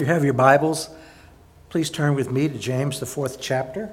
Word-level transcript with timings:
you 0.00 0.06
have 0.06 0.24
your 0.24 0.32
Bibles, 0.32 0.88
please 1.68 1.90
turn 1.90 2.14
with 2.14 2.32
me 2.32 2.48
to 2.48 2.58
James, 2.58 3.00
the 3.00 3.04
fourth 3.04 3.38
chapter, 3.38 3.92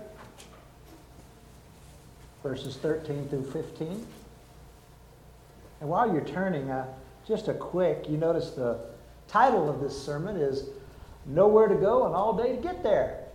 verses 2.41 2.77
13 2.77 3.27
through 3.27 3.43
15. 3.51 4.07
And 5.81 5.89
while 5.89 6.09
you're 6.09 6.23
turning, 6.23 6.71
uh, 6.71 6.85
just 7.27 7.49
a 7.49 7.53
quick, 7.53 8.05
you 8.07 8.15
notice 8.15 8.51
the 8.51 8.79
title 9.27 9.69
of 9.69 9.81
this 9.81 10.01
sermon 10.01 10.37
is 10.37 10.69
Nowhere 11.25 11.67
to 11.67 11.75
Go 11.75 12.05
and 12.05 12.15
All 12.15 12.37
Day 12.37 12.55
to 12.55 12.61
Get 12.61 12.83
There. 12.83 13.25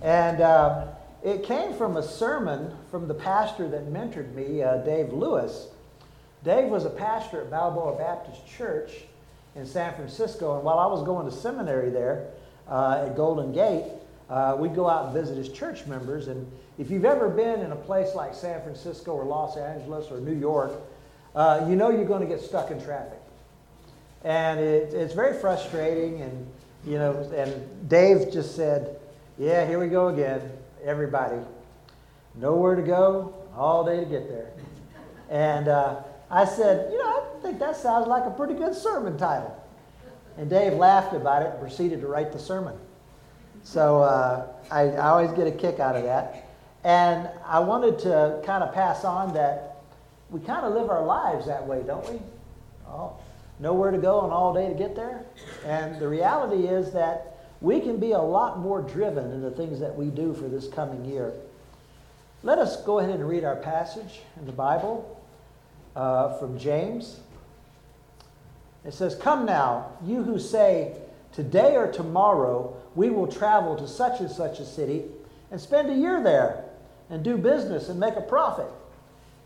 And 0.00 0.40
uh, 0.40 0.86
it 1.22 1.42
came 1.42 1.74
from 1.74 1.98
a 1.98 2.02
sermon 2.02 2.74
from 2.90 3.06
the 3.06 3.14
pastor 3.14 3.68
that 3.68 3.92
mentored 3.92 4.32
me, 4.32 4.62
uh, 4.62 4.78
Dave 4.78 5.12
Lewis. 5.12 5.66
Dave 6.42 6.68
was 6.68 6.86
a 6.86 6.90
pastor 6.90 7.42
at 7.42 7.50
Balboa 7.50 7.98
Baptist 7.98 8.46
Church 8.46 8.92
in 9.56 9.66
San 9.66 9.94
Francisco. 9.94 10.56
And 10.56 10.64
while 10.64 10.78
I 10.78 10.86
was 10.86 11.02
going 11.02 11.28
to 11.28 11.34
seminary 11.34 11.90
there 11.90 12.28
uh, 12.68 13.06
at 13.06 13.16
Golden 13.16 13.52
Gate, 13.52 13.84
uh, 14.28 14.56
we'd 14.58 14.74
go 14.74 14.88
out 14.88 15.06
and 15.06 15.14
visit 15.14 15.36
his 15.36 15.48
church 15.48 15.86
members. 15.86 16.28
And 16.28 16.50
if 16.78 16.90
you've 16.90 17.04
ever 17.04 17.28
been 17.28 17.60
in 17.60 17.72
a 17.72 17.76
place 17.76 18.14
like 18.14 18.34
San 18.34 18.62
Francisco 18.62 19.12
or 19.12 19.24
Los 19.24 19.56
Angeles 19.56 20.10
or 20.10 20.20
New 20.20 20.34
York, 20.34 20.72
uh, 21.34 21.64
you 21.68 21.76
know 21.76 21.90
you're 21.90 22.04
going 22.04 22.22
to 22.22 22.26
get 22.26 22.40
stuck 22.40 22.70
in 22.70 22.82
traffic. 22.82 23.20
And 24.24 24.60
it, 24.60 24.92
it's 24.92 25.14
very 25.14 25.38
frustrating. 25.38 26.22
And, 26.22 26.46
you 26.84 26.98
know, 26.98 27.12
and 27.34 27.88
Dave 27.88 28.32
just 28.32 28.56
said, 28.56 28.98
yeah, 29.38 29.66
here 29.66 29.78
we 29.78 29.88
go 29.88 30.08
again, 30.08 30.40
everybody. 30.84 31.38
Nowhere 32.34 32.74
to 32.74 32.82
go, 32.82 33.34
all 33.56 33.84
day 33.84 34.00
to 34.00 34.06
get 34.06 34.28
there. 34.28 34.50
And 35.30 35.68
uh, 35.68 36.02
I 36.30 36.44
said, 36.44 36.90
you 36.92 36.98
know, 36.98 37.04
I 37.04 37.42
think 37.42 37.58
that 37.60 37.76
sounds 37.76 38.06
like 38.06 38.24
a 38.24 38.30
pretty 38.30 38.54
good 38.54 38.74
sermon 38.74 39.16
title. 39.16 39.54
And 40.36 40.50
Dave 40.50 40.74
laughed 40.74 41.14
about 41.14 41.42
it 41.42 41.50
and 41.50 41.60
proceeded 41.60 42.00
to 42.00 42.06
write 42.06 42.32
the 42.32 42.38
sermon. 42.38 42.76
So 43.62 44.02
uh, 44.02 44.46
I, 44.70 44.82
I 44.90 45.08
always 45.08 45.32
get 45.32 45.46
a 45.46 45.52
kick 45.52 45.80
out 45.80 45.96
of 45.96 46.04
that. 46.04 46.48
And 46.84 47.28
I 47.44 47.60
wanted 47.60 47.98
to 48.00 48.42
kind 48.44 48.62
of 48.62 48.74
pass 48.74 49.04
on 49.04 49.34
that 49.34 49.76
we 50.30 50.40
kind 50.40 50.66
of 50.66 50.74
live 50.74 50.90
our 50.90 51.04
lives 51.04 51.46
that 51.46 51.66
way, 51.66 51.82
don't 51.86 52.08
we? 52.10 52.20
Oh, 52.88 53.16
nowhere 53.58 53.90
to 53.90 53.98
go 53.98 54.22
and 54.22 54.32
all 54.32 54.52
day 54.52 54.68
to 54.68 54.74
get 54.74 54.96
there. 54.96 55.24
And 55.64 56.00
the 56.00 56.08
reality 56.08 56.66
is 56.66 56.92
that 56.92 57.38
we 57.60 57.80
can 57.80 57.98
be 57.98 58.12
a 58.12 58.20
lot 58.20 58.58
more 58.58 58.82
driven 58.82 59.30
in 59.32 59.40
the 59.40 59.50
things 59.50 59.80
that 59.80 59.94
we 59.94 60.06
do 60.06 60.34
for 60.34 60.48
this 60.48 60.68
coming 60.68 61.04
year. 61.04 61.32
Let 62.42 62.58
us 62.58 62.82
go 62.84 62.98
ahead 62.98 63.14
and 63.14 63.28
read 63.28 63.44
our 63.44 63.56
passage 63.56 64.20
in 64.38 64.46
the 64.46 64.52
Bible 64.52 65.15
uh, 65.96 66.38
from 66.38 66.58
James. 66.58 67.20
It 68.84 68.94
says, 68.94 69.16
Come 69.16 69.46
now, 69.46 69.92
you 70.04 70.22
who 70.22 70.38
say, 70.38 70.96
Today 71.32 71.76
or 71.76 71.90
tomorrow 71.90 72.76
we 72.94 73.10
will 73.10 73.26
travel 73.26 73.76
to 73.76 73.88
such 73.88 74.20
and 74.20 74.30
such 74.30 74.58
a 74.58 74.64
city 74.64 75.04
and 75.50 75.60
spend 75.60 75.90
a 75.90 75.94
year 75.94 76.22
there 76.22 76.64
and 77.10 77.22
do 77.22 77.36
business 77.36 77.88
and 77.88 77.98
make 78.00 78.16
a 78.16 78.22
profit. 78.22 78.68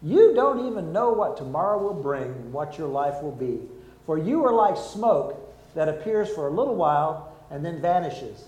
You 0.02 0.34
don't 0.34 0.66
even 0.68 0.92
know 0.92 1.12
what 1.12 1.36
tomorrow 1.36 1.78
will 1.78 2.00
bring 2.00 2.24
and 2.24 2.52
what 2.52 2.78
your 2.78 2.88
life 2.88 3.22
will 3.22 3.34
be. 3.34 3.60
For 4.06 4.18
you 4.18 4.44
are 4.44 4.52
like 4.52 4.76
smoke 4.76 5.36
that 5.74 5.88
appears 5.88 6.28
for 6.28 6.46
a 6.46 6.52
little 6.52 6.74
while 6.74 7.34
and 7.50 7.64
then 7.64 7.80
vanishes. 7.80 8.44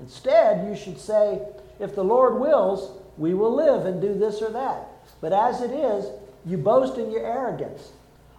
Instead, 0.00 0.68
you 0.68 0.76
should 0.76 0.98
say, 0.98 1.40
If 1.78 1.94
the 1.94 2.04
Lord 2.04 2.40
wills, 2.40 3.00
we 3.16 3.34
will 3.34 3.54
live 3.54 3.86
and 3.86 4.00
do 4.00 4.16
this 4.16 4.40
or 4.40 4.50
that. 4.50 4.88
But 5.20 5.32
as 5.32 5.60
it 5.60 5.70
is, 5.70 6.06
you 6.44 6.58
boast 6.58 6.98
in 6.98 7.10
your 7.10 7.24
arrogance. 7.24 7.92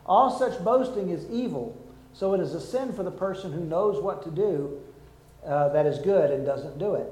All 0.06 0.38
such 0.38 0.64
boasting 0.64 1.10
is 1.10 1.30
evil, 1.30 1.76
so 2.14 2.33
it 2.33 2.39
is 2.39 2.54
a 2.54 2.61
sin 2.61 2.93
for 2.93 3.04
the 3.04 3.11
person 3.11 3.52
who 3.52 3.61
knows 3.61 4.02
what 4.02 4.23
to 4.23 4.32
do 4.32 4.80
uh, 5.45 5.70
that 5.70 5.86
is 5.86 5.99
good 5.99 6.32
and 6.32 6.45
doesn't 6.45 6.77
do 6.77 6.95
it. 6.95 7.11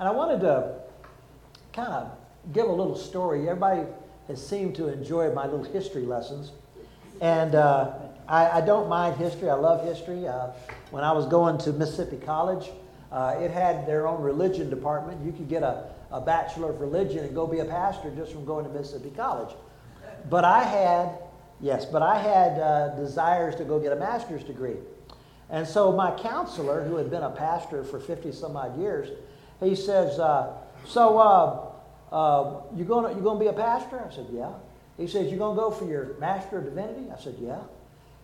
And 0.00 0.08
I 0.08 0.12
wanted 0.12 0.40
to 0.40 0.74
kind 1.72 1.92
of 1.92 2.10
give 2.52 2.66
a 2.66 2.72
little 2.72 2.96
story. 2.96 3.48
Everybody 3.48 3.82
has 4.28 4.44
seemed 4.44 4.74
to 4.76 4.88
enjoy 4.88 5.32
my 5.32 5.44
little 5.44 5.64
history 5.64 6.02
lessons. 6.02 6.52
And 7.20 7.54
uh, 7.54 7.92
I, 8.28 8.58
I, 8.58 8.60
don't 8.60 8.88
mind 8.88 9.16
history. 9.16 9.48
I 9.48 9.54
love 9.54 9.84
history. 9.86 10.26
Uh, 10.26 10.48
when 10.90 11.04
I 11.04 11.12
was 11.12 11.26
going 11.26 11.58
to 11.58 11.72
Mississippi 11.72 12.16
College, 12.16 12.70
uh, 13.12 13.36
it 13.38 13.50
had 13.50 13.86
their 13.86 14.08
own 14.08 14.20
religion 14.20 14.68
department. 14.68 15.24
You 15.24 15.30
could 15.32 15.48
get 15.48 15.62
a 15.62 15.84
a 16.14 16.20
Bachelor 16.20 16.70
of 16.70 16.80
Religion 16.80 17.24
and 17.24 17.34
go 17.34 17.44
be 17.44 17.58
a 17.58 17.64
pastor 17.64 18.08
just 18.14 18.32
from 18.32 18.44
going 18.44 18.64
to 18.64 18.70
Mississippi 18.70 19.10
College. 19.10 19.52
But 20.30 20.44
I 20.44 20.62
had, 20.62 21.10
yes, 21.60 21.84
but 21.84 22.02
I 22.02 22.18
had 22.18 22.58
uh, 22.60 22.94
desires 22.94 23.56
to 23.56 23.64
go 23.64 23.80
get 23.80 23.92
a 23.92 23.96
master's 23.96 24.44
degree. 24.44 24.76
And 25.50 25.66
so 25.66 25.92
my 25.92 26.16
counselor, 26.16 26.84
who 26.84 26.96
had 26.96 27.10
been 27.10 27.24
a 27.24 27.30
pastor 27.30 27.82
for 27.82 27.98
50 27.98 28.30
some 28.30 28.56
odd 28.56 28.78
years, 28.78 29.08
he 29.60 29.74
says, 29.74 30.20
uh, 30.20 30.52
So 30.86 31.18
uh, 31.18 32.14
uh 32.14 32.62
you're 32.76 32.86
going 32.86 33.12
you're 33.14 33.24
gonna 33.24 33.40
be 33.40 33.48
a 33.48 33.52
pastor? 33.52 34.00
I 34.08 34.14
said, 34.14 34.26
Yeah. 34.32 34.52
He 34.96 35.08
says, 35.08 35.28
You're 35.28 35.38
going 35.38 35.56
to 35.56 35.60
go 35.60 35.70
for 35.72 35.84
your 35.84 36.16
Master 36.20 36.58
of 36.58 36.64
Divinity? 36.64 37.10
I 37.10 37.20
said, 37.20 37.34
Yeah. 37.40 37.58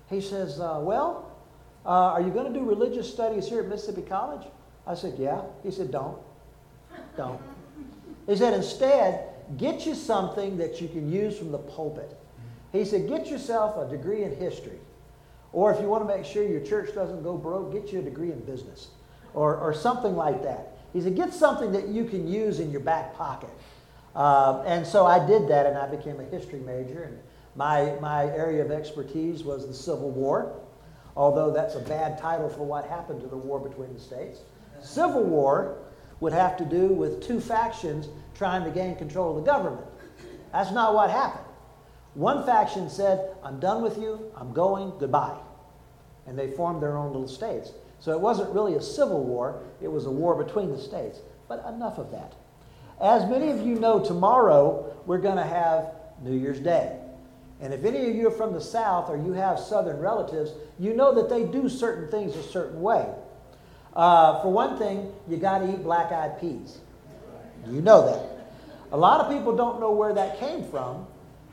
He 0.08 0.20
says, 0.20 0.60
uh, 0.60 0.78
Well, 0.80 1.28
uh, 1.84 2.14
are 2.14 2.22
you 2.22 2.30
going 2.30 2.52
to 2.52 2.56
do 2.56 2.64
religious 2.64 3.12
studies 3.12 3.48
here 3.48 3.62
at 3.62 3.68
Mississippi 3.68 4.02
College? 4.02 4.46
I 4.86 4.94
said, 4.94 5.14
Yeah. 5.18 5.42
He 5.64 5.72
said, 5.72 5.90
Don't. 5.90 6.18
Don't. 7.16 7.40
He 8.30 8.36
said, 8.36 8.54
instead, 8.54 9.24
get 9.56 9.84
you 9.84 9.96
something 9.96 10.56
that 10.58 10.80
you 10.80 10.86
can 10.86 11.10
use 11.10 11.36
from 11.36 11.50
the 11.50 11.58
pulpit. 11.58 12.16
He 12.70 12.84
said, 12.84 13.08
get 13.08 13.26
yourself 13.26 13.76
a 13.76 13.90
degree 13.90 14.22
in 14.22 14.36
history. 14.36 14.78
Or 15.52 15.74
if 15.74 15.80
you 15.80 15.88
want 15.88 16.08
to 16.08 16.16
make 16.16 16.24
sure 16.24 16.44
your 16.44 16.60
church 16.60 16.94
doesn't 16.94 17.24
go 17.24 17.36
broke, 17.36 17.72
get 17.72 17.92
you 17.92 17.98
a 17.98 18.02
degree 18.02 18.30
in 18.30 18.38
business 18.44 18.90
or, 19.34 19.56
or 19.56 19.74
something 19.74 20.14
like 20.14 20.44
that. 20.44 20.78
He 20.92 21.00
said, 21.00 21.16
get 21.16 21.34
something 21.34 21.72
that 21.72 21.88
you 21.88 22.04
can 22.04 22.28
use 22.28 22.60
in 22.60 22.70
your 22.70 22.82
back 22.82 23.16
pocket. 23.16 23.50
Uh, 24.14 24.62
and 24.64 24.86
so 24.86 25.06
I 25.06 25.26
did 25.26 25.48
that 25.48 25.66
and 25.66 25.76
I 25.76 25.88
became 25.88 26.20
a 26.20 26.24
history 26.24 26.60
major. 26.60 27.02
And 27.02 27.18
my, 27.56 27.96
my 28.00 28.26
area 28.26 28.64
of 28.64 28.70
expertise 28.70 29.42
was 29.42 29.66
the 29.66 29.74
Civil 29.74 30.12
War, 30.12 30.54
although 31.16 31.50
that's 31.50 31.74
a 31.74 31.80
bad 31.80 32.16
title 32.16 32.48
for 32.48 32.62
what 32.62 32.86
happened 32.86 33.22
to 33.22 33.26
the 33.26 33.36
war 33.36 33.58
between 33.58 33.92
the 33.92 33.98
states. 33.98 34.38
Civil 34.80 35.24
War 35.24 35.78
would 36.20 36.32
have 36.32 36.56
to 36.58 36.64
do 36.64 36.88
with 36.88 37.26
two 37.26 37.40
factions 37.40 38.08
trying 38.34 38.64
to 38.64 38.70
gain 38.70 38.96
control 38.96 39.36
of 39.36 39.44
the 39.44 39.50
government. 39.50 39.86
That's 40.52 40.70
not 40.70 40.94
what 40.94 41.10
happened. 41.10 41.44
One 42.14 42.44
faction 42.44 42.90
said, 42.90 43.36
I'm 43.42 43.60
done 43.60 43.82
with 43.82 43.98
you, 43.98 44.32
I'm 44.36 44.52
going, 44.52 44.92
goodbye. 44.98 45.38
And 46.26 46.38
they 46.38 46.50
formed 46.50 46.82
their 46.82 46.96
own 46.96 47.12
little 47.12 47.28
states. 47.28 47.72
So 48.00 48.12
it 48.12 48.20
wasn't 48.20 48.54
really 48.54 48.74
a 48.74 48.82
civil 48.82 49.22
war, 49.24 49.62
it 49.80 49.88
was 49.88 50.06
a 50.06 50.10
war 50.10 50.42
between 50.42 50.70
the 50.70 50.78
states. 50.78 51.20
But 51.48 51.64
enough 51.66 51.98
of 51.98 52.10
that. 52.12 52.34
As 53.00 53.28
many 53.28 53.50
of 53.50 53.66
you 53.66 53.76
know, 53.76 54.04
tomorrow 54.04 54.94
we're 55.06 55.18
going 55.18 55.36
to 55.36 55.44
have 55.44 55.94
New 56.22 56.36
Year's 56.36 56.60
Day. 56.60 56.96
And 57.60 57.74
if 57.74 57.84
any 57.84 58.08
of 58.08 58.14
you 58.14 58.28
are 58.28 58.32
from 58.32 58.52
the 58.52 58.60
South 58.60 59.10
or 59.10 59.16
you 59.16 59.32
have 59.32 59.58
Southern 59.58 59.98
relatives, 59.98 60.52
you 60.78 60.94
know 60.94 61.14
that 61.14 61.28
they 61.28 61.44
do 61.44 61.68
certain 61.68 62.10
things 62.10 62.34
a 62.36 62.42
certain 62.42 62.80
way. 62.80 63.06
Uh, 64.00 64.40
for 64.40 64.50
one 64.50 64.78
thing, 64.78 65.12
you 65.28 65.36
got 65.36 65.58
to 65.58 65.70
eat 65.70 65.82
black 65.82 66.10
eyed 66.10 66.40
peas. 66.40 66.78
You 67.68 67.82
know 67.82 68.06
that. 68.06 68.46
A 68.92 68.96
lot 68.96 69.20
of 69.20 69.30
people 69.30 69.54
don't 69.54 69.78
know 69.78 69.90
where 69.90 70.14
that 70.14 70.40
came 70.40 70.64
from, 70.64 71.06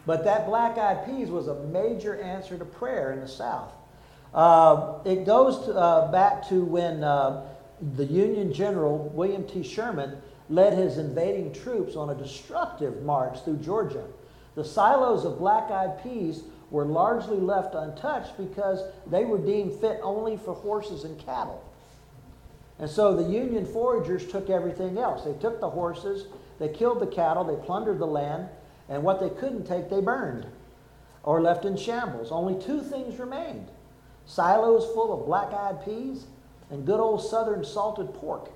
but 0.05 0.23
that 0.23 0.45
black 0.45 0.77
eyed 0.77 1.05
peas 1.05 1.27
was 1.27 1.49
a 1.49 1.55
major 1.65 2.17
answer 2.21 2.57
to 2.57 2.63
prayer 2.63 3.11
in 3.11 3.19
the 3.19 3.27
South. 3.27 3.73
Uh, 4.33 4.99
it 5.03 5.25
goes 5.25 5.65
to, 5.65 5.73
uh, 5.73 6.09
back 6.09 6.47
to 6.47 6.63
when 6.63 7.03
uh, 7.03 7.45
the 7.97 8.05
Union 8.05 8.53
General 8.53 8.97
William 9.13 9.45
T. 9.45 9.61
Sherman 9.61 10.15
led 10.47 10.71
his 10.71 10.97
invading 10.99 11.51
troops 11.51 11.97
on 11.97 12.11
a 12.11 12.15
destructive 12.15 13.03
march 13.03 13.43
through 13.43 13.57
Georgia. 13.57 14.05
The 14.55 14.63
silos 14.63 15.25
of 15.25 15.37
black 15.37 15.69
eyed 15.69 16.01
peas 16.01 16.43
were 16.71 16.85
largely 16.85 17.41
left 17.41 17.75
untouched 17.75 18.37
because 18.37 18.79
they 19.05 19.25
were 19.25 19.37
deemed 19.37 19.73
fit 19.81 19.99
only 20.01 20.37
for 20.37 20.53
horses 20.53 21.03
and 21.03 21.19
cattle. 21.19 21.61
And 22.79 22.89
so 22.89 23.15
the 23.15 23.31
Union 23.31 23.65
foragers 23.65 24.27
took 24.27 24.49
everything 24.49 24.97
else. 24.97 25.23
They 25.23 25.33
took 25.33 25.59
the 25.59 25.69
horses, 25.69 26.27
they 26.59 26.69
killed 26.69 26.99
the 26.99 27.07
cattle, 27.07 27.43
they 27.43 27.65
plundered 27.65 27.99
the 27.99 28.07
land, 28.07 28.49
and 28.89 29.03
what 29.03 29.19
they 29.19 29.29
couldn't 29.29 29.65
take, 29.65 29.89
they 29.89 30.01
burned 30.01 30.45
or 31.23 31.41
left 31.41 31.65
in 31.65 31.75
shambles. 31.75 32.31
Only 32.31 32.61
two 32.61 32.81
things 32.81 33.19
remained 33.19 33.69
silos 34.25 34.85
full 34.93 35.13
of 35.13 35.25
black 35.25 35.53
eyed 35.53 35.83
peas 35.85 36.25
and 36.69 36.85
good 36.85 36.99
old 36.99 37.21
southern 37.21 37.63
salted 37.63 38.13
pork. 38.13 38.51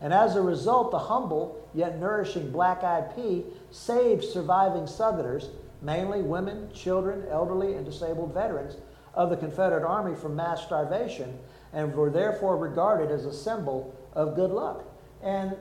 And 0.00 0.12
as 0.12 0.34
a 0.34 0.42
result, 0.42 0.90
the 0.90 0.98
humble 0.98 1.68
yet 1.74 1.98
nourishing 1.98 2.50
black 2.50 2.82
eyed 2.82 3.14
pea 3.14 3.44
saved 3.70 4.24
surviving 4.24 4.86
Southerners, 4.86 5.50
mainly 5.82 6.22
women, 6.22 6.70
children, 6.72 7.24
elderly, 7.30 7.74
and 7.74 7.84
disabled 7.84 8.34
veterans, 8.34 8.76
of 9.14 9.30
the 9.30 9.36
Confederate 9.36 9.84
Army 9.84 10.14
from 10.14 10.36
mass 10.36 10.62
starvation 10.62 11.38
and 11.72 11.94
were 11.94 12.10
therefore 12.10 12.56
regarded 12.56 13.10
as 13.10 13.26
a 13.26 13.32
symbol 13.32 13.94
of 14.12 14.34
good 14.34 14.50
luck. 14.50 14.84
And, 15.22 15.54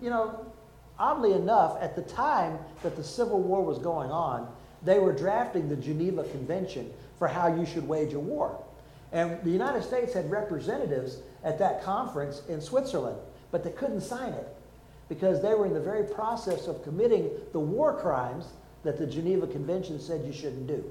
you 0.00 0.10
know, 0.10 0.46
oddly 0.98 1.32
enough, 1.32 1.76
at 1.80 1.96
the 1.96 2.02
time 2.02 2.58
that 2.82 2.96
the 2.96 3.04
Civil 3.04 3.40
War 3.40 3.62
was 3.64 3.78
going 3.78 4.10
on, 4.10 4.48
they 4.82 4.98
were 4.98 5.12
drafting 5.12 5.68
the 5.68 5.76
Geneva 5.76 6.24
Convention 6.24 6.92
for 7.18 7.28
how 7.28 7.54
you 7.54 7.64
should 7.64 7.86
wage 7.86 8.12
a 8.14 8.20
war. 8.20 8.62
And 9.12 9.42
the 9.44 9.50
United 9.50 9.82
States 9.84 10.14
had 10.14 10.30
representatives 10.30 11.18
at 11.44 11.58
that 11.58 11.82
conference 11.82 12.42
in 12.48 12.60
Switzerland, 12.60 13.18
but 13.50 13.62
they 13.62 13.70
couldn't 13.70 14.00
sign 14.00 14.32
it 14.32 14.48
because 15.08 15.42
they 15.42 15.54
were 15.54 15.66
in 15.66 15.74
the 15.74 15.80
very 15.80 16.04
process 16.04 16.66
of 16.66 16.82
committing 16.82 17.30
the 17.52 17.60
war 17.60 17.94
crimes 18.00 18.46
that 18.82 18.98
the 18.98 19.06
Geneva 19.06 19.46
Convention 19.46 20.00
said 20.00 20.24
you 20.24 20.32
shouldn't 20.32 20.66
do. 20.66 20.84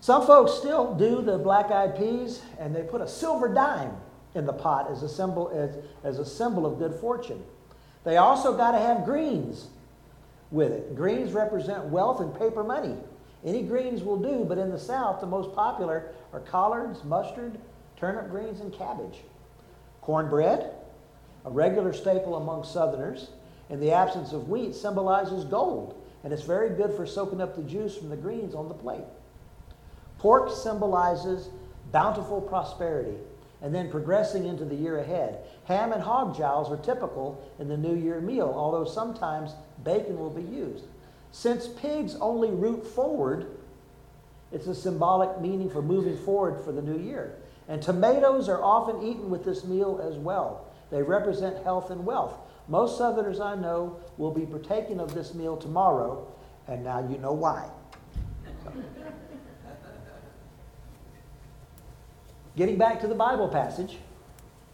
So, 0.00 0.14
some 0.14 0.26
folks 0.26 0.52
still 0.54 0.94
do 0.94 1.20
the 1.20 1.36
black 1.36 1.70
eyed 1.70 1.96
peas 1.96 2.40
and 2.58 2.74
they 2.74 2.82
put 2.82 3.02
a 3.02 3.08
silver 3.08 3.52
dime 3.52 3.96
in 4.34 4.46
the 4.46 4.52
pot 4.52 4.90
as 4.90 5.02
a 5.02 5.08
symbol, 5.08 5.50
as, 5.50 5.76
as 6.04 6.18
a 6.18 6.24
symbol 6.24 6.64
of 6.64 6.78
good 6.78 6.94
fortune. 6.94 7.42
They 8.04 8.16
also 8.16 8.56
got 8.56 8.72
to 8.72 8.78
have 8.78 9.04
greens 9.04 9.68
with 10.50 10.72
it. 10.72 10.96
Greens 10.96 11.32
represent 11.32 11.84
wealth 11.86 12.20
and 12.20 12.36
paper 12.38 12.64
money. 12.64 12.96
Any 13.44 13.62
greens 13.62 14.02
will 14.02 14.16
do, 14.16 14.44
but 14.44 14.58
in 14.58 14.70
the 14.70 14.78
South, 14.78 15.20
the 15.20 15.26
most 15.26 15.54
popular 15.54 16.12
are 16.32 16.40
collards, 16.40 17.04
mustard, 17.04 17.58
turnip 17.96 18.30
greens, 18.30 18.60
and 18.60 18.72
cabbage. 18.72 19.18
Cornbread, 20.00 20.70
a 21.44 21.50
regular 21.50 21.92
staple 21.92 22.36
among 22.36 22.64
Southerners, 22.64 23.28
in 23.68 23.80
the 23.80 23.92
absence 23.92 24.32
of 24.32 24.48
wheat, 24.48 24.74
symbolizes 24.74 25.44
gold, 25.44 26.02
and 26.24 26.32
it's 26.32 26.42
very 26.42 26.70
good 26.70 26.94
for 26.94 27.06
soaking 27.06 27.40
up 27.40 27.54
the 27.54 27.62
juice 27.62 27.96
from 27.96 28.08
the 28.08 28.16
greens 28.16 28.54
on 28.54 28.68
the 28.68 28.74
plate. 28.74 29.04
Pork 30.20 30.50
symbolizes 30.50 31.48
bountiful 31.92 32.42
prosperity 32.42 33.16
and 33.62 33.74
then 33.74 33.90
progressing 33.90 34.44
into 34.44 34.66
the 34.66 34.74
year 34.74 34.98
ahead. 34.98 35.38
Ham 35.64 35.92
and 35.92 36.02
hog 36.02 36.36
jowls 36.36 36.70
are 36.70 36.76
typical 36.76 37.42
in 37.58 37.68
the 37.68 37.76
New 37.76 37.96
Year 37.96 38.20
meal, 38.20 38.52
although 38.54 38.84
sometimes 38.84 39.52
bacon 39.82 40.18
will 40.18 40.30
be 40.30 40.42
used. 40.42 40.84
Since 41.32 41.68
pigs 41.68 42.16
only 42.16 42.50
root 42.50 42.86
forward, 42.86 43.46
it's 44.52 44.66
a 44.66 44.74
symbolic 44.74 45.40
meaning 45.40 45.70
for 45.70 45.80
moving 45.80 46.18
forward 46.18 46.62
for 46.66 46.72
the 46.72 46.82
new 46.82 46.98
year. 46.98 47.36
And 47.66 47.80
tomatoes 47.80 48.46
are 48.50 48.62
often 48.62 49.02
eaten 49.02 49.30
with 49.30 49.44
this 49.44 49.64
meal 49.64 50.04
as 50.06 50.16
well. 50.16 50.66
They 50.90 51.02
represent 51.02 51.64
health 51.64 51.90
and 51.90 52.04
wealth. 52.04 52.34
Most 52.68 52.98
Southerners 52.98 53.40
I 53.40 53.54
know 53.54 54.00
will 54.18 54.34
be 54.34 54.44
partaking 54.44 55.00
of 55.00 55.14
this 55.14 55.32
meal 55.32 55.56
tomorrow, 55.56 56.26
and 56.68 56.84
now 56.84 57.08
you 57.08 57.16
know 57.16 57.32
why. 57.32 57.70
Getting 62.60 62.76
back 62.76 63.00
to 63.00 63.06
the 63.06 63.14
Bible 63.14 63.48
passage, 63.48 63.96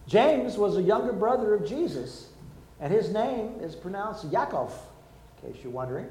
James 0.08 0.58
was 0.58 0.76
a 0.76 0.82
younger 0.82 1.12
brother 1.12 1.54
of 1.54 1.64
Jesus, 1.64 2.30
and 2.80 2.92
his 2.92 3.10
name 3.10 3.60
is 3.60 3.76
pronounced 3.76 4.28
Yaakov, 4.28 4.72
in 5.44 5.52
case 5.52 5.62
you're 5.62 5.70
wondering. 5.70 6.08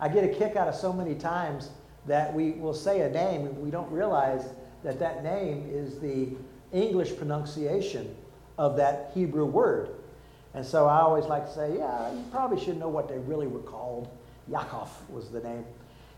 I 0.00 0.08
get 0.08 0.24
a 0.24 0.28
kick 0.28 0.56
out 0.56 0.66
of 0.66 0.74
so 0.74 0.94
many 0.94 1.14
times 1.14 1.68
that 2.06 2.32
we 2.32 2.52
will 2.52 2.72
say 2.72 3.02
a 3.02 3.10
name 3.10 3.44
and 3.44 3.58
we 3.58 3.70
don't 3.70 3.92
realize 3.92 4.46
that 4.82 4.98
that 5.00 5.22
name 5.22 5.68
is 5.70 5.98
the 5.98 6.30
English 6.72 7.14
pronunciation 7.18 8.16
of 8.56 8.78
that 8.78 9.10
Hebrew 9.12 9.44
word. 9.44 9.90
And 10.54 10.64
so 10.64 10.86
I 10.86 11.00
always 11.00 11.26
like 11.26 11.44
to 11.44 11.52
say, 11.52 11.76
yeah, 11.76 12.14
you 12.14 12.24
probably 12.30 12.64
should 12.64 12.78
know 12.78 12.88
what 12.88 13.10
they 13.10 13.18
really 13.18 13.46
were 13.46 13.60
called. 13.60 14.08
Yaakov 14.50 14.88
was 15.10 15.28
the 15.28 15.40
name. 15.40 15.66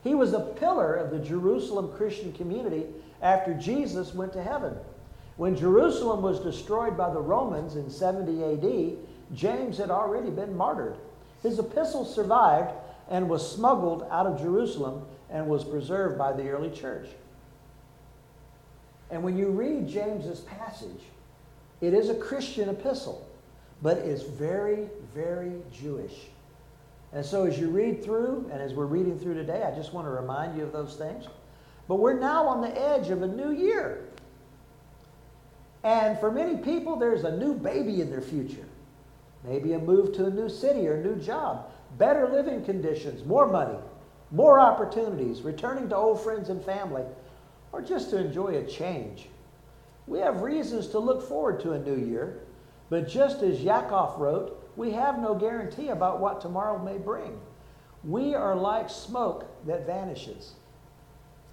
He 0.04 0.14
was 0.14 0.32
a 0.32 0.38
pillar 0.38 0.94
of 0.94 1.10
the 1.10 1.18
Jerusalem 1.18 1.90
Christian 1.96 2.32
community 2.32 2.86
after 3.20 3.52
Jesus 3.52 4.14
went 4.14 4.32
to 4.34 4.42
heaven. 4.44 4.76
When 5.42 5.56
Jerusalem 5.56 6.22
was 6.22 6.38
destroyed 6.38 6.96
by 6.96 7.12
the 7.12 7.20
Romans 7.20 7.74
in 7.74 7.90
70 7.90 8.44
AD, 8.44 8.96
James 9.34 9.76
had 9.76 9.90
already 9.90 10.30
been 10.30 10.56
martyred. 10.56 10.94
His 11.42 11.58
epistle 11.58 12.04
survived 12.04 12.72
and 13.10 13.28
was 13.28 13.50
smuggled 13.50 14.06
out 14.08 14.26
of 14.26 14.40
Jerusalem 14.40 15.04
and 15.30 15.48
was 15.48 15.64
preserved 15.64 16.16
by 16.16 16.32
the 16.32 16.48
early 16.48 16.70
church. 16.70 17.08
And 19.10 19.24
when 19.24 19.36
you 19.36 19.48
read 19.48 19.88
James's 19.88 20.42
passage, 20.42 21.02
it 21.80 21.92
is 21.92 22.08
a 22.08 22.14
Christian 22.14 22.68
epistle, 22.68 23.26
but 23.82 23.96
it's 23.96 24.22
very, 24.22 24.86
very 25.12 25.54
Jewish. 25.72 26.28
And 27.12 27.26
so 27.26 27.46
as 27.46 27.58
you 27.58 27.68
read 27.68 28.04
through, 28.04 28.48
and 28.52 28.62
as 28.62 28.74
we're 28.74 28.86
reading 28.86 29.18
through 29.18 29.34
today, 29.34 29.64
I 29.64 29.74
just 29.74 29.92
want 29.92 30.06
to 30.06 30.12
remind 30.12 30.56
you 30.56 30.62
of 30.62 30.70
those 30.70 30.94
things. 30.94 31.24
But 31.88 31.96
we're 31.96 32.16
now 32.16 32.46
on 32.46 32.60
the 32.60 32.80
edge 32.80 33.10
of 33.10 33.22
a 33.22 33.26
new 33.26 33.50
year. 33.50 34.04
And 35.84 36.18
for 36.18 36.30
many 36.30 36.56
people, 36.56 36.96
there's 36.96 37.24
a 37.24 37.36
new 37.36 37.54
baby 37.54 38.00
in 38.00 38.10
their 38.10 38.20
future. 38.20 38.64
Maybe 39.44 39.72
a 39.72 39.78
move 39.78 40.12
to 40.14 40.26
a 40.26 40.30
new 40.30 40.48
city 40.48 40.86
or 40.86 40.94
a 40.94 41.02
new 41.02 41.16
job, 41.16 41.70
better 41.98 42.28
living 42.28 42.64
conditions, 42.64 43.24
more 43.24 43.46
money, 43.46 43.78
more 44.30 44.60
opportunities, 44.60 45.42
returning 45.42 45.88
to 45.88 45.96
old 45.96 46.22
friends 46.22 46.48
and 46.48 46.64
family, 46.64 47.02
or 47.72 47.82
just 47.82 48.10
to 48.10 48.18
enjoy 48.18 48.58
a 48.58 48.66
change. 48.66 49.28
We 50.06 50.20
have 50.20 50.42
reasons 50.42 50.88
to 50.88 50.98
look 50.98 51.26
forward 51.26 51.60
to 51.60 51.72
a 51.72 51.78
new 51.78 51.96
year, 51.96 52.40
but 52.88 53.08
just 53.08 53.42
as 53.42 53.60
Yakov 53.60 54.20
wrote, 54.20 54.58
we 54.76 54.92
have 54.92 55.18
no 55.18 55.34
guarantee 55.34 55.88
about 55.88 56.20
what 56.20 56.40
tomorrow 56.40 56.78
may 56.78 56.98
bring. 56.98 57.38
We 58.04 58.34
are 58.34 58.54
like 58.54 58.90
smoke 58.90 59.46
that 59.66 59.86
vanishes. 59.86 60.52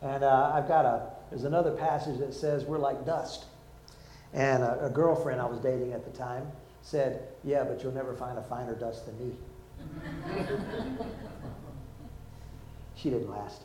And 0.01 0.23
uh, 0.23 0.51
I've 0.53 0.67
got 0.67 0.85
a, 0.85 1.11
there's 1.29 1.43
another 1.43 1.71
passage 1.71 2.19
that 2.19 2.33
says 2.33 2.65
we're 2.65 2.79
like 2.79 3.05
dust. 3.05 3.45
And 4.33 4.63
a, 4.63 4.85
a 4.85 4.89
girlfriend 4.89 5.41
I 5.41 5.45
was 5.45 5.59
dating 5.59 5.93
at 5.93 6.05
the 6.05 6.17
time 6.17 6.45
said, 6.81 7.27
Yeah, 7.43 7.63
but 7.63 7.83
you'll 7.83 7.93
never 7.93 8.13
find 8.13 8.37
a 8.37 8.43
finer 8.43 8.75
dust 8.75 9.05
than 9.05 9.17
me. 9.19 9.35
she 12.95 13.09
didn't 13.09 13.29
last. 13.29 13.61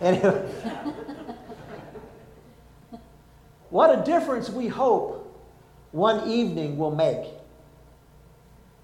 Anyway, 0.00 0.52
what 3.70 3.98
a 3.98 4.04
difference 4.04 4.50
we 4.50 4.68
hope 4.68 5.18
one 5.92 6.28
evening 6.28 6.76
will 6.76 6.94
make. 6.94 7.26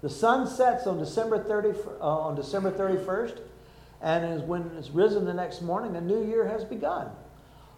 The 0.01 0.09
sun 0.09 0.47
sets 0.47 0.87
on 0.87 0.97
December, 0.97 1.43
30, 1.43 1.77
uh, 1.99 2.03
on 2.03 2.35
December 2.35 2.71
31st, 2.71 3.39
and 4.01 4.47
when 4.47 4.71
it's 4.77 4.89
risen 4.89 5.25
the 5.25 5.33
next 5.33 5.61
morning, 5.61 5.95
a 5.97 6.01
new 6.01 6.25
year 6.25 6.47
has 6.47 6.63
begun. 6.63 7.09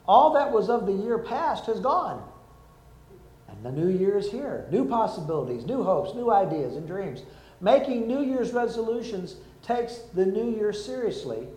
All 0.07 0.33
that 0.33 0.51
was 0.51 0.69
of 0.69 0.86
the 0.86 0.94
year 0.94 1.18
past 1.18 1.65
has 1.65 1.80
gone. 1.80 2.24
The 3.63 3.71
new 3.71 3.89
year 3.89 4.17
is 4.17 4.31
here. 4.31 4.67
New 4.71 4.87
possibilities, 4.87 5.65
new 5.65 5.83
hopes, 5.83 6.15
new 6.15 6.31
ideas 6.31 6.75
and 6.75 6.87
dreams. 6.87 7.23
Making 7.59 8.07
New 8.07 8.23
Year's 8.23 8.53
resolutions 8.53 9.35
takes 9.61 9.97
the 10.13 10.25
new 10.25 10.49
year 10.49 10.73
seriously 10.73 11.47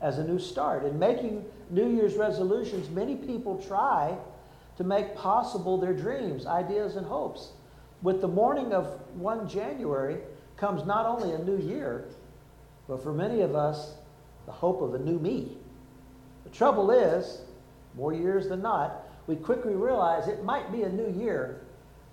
as 0.00 0.18
a 0.18 0.24
new 0.24 0.38
start. 0.38 0.84
In 0.84 0.98
making 0.98 1.44
New 1.70 1.88
Year's 1.94 2.14
resolutions, 2.14 2.88
many 2.88 3.14
people 3.14 3.62
try 3.62 4.16
to 4.76 4.84
make 4.84 5.14
possible 5.14 5.78
their 5.78 5.92
dreams, 5.92 6.46
ideas, 6.46 6.96
and 6.96 7.06
hopes. 7.06 7.50
With 8.02 8.20
the 8.20 8.28
morning 8.28 8.72
of 8.72 8.86
1 9.16 9.48
January 9.48 10.18
comes 10.56 10.84
not 10.86 11.06
only 11.06 11.32
a 11.32 11.38
new 11.38 11.58
year, 11.58 12.06
but 12.88 13.02
for 13.02 13.12
many 13.12 13.40
of 13.42 13.54
us, 13.54 13.94
the 14.46 14.52
hope 14.52 14.82
of 14.82 14.94
a 14.94 14.98
new 14.98 15.18
me. 15.18 15.56
The 16.44 16.50
trouble 16.50 16.90
is, 16.90 17.42
more 17.94 18.12
years 18.12 18.48
than 18.48 18.62
not, 18.62 19.03
we 19.26 19.36
quickly 19.36 19.74
realize 19.74 20.28
it 20.28 20.44
might 20.44 20.70
be 20.70 20.82
a 20.82 20.88
new 20.88 21.10
year, 21.10 21.60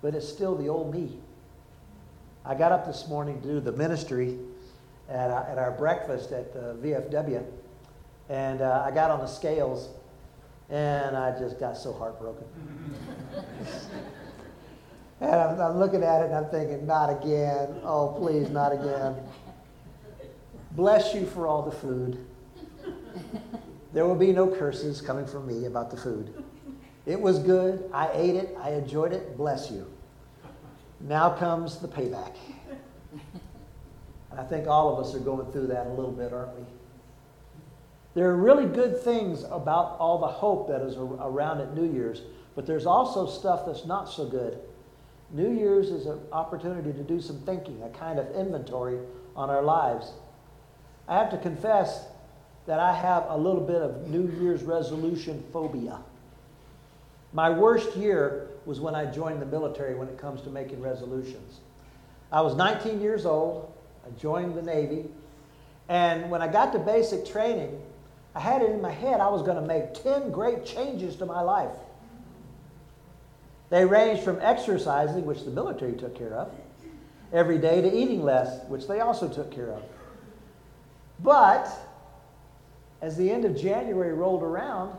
but 0.00 0.14
it's 0.14 0.28
still 0.28 0.56
the 0.56 0.68
old 0.68 0.94
me. 0.94 1.18
I 2.44 2.54
got 2.54 2.72
up 2.72 2.86
this 2.86 3.06
morning 3.08 3.40
to 3.42 3.48
do 3.48 3.60
the 3.60 3.72
ministry 3.72 4.38
at, 5.08 5.30
uh, 5.30 5.44
at 5.48 5.58
our 5.58 5.72
breakfast 5.72 6.32
at 6.32 6.52
the 6.52 6.74
VFW, 6.82 7.44
and 8.28 8.62
uh, 8.62 8.84
I 8.86 8.90
got 8.90 9.10
on 9.10 9.20
the 9.20 9.26
scales, 9.26 9.88
and 10.70 11.16
I 11.16 11.38
just 11.38 11.60
got 11.60 11.76
so 11.76 11.92
heartbroken. 11.92 12.46
and 15.20 15.34
I'm, 15.34 15.60
I'm 15.60 15.78
looking 15.78 16.02
at 16.02 16.22
it 16.22 16.26
and 16.26 16.34
I'm 16.34 16.50
thinking, 16.50 16.86
not 16.86 17.10
again. 17.10 17.76
Oh, 17.84 18.16
please, 18.18 18.48
not 18.48 18.72
again. 18.72 19.16
Bless 20.72 21.14
you 21.14 21.26
for 21.26 21.46
all 21.46 21.62
the 21.62 21.70
food. 21.70 22.24
There 23.92 24.06
will 24.06 24.16
be 24.16 24.32
no 24.32 24.48
curses 24.48 25.02
coming 25.02 25.26
from 25.26 25.46
me 25.46 25.66
about 25.66 25.90
the 25.90 25.96
food. 25.98 26.41
It 27.04 27.20
was 27.20 27.38
good. 27.38 27.90
I 27.92 28.10
ate 28.12 28.36
it. 28.36 28.56
I 28.60 28.70
enjoyed 28.70 29.12
it. 29.12 29.36
Bless 29.36 29.70
you. 29.70 29.86
Now 31.00 31.30
comes 31.30 31.78
the 31.78 31.88
payback. 31.88 32.36
And 34.30 34.40
I 34.40 34.44
think 34.44 34.66
all 34.66 34.96
of 34.96 35.04
us 35.04 35.14
are 35.14 35.20
going 35.20 35.50
through 35.52 35.66
that 35.68 35.86
a 35.86 35.90
little 35.90 36.12
bit, 36.12 36.32
aren't 36.32 36.56
we? 36.56 36.64
There 38.14 38.30
are 38.30 38.36
really 38.36 38.66
good 38.66 39.00
things 39.02 39.42
about 39.44 39.96
all 39.98 40.18
the 40.18 40.26
hope 40.26 40.68
that 40.68 40.80
is 40.82 40.96
around 40.96 41.60
at 41.60 41.74
New 41.74 41.90
Year's, 41.90 42.22
but 42.54 42.66
there's 42.66 42.86
also 42.86 43.26
stuff 43.26 43.66
that's 43.66 43.84
not 43.84 44.04
so 44.04 44.26
good. 44.26 44.58
New 45.30 45.50
Year's 45.50 45.88
is 45.88 46.06
an 46.06 46.20
opportunity 46.30 46.92
to 46.92 47.02
do 47.02 47.20
some 47.20 47.40
thinking, 47.40 47.82
a 47.82 47.88
kind 47.88 48.18
of 48.18 48.30
inventory 48.34 48.98
on 49.34 49.50
our 49.50 49.62
lives. 49.62 50.12
I 51.08 51.18
have 51.18 51.30
to 51.30 51.38
confess 51.38 52.04
that 52.66 52.78
I 52.78 52.94
have 52.94 53.24
a 53.28 53.36
little 53.36 53.62
bit 53.62 53.80
of 53.80 54.08
New 54.08 54.30
Year's 54.40 54.62
resolution 54.62 55.42
phobia. 55.52 55.98
My 57.32 57.48
worst 57.50 57.96
year 57.96 58.48
was 58.66 58.80
when 58.80 58.94
I 58.94 59.06
joined 59.06 59.40
the 59.40 59.46
military 59.46 59.94
when 59.94 60.08
it 60.08 60.18
comes 60.18 60.42
to 60.42 60.50
making 60.50 60.80
resolutions. 60.82 61.60
I 62.30 62.40
was 62.40 62.54
19 62.54 63.00
years 63.00 63.26
old. 63.26 63.72
I 64.06 64.10
joined 64.20 64.54
the 64.54 64.62
Navy. 64.62 65.06
And 65.88 66.30
when 66.30 66.42
I 66.42 66.48
got 66.48 66.72
to 66.72 66.78
basic 66.78 67.26
training, 67.26 67.80
I 68.34 68.40
had 68.40 68.62
it 68.62 68.70
in 68.70 68.80
my 68.80 68.90
head 68.90 69.20
I 69.20 69.28
was 69.28 69.42
going 69.42 69.56
to 69.56 69.66
make 69.66 69.94
10 70.02 70.30
great 70.30 70.64
changes 70.64 71.16
to 71.16 71.26
my 71.26 71.40
life. 71.40 71.76
They 73.70 73.84
ranged 73.84 74.22
from 74.22 74.38
exercising, 74.40 75.24
which 75.24 75.44
the 75.44 75.50
military 75.50 75.94
took 75.94 76.14
care 76.16 76.34
of, 76.34 76.52
every 77.32 77.58
day, 77.58 77.80
to 77.80 77.90
eating 77.90 78.22
less, 78.22 78.62
which 78.68 78.86
they 78.86 79.00
also 79.00 79.28
took 79.28 79.50
care 79.50 79.70
of. 79.70 79.82
But 81.20 81.70
as 83.00 83.16
the 83.16 83.30
end 83.30 83.44
of 83.46 83.56
January 83.56 84.12
rolled 84.12 84.42
around, 84.42 84.94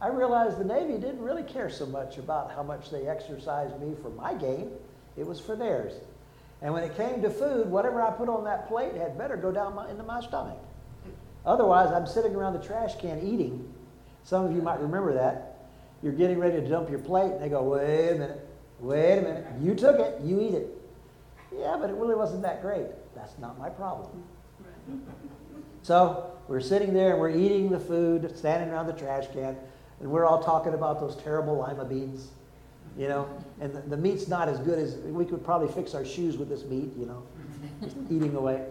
I 0.00 0.08
realized 0.08 0.58
the 0.58 0.64
Navy 0.64 0.98
didn't 0.98 1.22
really 1.22 1.42
care 1.42 1.70
so 1.70 1.86
much 1.86 2.18
about 2.18 2.52
how 2.52 2.62
much 2.62 2.90
they 2.90 3.06
exercised 3.08 3.80
me 3.80 3.94
for 4.02 4.10
my 4.10 4.34
gain, 4.34 4.70
it 5.16 5.26
was 5.26 5.40
for 5.40 5.56
theirs. 5.56 5.94
And 6.60 6.72
when 6.72 6.82
it 6.82 6.96
came 6.96 7.22
to 7.22 7.30
food, 7.30 7.70
whatever 7.70 8.02
I 8.02 8.10
put 8.10 8.28
on 8.28 8.44
that 8.44 8.68
plate 8.68 8.94
had 8.94 9.16
better 9.16 9.36
go 9.36 9.50
down 9.50 9.74
my, 9.74 9.90
into 9.90 10.02
my 10.02 10.20
stomach. 10.20 10.58
Otherwise, 11.44 11.92
I'm 11.92 12.06
sitting 12.06 12.34
around 12.34 12.54
the 12.54 12.66
trash 12.66 12.98
can 12.98 13.20
eating. 13.20 13.72
Some 14.24 14.44
of 14.44 14.52
you 14.52 14.60
might 14.60 14.80
remember 14.80 15.14
that. 15.14 15.58
You're 16.02 16.12
getting 16.12 16.38
ready 16.38 16.60
to 16.60 16.68
dump 16.68 16.90
your 16.90 16.98
plate, 16.98 17.32
and 17.32 17.42
they 17.42 17.48
go, 17.48 17.62
wait 17.62 18.10
a 18.10 18.14
minute, 18.14 18.48
wait 18.80 19.18
a 19.18 19.22
minute. 19.22 19.46
You 19.62 19.74
took 19.74 19.98
it, 19.98 20.20
you 20.22 20.40
eat 20.40 20.54
it. 20.54 20.68
Yeah, 21.56 21.76
but 21.80 21.88
it 21.88 21.96
really 21.96 22.14
wasn't 22.14 22.42
that 22.42 22.60
great. 22.60 22.86
That's 23.14 23.38
not 23.38 23.58
my 23.58 23.70
problem. 23.70 24.08
So 25.82 26.32
we're 26.48 26.60
sitting 26.60 26.92
there 26.92 27.12
and 27.12 27.20
we're 27.20 27.30
eating 27.30 27.70
the 27.70 27.78
food, 27.78 28.36
standing 28.36 28.70
around 28.70 28.88
the 28.88 28.92
trash 28.92 29.26
can, 29.32 29.56
and 30.00 30.10
we're 30.10 30.26
all 30.26 30.42
talking 30.42 30.74
about 30.74 31.00
those 31.00 31.16
terrible 31.16 31.56
lima 31.56 31.84
beans, 31.84 32.28
you 32.96 33.08
know. 33.08 33.28
And 33.60 33.72
the, 33.74 33.80
the 33.80 33.96
meat's 33.96 34.28
not 34.28 34.48
as 34.48 34.58
good 34.58 34.78
as 34.78 34.96
we 34.96 35.24
could 35.24 35.44
probably 35.44 35.68
fix 35.68 35.94
our 35.94 36.04
shoes 36.04 36.36
with 36.36 36.48
this 36.48 36.64
meat, 36.64 36.90
you 36.98 37.06
know, 37.06 37.22
just 37.82 37.96
eating 38.10 38.34
away. 38.34 38.66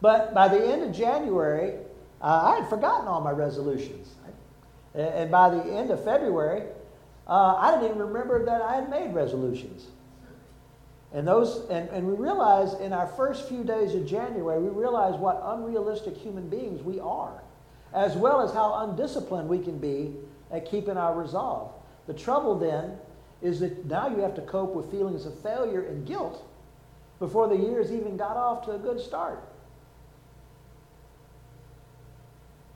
But 0.00 0.32
by 0.32 0.48
the 0.48 0.66
end 0.66 0.82
of 0.82 0.92
January, 0.94 1.74
uh, 2.22 2.52
I 2.54 2.60
had 2.60 2.68
forgotten 2.68 3.06
all 3.06 3.20
my 3.20 3.32
resolutions. 3.32 4.08
And 4.94 5.30
by 5.30 5.50
the 5.50 5.62
end 5.62 5.90
of 5.90 6.02
February, 6.02 6.62
uh, 7.26 7.54
I 7.56 7.70
didn't 7.70 7.90
even 7.90 7.98
remember 7.98 8.44
that 8.44 8.60
I 8.60 8.74
had 8.74 8.90
made 8.90 9.14
resolutions. 9.14 9.86
And 11.12 11.26
those, 11.26 11.68
and, 11.70 11.88
and 11.90 12.06
we 12.06 12.14
realize 12.14 12.74
in 12.74 12.92
our 12.92 13.06
first 13.06 13.48
few 13.48 13.64
days 13.64 13.94
of 13.94 14.06
January, 14.06 14.60
we 14.60 14.68
realize 14.68 15.14
what 15.14 15.40
unrealistic 15.44 16.16
human 16.16 16.48
beings 16.48 16.82
we 16.82 17.00
are, 17.00 17.42
as 17.92 18.16
well 18.16 18.40
as 18.40 18.52
how 18.52 18.74
undisciplined 18.84 19.48
we 19.48 19.58
can 19.58 19.78
be 19.78 20.14
at 20.50 20.70
keeping 20.70 20.96
our 20.96 21.14
resolve. 21.14 21.72
The 22.06 22.14
trouble 22.14 22.58
then 22.58 22.96
is 23.42 23.60
that 23.60 23.86
now 23.86 24.08
you 24.08 24.18
have 24.18 24.34
to 24.34 24.42
cope 24.42 24.74
with 24.74 24.90
feelings 24.90 25.26
of 25.26 25.38
failure 25.40 25.82
and 25.82 26.06
guilt 26.06 26.44
before 27.18 27.48
the 27.48 27.56
years 27.56 27.92
even 27.92 28.16
got 28.16 28.36
off 28.36 28.64
to 28.66 28.72
a 28.72 28.78
good 28.78 29.00
start. 29.00 29.42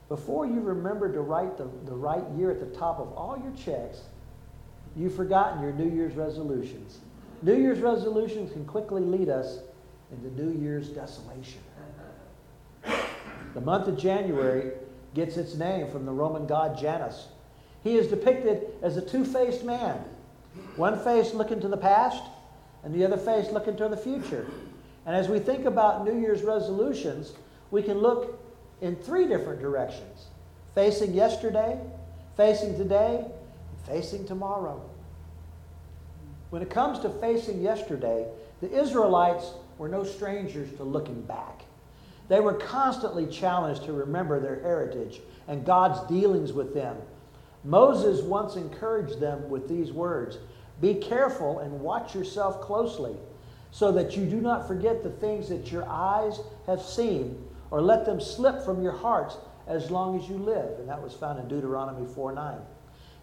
Before 0.09 0.47
you 0.47 0.61
remember 0.61 1.13
to 1.13 1.21
write 1.21 1.57
the, 1.57 1.69
the 1.87 1.95
right 1.95 2.23
year 2.37 2.51
at 2.51 2.61
the 2.61 2.79
top 2.79 3.01
of 3.01 3.13
all 3.15 3.41
your 3.43 3.53
checks, 3.57 4.03
you've 4.97 5.15
forgotten 5.15 5.63
your 5.63 5.73
New 5.73 5.91
Year's 5.95 6.15
resolutions. 6.15 6.99
New 7.43 7.57
Year's 7.57 7.81
resolutions 7.81 8.53
can 8.53 8.65
quickly 8.65 9.03
lead 9.03 9.29
us 9.29 9.59
into 10.13 10.31
New 10.41 10.61
Year's 10.63 10.89
desolation. 10.89 11.61
The 13.55 13.61
month 13.61 13.89
of 13.89 13.97
January 13.97 14.73
gets 15.15 15.37
its 15.37 15.55
name 15.55 15.91
from 15.91 16.05
the 16.05 16.13
Roman 16.13 16.47
god 16.47 16.79
Janus. 16.79 17.29
He 17.83 17.97
is 17.97 18.09
depicted 18.09 18.67
as 18.83 18.97
a 18.97 19.03
two 19.03 19.25
faced 19.25 19.65
man, 19.65 19.99
one 20.77 20.99
face 21.03 21.35
looking 21.35 21.61
to 21.61 21.69
the 21.69 21.77
past, 21.77 22.23
and 22.83 22.95
the 22.95 23.05
other 23.05 23.17
face 23.17 23.51
looking 23.51 23.77
to 23.77 23.89
the 23.89 23.97
future. 23.97 24.47
And 25.07 25.15
as 25.15 25.29
we 25.29 25.39
think 25.39 25.67
about 25.67 26.05
New 26.05 26.19
Year's 26.19 26.43
resolutions, 26.43 27.33
we 27.71 27.83
can 27.83 27.99
look 27.99 28.41
in 28.81 28.97
three 28.97 29.27
different 29.27 29.61
directions 29.61 30.27
facing 30.75 31.15
yesterday, 31.15 31.79
facing 32.37 32.77
today, 32.77 33.25
and 33.25 33.87
facing 33.87 34.27
tomorrow. 34.27 34.83
When 36.51 36.63
it 36.63 36.71
comes 36.71 36.99
to 37.01 37.11
facing 37.11 37.61
yesterday, 37.61 38.27
the 38.61 38.73
Israelites 38.73 39.53
were 39.79 39.89
no 39.89 40.05
strangers 40.05 40.73
to 40.77 40.85
looking 40.85 41.23
back. 41.23 41.64
They 42.29 42.41
were 42.41 42.55
constantly 42.55 43.27
challenged 43.27 43.85
to 43.85 43.93
remember 43.93 44.41
their 44.41 44.61
heritage 44.61 45.21
and 45.47 45.65
God's 45.65 46.01
dealings 46.09 46.53
with 46.53 46.75
them. 46.75 46.97
Moses 47.65 48.23
once 48.23 48.57
encouraged 48.57 49.21
them 49.21 49.49
with 49.49 49.69
these 49.69 49.93
words 49.93 50.39
Be 50.81 50.95
careful 50.95 51.61
and 51.61 51.81
watch 51.81 52.15
yourself 52.15 52.61
closely, 52.61 53.17
so 53.71 53.93
that 53.93 54.17
you 54.17 54.25
do 54.25 54.41
not 54.41 54.69
forget 54.69 55.03
the 55.03 55.11
things 55.11 55.49
that 55.49 55.73
your 55.73 55.89
eyes 55.89 56.41
have 56.67 56.81
seen 56.81 57.43
or 57.71 57.81
let 57.81 58.07
them 58.07 58.21
slip 58.21 58.65
from 58.65 58.83
your 58.83 58.93
hearts 58.93 59.37
as 59.67 59.91
long 59.91 60.19
as 60.19 60.29
you 60.29 60.37
live. 60.37 60.79
And 60.79 60.89
that 60.89 61.03
was 61.03 61.13
found 61.15 61.39
in 61.39 61.49
Deuteronomy 61.49 62.07
4 62.07 62.33
9. 62.33 62.59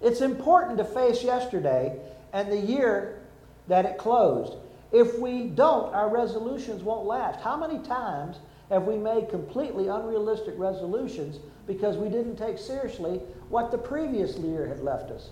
It's 0.02 0.22
important 0.22 0.78
to 0.80 0.84
face 0.84 1.24
yesterday 1.24 2.00
and 2.34 2.52
the 2.52 2.58
year 2.58 3.22
that 3.68 3.86
it 3.86 3.98
closed. 3.98 4.54
If 4.92 5.18
we 5.20 5.48
don't, 5.48 5.94
our 5.94 6.10
resolutions 6.10 6.84
won't 6.84 7.06
last. 7.06 7.40
How 7.40 7.56
many 7.56 7.80
times 7.80 8.38
have 8.72 8.84
we 8.84 8.96
made 8.96 9.30
completely 9.30 9.90
unrealistic 9.90 10.56
resolutions 10.58 11.40
because 11.68 11.98
we 11.98 12.08
didn't 12.08 12.38
take 12.38 12.58
seriously 12.58 13.18
what 13.50 13.70
the 13.70 13.78
previous 13.78 14.38
year 14.38 14.66
had 14.66 14.80
left 14.80 15.12
us? 15.12 15.30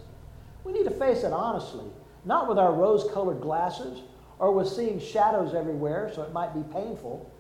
We 0.65 0.73
need 0.73 0.83
to 0.83 0.91
face 0.91 1.23
it 1.23 1.31
honestly, 1.31 1.85
not 2.25 2.49
with 2.49 2.59
our 2.59 2.73
rose 2.73 3.09
colored 3.13 3.39
glasses 3.39 4.01
or 4.39 4.51
with 4.51 4.67
seeing 4.67 4.99
shadows 4.99 5.55
everywhere 5.55 6.11
so 6.13 6.21
it 6.21 6.33
might 6.33 6.53
be 6.53 6.63
painful. 6.73 7.31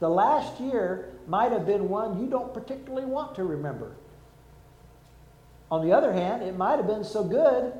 The 0.00 0.08
last 0.08 0.58
year 0.58 1.12
might 1.26 1.52
have 1.52 1.66
been 1.66 1.90
one 1.90 2.18
you 2.18 2.28
don't 2.28 2.54
particularly 2.54 3.06
want 3.06 3.34
to 3.36 3.44
remember. 3.44 3.92
On 5.70 5.86
the 5.86 5.92
other 5.92 6.14
hand, 6.14 6.42
it 6.42 6.56
might 6.56 6.76
have 6.76 6.86
been 6.86 7.04
so 7.04 7.22
good 7.22 7.74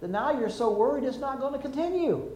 that 0.00 0.10
now 0.10 0.38
you're 0.38 0.50
so 0.50 0.70
worried 0.70 1.04
it's 1.04 1.16
not 1.16 1.40
going 1.40 1.54
to 1.54 1.58
continue. 1.58 2.30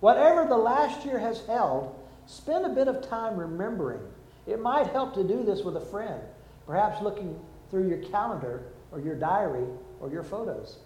Whatever 0.00 0.46
the 0.46 0.56
last 0.56 1.04
year 1.04 1.18
has 1.18 1.46
held, 1.46 1.94
spend 2.26 2.64
a 2.64 2.70
bit 2.70 2.88
of 2.88 3.08
time 3.08 3.36
remembering. 3.36 4.00
It 4.46 4.60
might 4.60 4.88
help 4.88 5.14
to 5.14 5.24
do 5.24 5.44
this 5.44 5.62
with 5.62 5.76
a 5.76 5.80
friend, 5.80 6.20
perhaps 6.66 7.02
looking 7.02 7.38
through 7.70 7.88
your 7.88 7.98
calendar 7.98 8.64
or 8.90 9.00
your 9.00 9.14
diary 9.14 9.66
or 10.00 10.10
your 10.10 10.22
photos. 10.22 10.78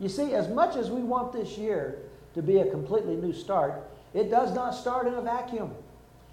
You 0.00 0.08
see, 0.08 0.34
as 0.34 0.48
much 0.48 0.76
as 0.76 0.90
we 0.90 1.00
want 1.00 1.32
this 1.32 1.58
year 1.58 1.98
to 2.34 2.42
be 2.42 2.58
a 2.58 2.70
completely 2.70 3.16
new 3.16 3.32
start, 3.32 3.82
it 4.14 4.30
does 4.30 4.54
not 4.54 4.74
start 4.74 5.06
in 5.06 5.14
a 5.14 5.22
vacuum. 5.22 5.74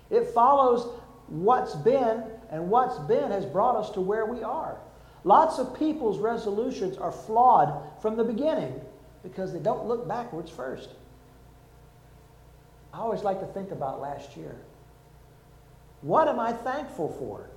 It 0.09 0.27
follows 0.33 0.99
what's 1.27 1.75
been, 1.75 2.23
and 2.51 2.69
what's 2.69 2.99
been 2.99 3.31
has 3.31 3.45
brought 3.45 3.75
us 3.75 3.89
to 3.91 4.01
where 4.01 4.25
we 4.25 4.43
are. 4.43 4.77
Lots 5.23 5.57
of 5.57 5.77
people's 5.77 6.19
resolutions 6.19 6.97
are 6.97 7.11
flawed 7.11 7.81
from 8.01 8.15
the 8.15 8.23
beginning 8.23 8.79
because 9.23 9.51
they 9.51 9.59
don't 9.59 9.87
look 9.87 10.07
backwards 10.07 10.51
first. 10.51 10.89
I 12.95 12.99
always 12.99 13.23
like 13.23 13.41
to 13.41 13.47
think 13.47 13.71
about 13.71 13.99
last 13.99 14.37
year. 14.37 14.55
What 16.01 16.29
am 16.29 16.39
I 16.39 16.53
thankful 16.53 17.09
for? 17.19 17.49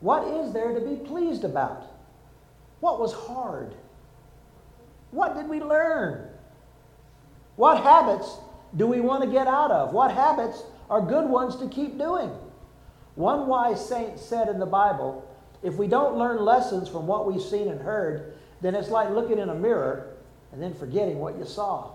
What 0.00 0.26
is 0.26 0.52
there 0.52 0.74
to 0.74 0.80
be 0.80 0.96
pleased 0.96 1.44
about? 1.44 1.84
What 2.80 2.98
was 2.98 3.12
hard? 3.12 3.74
What 5.12 5.36
did 5.36 5.48
we 5.48 5.60
learn? 5.60 6.28
What 7.54 7.82
habits 7.82 8.36
do 8.76 8.86
we 8.86 9.00
want 9.00 9.22
to 9.22 9.30
get 9.30 9.46
out 9.46 9.70
of? 9.70 9.92
What 9.92 10.10
habits 10.10 10.64
are 10.90 11.00
good 11.00 11.28
ones 11.28 11.54
to 11.56 11.68
keep 11.68 11.98
doing? 11.98 12.30
One 13.14 13.46
wise 13.46 13.86
saint 13.86 14.18
said 14.18 14.48
in 14.48 14.58
the 14.58 14.66
Bible 14.66 15.24
if 15.62 15.74
we 15.74 15.86
don't 15.86 16.16
learn 16.16 16.44
lessons 16.44 16.88
from 16.88 17.06
what 17.06 17.30
we've 17.30 17.42
seen 17.42 17.68
and 17.68 17.80
heard, 17.80 18.34
then 18.60 18.74
it's 18.74 18.88
like 18.88 19.10
looking 19.10 19.38
in 19.38 19.50
a 19.50 19.54
mirror 19.54 20.16
and 20.52 20.60
then 20.60 20.74
forgetting 20.74 21.18
what 21.18 21.36
you 21.38 21.44
saw. 21.44 21.92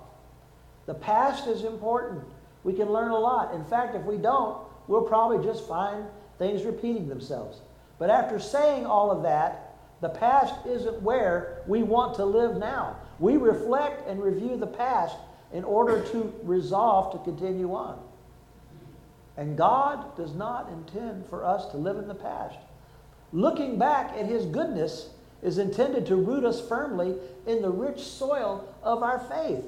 The 0.85 0.93
past 0.93 1.47
is 1.47 1.63
important. 1.63 2.23
We 2.63 2.73
can 2.73 2.91
learn 2.91 3.11
a 3.11 3.19
lot. 3.19 3.53
In 3.53 3.63
fact, 3.65 3.95
if 3.95 4.03
we 4.03 4.17
don't, 4.17 4.57
we'll 4.87 5.03
probably 5.03 5.43
just 5.43 5.67
find 5.67 6.05
things 6.37 6.63
repeating 6.63 7.07
themselves. 7.07 7.61
But 7.99 8.09
after 8.09 8.39
saying 8.39 8.85
all 8.85 9.11
of 9.11 9.23
that, 9.23 9.75
the 10.01 10.09
past 10.09 10.53
isn't 10.65 11.01
where 11.01 11.61
we 11.67 11.83
want 11.83 12.15
to 12.15 12.25
live 12.25 12.57
now. 12.57 12.97
We 13.19 13.37
reflect 13.37 14.07
and 14.07 14.21
review 14.21 14.57
the 14.57 14.67
past 14.67 15.15
in 15.53 15.63
order 15.63 16.03
to 16.09 16.33
resolve 16.43 17.13
to 17.13 17.19
continue 17.19 17.73
on. 17.73 17.99
And 19.37 19.57
God 19.57 20.15
does 20.17 20.33
not 20.33 20.69
intend 20.69 21.25
for 21.27 21.45
us 21.45 21.67
to 21.71 21.77
live 21.77 21.97
in 21.97 22.07
the 22.07 22.15
past. 22.15 22.57
Looking 23.31 23.79
back 23.79 24.13
at 24.17 24.25
His 24.25 24.45
goodness 24.45 25.09
is 25.41 25.57
intended 25.57 26.05
to 26.07 26.15
root 26.15 26.43
us 26.43 26.65
firmly 26.67 27.15
in 27.47 27.61
the 27.61 27.69
rich 27.69 27.99
soil 27.99 28.67
of 28.83 29.03
our 29.03 29.19
faith, 29.19 29.63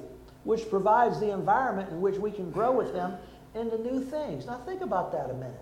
which 0.46 0.70
provides 0.70 1.18
the 1.18 1.32
environment 1.32 1.90
in 1.90 2.00
which 2.00 2.16
we 2.16 2.30
can 2.30 2.52
grow 2.52 2.70
with 2.70 2.92
them 2.92 3.16
into 3.56 3.76
new 3.78 4.00
things. 4.00 4.46
Now, 4.46 4.58
think 4.64 4.80
about 4.80 5.10
that 5.10 5.28
a 5.28 5.34
minute. 5.34 5.60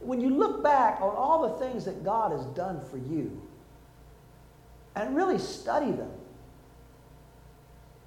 When 0.00 0.20
you 0.20 0.30
look 0.30 0.64
back 0.64 1.00
on 1.00 1.14
all 1.14 1.48
the 1.48 1.64
things 1.64 1.84
that 1.84 2.04
God 2.04 2.32
has 2.32 2.44
done 2.46 2.80
for 2.90 2.98
you 2.98 3.40
and 4.96 5.14
really 5.14 5.38
study 5.38 5.92
them, 5.92 6.10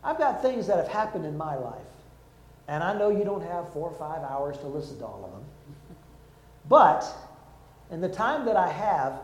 I've 0.03 0.17
got 0.17 0.41
things 0.41 0.67
that 0.67 0.75
have 0.75 0.89
happened 0.89 1.25
in 1.25 1.37
my 1.37 1.55
life. 1.55 1.81
And 2.67 2.83
I 2.83 2.97
know 2.97 3.09
you 3.09 3.23
don't 3.23 3.43
have 3.43 3.71
four 3.71 3.89
or 3.89 3.97
five 3.97 4.23
hours 4.23 4.57
to 4.57 4.67
listen 4.67 4.99
to 4.99 5.05
all 5.05 5.23
of 5.25 5.31
them. 5.31 5.45
But 6.67 7.05
In 7.91 7.99
the 7.99 8.09
time 8.09 8.45
that 8.45 8.55
I 8.55 8.69
have, 8.69 9.19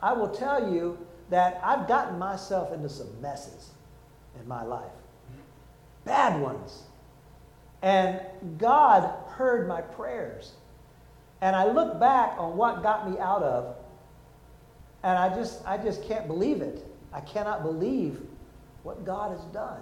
I 0.00 0.12
will 0.12 0.28
tell 0.28 0.72
you 0.72 0.96
that 1.30 1.60
I've 1.62 1.88
gotten 1.88 2.18
myself 2.18 2.72
into 2.72 2.88
some 2.88 3.20
messes 3.20 3.70
in 4.40 4.46
my 4.46 4.62
life. 4.62 5.01
Bad 6.04 6.40
ones. 6.40 6.82
And 7.82 8.20
God 8.58 9.12
heard 9.30 9.66
my 9.68 9.80
prayers. 9.80 10.52
And 11.40 11.56
I 11.56 11.70
look 11.70 11.98
back 11.98 12.36
on 12.38 12.56
what 12.56 12.82
got 12.82 13.10
me 13.10 13.18
out 13.18 13.42
of, 13.42 13.76
and 15.02 15.18
I 15.18 15.34
just, 15.34 15.66
I 15.66 15.76
just 15.76 16.04
can't 16.04 16.28
believe 16.28 16.62
it. 16.62 16.86
I 17.12 17.20
cannot 17.20 17.62
believe 17.62 18.20
what 18.84 19.04
God 19.04 19.36
has 19.36 19.44
done. 19.46 19.80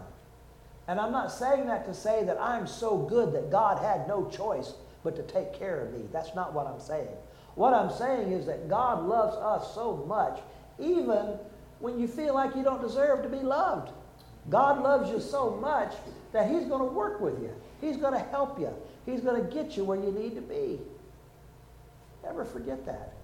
And 0.88 0.98
I'm 0.98 1.12
not 1.12 1.30
saying 1.30 1.66
that 1.66 1.84
to 1.86 1.94
say 1.94 2.24
that 2.24 2.40
I'm 2.40 2.66
so 2.66 2.96
good 2.96 3.32
that 3.34 3.50
God 3.50 3.78
had 3.78 4.08
no 4.08 4.28
choice 4.28 4.72
but 5.04 5.14
to 5.16 5.22
take 5.22 5.52
care 5.52 5.80
of 5.80 5.92
me. 5.92 6.06
That's 6.12 6.34
not 6.34 6.52
what 6.54 6.66
I'm 6.66 6.80
saying. 6.80 7.08
What 7.54 7.74
I'm 7.74 7.92
saying 7.92 8.32
is 8.32 8.46
that 8.46 8.68
God 8.68 9.06
loves 9.06 9.36
us 9.36 9.74
so 9.74 10.04
much, 10.08 10.40
even 10.78 11.38
when 11.78 11.98
you 11.98 12.08
feel 12.08 12.34
like 12.34 12.56
you 12.56 12.62
don't 12.62 12.80
deserve 12.80 13.22
to 13.22 13.28
be 13.28 13.38
loved. 13.38 13.92
God 14.48 14.82
loves 14.82 15.10
you 15.10 15.20
so 15.20 15.50
much 15.56 15.92
that 16.32 16.50
He's 16.50 16.64
going 16.64 16.80
to 16.80 16.92
work 16.92 17.20
with 17.20 17.40
you. 17.40 17.52
He's 17.80 17.96
going 17.96 18.14
to 18.14 18.26
help 18.30 18.58
you. 18.58 18.72
He's 19.06 19.20
going 19.20 19.44
to 19.44 19.54
get 19.54 19.76
you 19.76 19.84
where 19.84 19.98
you 19.98 20.12
need 20.12 20.34
to 20.34 20.40
be. 20.40 20.78
Never 22.22 22.44
forget 22.44 22.84
that. 22.86 23.14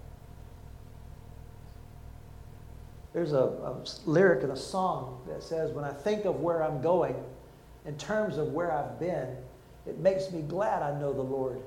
There's 3.12 3.32
a, 3.32 3.38
a, 3.38 3.82
lyric 4.04 4.44
in 4.44 4.50
a 4.50 4.56
song 4.56 5.22
that 5.28 5.42
says, 5.42 5.72
When 5.72 5.84
I 5.84 5.92
think 5.92 6.26
of 6.26 6.40
where 6.40 6.62
I'm 6.62 6.82
going, 6.82 7.16
in 7.86 7.96
terms 7.96 8.36
of 8.36 8.48
where 8.48 8.72
I've 8.72 8.98
been, 8.98 9.36
it 9.86 9.98
makes 9.98 10.30
me 10.30 10.42
glad 10.42 10.82
I 10.82 10.98
know 10.98 11.12
the 11.12 11.22
Lord, 11.22 11.60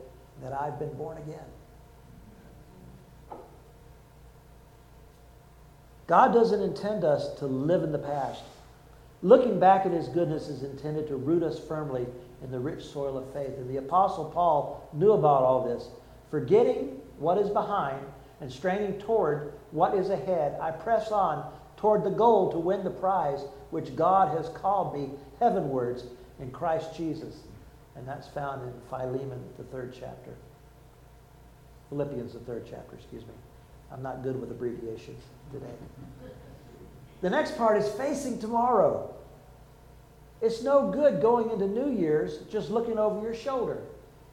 that 0.43 0.53
I've 0.53 0.77
been 0.77 0.93
born 0.93 1.17
again. 1.17 1.39
God 6.07 6.33
doesn't 6.33 6.61
intend 6.61 7.03
us 7.03 7.33
to 7.39 7.45
live 7.45 7.83
in 7.83 7.91
the 7.91 7.99
past. 7.99 8.43
Looking 9.21 9.59
back 9.59 9.85
at 9.85 9.91
his 9.91 10.07
goodness 10.07 10.47
is 10.47 10.63
intended 10.63 11.07
to 11.07 11.17
root 11.17 11.43
us 11.43 11.59
firmly 11.59 12.05
in 12.41 12.51
the 12.51 12.59
rich 12.59 12.83
soil 12.83 13.17
of 13.17 13.33
faith. 13.33 13.57
And 13.57 13.69
the 13.69 13.77
Apostle 13.77 14.25
Paul 14.25 14.87
knew 14.93 15.11
about 15.11 15.43
all 15.43 15.67
this. 15.67 15.89
Forgetting 16.31 17.01
what 17.17 17.37
is 17.37 17.49
behind 17.49 18.05
and 18.39 18.51
straining 18.51 18.99
toward 18.99 19.53
what 19.71 19.93
is 19.93 20.09
ahead, 20.09 20.57
I 20.61 20.71
press 20.71 21.11
on 21.11 21.51
toward 21.75 22.03
the 22.03 22.09
goal 22.09 22.51
to 22.51 22.57
win 22.57 22.83
the 22.83 22.89
prize 22.89 23.43
which 23.71 23.95
God 23.95 24.35
has 24.37 24.49
called 24.49 24.93
me 24.93 25.09
heavenwards 25.39 26.05
in 26.39 26.51
Christ 26.51 26.95
Jesus. 26.95 27.43
And 27.95 28.07
that's 28.07 28.27
found 28.27 28.63
in 28.63 28.73
Philemon, 28.89 29.43
the 29.57 29.65
third 29.65 29.93
chapter. 29.93 30.33
Philippians, 31.89 32.33
the 32.33 32.39
third 32.39 32.65
chapter, 32.69 32.95
excuse 32.95 33.23
me. 33.23 33.33
I'm 33.91 34.01
not 34.01 34.23
good 34.23 34.39
with 34.39 34.51
abbreviations 34.51 35.23
today. 35.51 35.65
The 37.21 37.29
next 37.29 37.57
part 37.57 37.77
is 37.77 37.89
facing 37.89 38.39
tomorrow. 38.39 39.13
It's 40.41 40.63
no 40.63 40.89
good 40.89 41.21
going 41.21 41.49
into 41.51 41.67
New 41.67 41.91
Year's 41.91 42.39
just 42.49 42.69
looking 42.69 42.97
over 42.97 43.21
your 43.21 43.33
shoulder. 43.33 43.81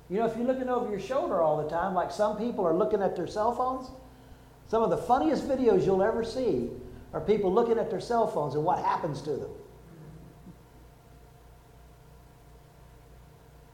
You 0.09 0.19
know, 0.19 0.27
if 0.27 0.37
you're 0.37 0.47
looking 0.47 0.69
over 0.69 0.89
your 0.89 1.01
shoulder 1.01 1.43
all 1.43 1.63
the 1.63 1.69
time, 1.69 1.95
like 1.95 2.13
some 2.13 2.37
people 2.37 2.65
are 2.65 2.75
looking 2.75 3.03
at 3.03 3.17
their 3.17 3.27
cell 3.27 3.53
phones, 3.53 3.91
some 4.69 4.83
of 4.83 4.91
the 4.91 4.97
funniest 4.97 5.49
videos 5.49 5.85
you'll 5.85 6.03
ever 6.03 6.23
see 6.23 6.71
are 7.13 7.21
people 7.21 7.53
looking 7.53 7.79
at 7.79 7.91
their 7.91 8.01
cell 8.01 8.27
phones 8.27 8.55
and 8.55 8.65
what 8.65 8.79
happens 8.79 9.21
to 9.23 9.31
them. 9.31 9.51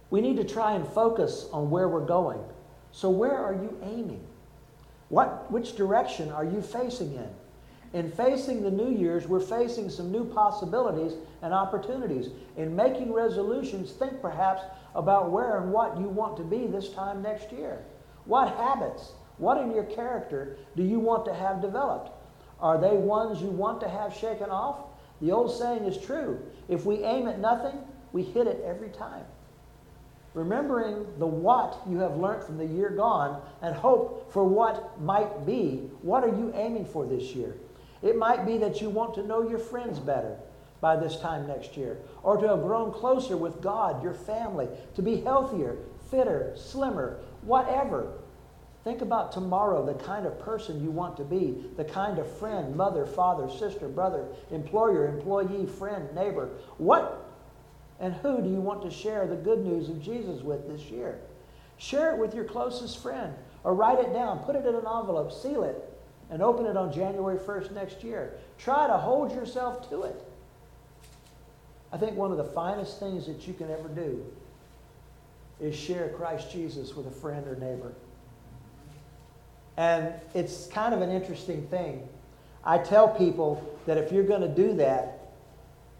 We 0.09 0.21
need 0.21 0.37
to 0.37 0.45
try 0.45 0.75
and 0.75 0.87
focus 0.87 1.49
on 1.53 1.71
where 1.71 1.89
we're 1.89 2.05
going. 2.05 2.41
So, 2.93 3.09
where 3.09 3.37
are 3.37 3.55
you 3.55 3.79
aiming? 3.83 4.27
What, 5.09 5.51
which 5.51 5.75
direction 5.75 6.31
are 6.31 6.45
you 6.45 6.61
facing 6.61 7.15
in? 7.15 7.29
In 7.93 8.11
facing 8.11 8.63
the 8.63 8.71
New 8.71 8.91
Year's, 8.91 9.29
we're 9.29 9.41
facing 9.41 9.91
some 9.91 10.11
new 10.11 10.25
possibilities 10.25 11.13
and 11.43 11.53
opportunities. 11.53 12.31
In 12.57 12.75
making 12.75 13.13
resolutions, 13.13 13.93
think 13.93 14.23
perhaps 14.23 14.63
about 14.95 15.31
where 15.31 15.61
and 15.61 15.73
what 15.73 15.99
you 15.99 16.09
want 16.09 16.39
to 16.39 16.43
be 16.43 16.67
this 16.67 16.89
time 16.91 17.23
next 17.23 17.53
year. 17.53 17.85
What 18.25 18.57
habits, 18.57 19.13
what 19.37 19.59
in 19.59 19.73
your 19.73 19.85
character 19.85 20.57
do 20.75 20.83
you 20.83 21.01
want 21.01 21.27
to 21.27 21.35
have 21.35 21.61
developed? 21.61 22.11
Are 22.61 22.81
they 22.81 22.97
ones 22.97 23.43
you 23.43 23.49
want 23.49 23.81
to 23.81 23.89
have 23.89 24.17
shaken 24.17 24.49
off? 24.49 24.85
The 25.21 25.33
old 25.33 25.57
saying 25.57 25.85
is 25.85 26.03
true. 26.03 26.41
If 26.69 26.87
we 26.87 27.05
aim 27.05 27.29
at 27.29 27.41
nothing, 27.41 27.79
we 28.13 28.23
hit 28.23 28.47
it 28.47 28.63
every 28.65 28.89
time. 28.89 29.25
Remembering 30.35 31.07
the 31.19 31.27
what 31.27 31.79
you 31.87 31.99
have 31.99 32.17
learned 32.17 32.43
from 32.43 32.57
the 32.57 32.65
year 32.65 32.89
gone 32.89 33.43
and 33.61 33.75
hope 33.75 34.33
for 34.33 34.45
what 34.45 34.99
might 35.01 35.45
be, 35.45 35.91
what 36.01 36.25
are 36.25 36.29
you 36.29 36.53
aiming 36.55 36.87
for 36.87 37.05
this 37.05 37.35
year? 37.35 37.57
It 38.03 38.17
might 38.17 38.45
be 38.45 38.59
that 38.59 38.81
you 38.81 38.91
want 38.91 39.15
to 39.15 39.27
know 39.27 39.49
your 39.49 39.59
friends 39.59 39.99
better 39.99 40.37
by 40.81 40.97
this 40.97 41.17
time 41.21 41.47
next 41.47 41.77
year, 41.77 41.99
or 42.25 42.37
to 42.37 42.49
have 42.49 42.63
grown 42.63 42.93
closer 42.93 43.37
with 43.37 43.61
God, 43.61 44.03
your 44.03 44.15
family, 44.15 44.69
to 44.97 45.03
be 45.03 45.21
healthier, 45.21 45.79
fitter, 46.11 46.55
slimmer, 46.57 47.21
whatever. 47.43 48.19
Think 48.83 49.01
about 49.01 49.31
tomorrow, 49.31 49.87
the 49.87 49.95
kind 49.95 50.27
of 50.27 50.41
person 50.41 50.83
you 50.83 50.91
want 50.91 51.17
to 51.19 51.25
be, 51.25 51.65
the 51.77 51.85
kind 51.85 52.19
of 52.19 52.39
friend, 52.39 52.75
mother, 52.75 53.07
father, 53.07 53.49
sister, 53.49 53.89
brother, 53.89 54.27
employer, 54.51 55.07
employee, 55.07 55.67
friend, 55.67 56.13
neighbor. 56.17 56.51
What 56.79 57.29
and 58.01 58.15
who 58.15 58.43
do 58.43 58.49
you 58.49 58.61
want 58.61 58.83
to 58.83 58.91
share 58.91 59.29
the 59.29 59.37
good 59.37 59.65
news 59.65 59.89
of 59.89 60.03
Jesus 60.03 60.43
with 60.43 60.67
this 60.67 60.91
year? 60.91 61.21
Share 61.77 62.13
it 62.13 62.19
with 62.19 62.35
your 62.35 62.45
closest 62.45 63.01
friend 63.01 63.33
or 63.63 63.75
write 63.75 64.01
it 64.01 64.13
down, 64.13 64.41
put 64.41 64.57
it 64.57 64.67
in 64.67 64.75
an 64.75 64.87
envelope, 64.87 65.31
seal 65.31 65.63
it, 65.63 65.92
and 66.33 66.43
open 66.43 66.65
it 66.65 66.79
on 66.79 66.91
January 66.91 67.37
1st 67.37 67.73
next 67.73 68.03
year. 68.03 68.33
Try 68.59 68.87
to 68.87 68.97
hold 68.97 69.33
yourself 69.33 69.89
to 69.91 70.05
it. 70.05 70.25
I 71.93 71.99
think 71.99 72.17
one 72.17 72.31
of 72.31 72.39
the 72.39 72.45
finest 72.45 72.99
things 72.99 73.27
that 73.27 73.47
you 73.47 73.53
can 73.53 73.71
ever 73.71 73.89
do 73.89 74.25
is 75.61 75.77
share 75.77 76.09
Christ 76.09 76.51
Jesus 76.51 76.97
with 76.97 77.07
a 77.07 77.11
friend 77.11 77.47
or 77.47 77.55
neighbor. 77.57 77.93
And 79.77 80.15
it's 80.35 80.67
kind 80.69 80.95
of 80.95 81.03
an 81.03 81.11
interesting 81.11 81.67
thing. 81.67 82.09
I 82.65 82.79
tell 82.79 83.09
people 83.09 83.63
that 83.85 83.99
if 83.99 84.11
you're 84.11 84.25
going 84.25 84.41
to 84.41 84.49
do 84.49 84.73
that, 84.77 85.35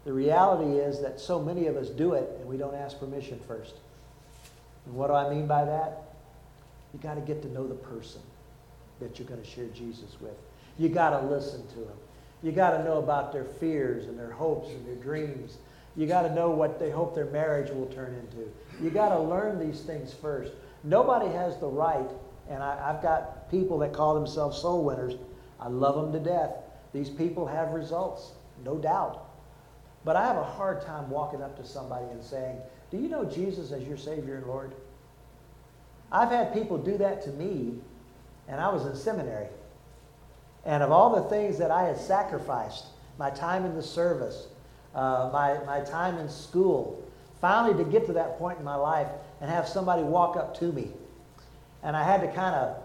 the 0.03 0.13
reality 0.13 0.79
is 0.79 0.99
that 1.01 1.19
so 1.19 1.39
many 1.39 1.67
of 1.67 1.77
us 1.77 1.89
do 1.89 2.13
it 2.13 2.27
and 2.39 2.49
we 2.49 2.57
don't 2.57 2.75
ask 2.75 2.99
permission 2.99 3.39
first. 3.47 3.75
And 4.87 4.95
what 4.95 5.07
do 5.07 5.13
I 5.13 5.31
mean 5.31 5.45
by 5.45 5.63
that? 5.63 6.15
You 6.91 6.99
got 6.99 7.15
to 7.15 7.21
get 7.21 7.43
to 7.43 7.51
know 7.51 7.67
the 7.67 7.75
person 7.75 8.21
that 9.03 9.19
you're 9.19 9.27
going 9.27 9.41
to 9.41 9.47
share 9.47 9.67
Jesus 9.67 10.17
with. 10.19 10.35
You 10.77 10.89
got 10.89 11.19
to 11.19 11.27
listen 11.27 11.67
to 11.67 11.75
them. 11.75 11.97
You 12.41 12.51
got 12.51 12.71
to 12.71 12.83
know 12.83 12.97
about 12.97 13.31
their 13.31 13.45
fears 13.45 14.05
and 14.05 14.17
their 14.17 14.31
hopes 14.31 14.69
and 14.69 14.85
their 14.85 14.95
dreams. 14.95 15.57
You 15.95 16.07
got 16.07 16.23
to 16.23 16.33
know 16.33 16.49
what 16.49 16.79
they 16.79 16.89
hope 16.89 17.13
their 17.13 17.25
marriage 17.27 17.69
will 17.71 17.85
turn 17.87 18.15
into. 18.15 18.49
You 18.81 18.89
got 18.89 19.09
to 19.09 19.19
learn 19.19 19.59
these 19.59 19.81
things 19.81 20.13
first. 20.13 20.51
Nobody 20.83 21.27
has 21.27 21.57
the 21.59 21.67
right, 21.67 22.09
and 22.49 22.61
I, 22.61 22.91
have 22.91 23.01
got 23.01 23.49
people 23.49 23.77
that 23.79 23.93
call 23.93 24.15
themselves 24.15 24.61
soul 24.61 24.83
winners. 24.83 25.13
I 25.59 25.67
love 25.67 25.95
them 25.95 26.11
to 26.11 26.19
death. 26.19 26.51
These 26.93 27.09
people 27.09 27.47
have 27.47 27.69
results, 27.69 28.31
no 28.65 28.77
doubt. 28.77 29.25
But 30.03 30.15
I 30.15 30.25
have 30.25 30.37
a 30.37 30.43
hard 30.43 30.81
time 30.81 31.09
walking 31.09 31.41
up 31.41 31.55
to 31.57 31.65
somebody 31.65 32.05
and 32.11 32.21
saying, 32.21 32.57
Do 32.91 32.97
you 32.97 33.07
know 33.07 33.23
Jesus 33.23 33.71
as 33.71 33.83
your 33.83 33.97
Savior 33.97 34.35
and 34.35 34.47
Lord? 34.47 34.73
I've 36.11 36.29
had 36.29 36.53
people 36.53 36.77
do 36.77 36.97
that 36.97 37.23
to 37.23 37.31
me, 37.31 37.75
and 38.47 38.59
I 38.59 38.69
was 38.69 38.85
in 38.85 38.95
seminary. 38.95 39.47
And 40.65 40.81
of 40.81 40.91
all 40.91 41.21
the 41.21 41.29
things 41.29 41.57
that 41.57 41.71
I 41.71 41.83
had 41.83 41.97
sacrificed, 41.97 42.85
my 43.17 43.29
time 43.29 43.65
in 43.65 43.75
the 43.75 43.83
service, 43.83 44.47
uh, 44.95 45.29
my, 45.33 45.57
my 45.65 45.81
time 45.81 46.17
in 46.17 46.29
school, 46.29 47.03
finally 47.41 47.83
to 47.83 47.89
get 47.89 48.05
to 48.07 48.13
that 48.13 48.37
point 48.37 48.59
in 48.59 48.65
my 48.65 48.75
life 48.75 49.07
and 49.41 49.49
have 49.49 49.67
somebody 49.67 50.03
walk 50.03 50.37
up 50.37 50.57
to 50.59 50.71
me. 50.71 50.87
And 51.83 51.97
I 51.97 52.03
had 52.03 52.21
to 52.21 52.27
kind 52.27 52.55
of 52.55 52.77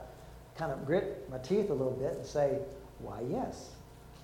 kind 0.58 0.72
of 0.72 0.84
grit 0.84 1.30
my 1.30 1.38
teeth 1.38 1.70
a 1.70 1.72
little 1.72 1.92
bit 1.92 2.14
and 2.14 2.26
say, 2.26 2.58
why, 2.98 3.20
yes. 3.30 3.70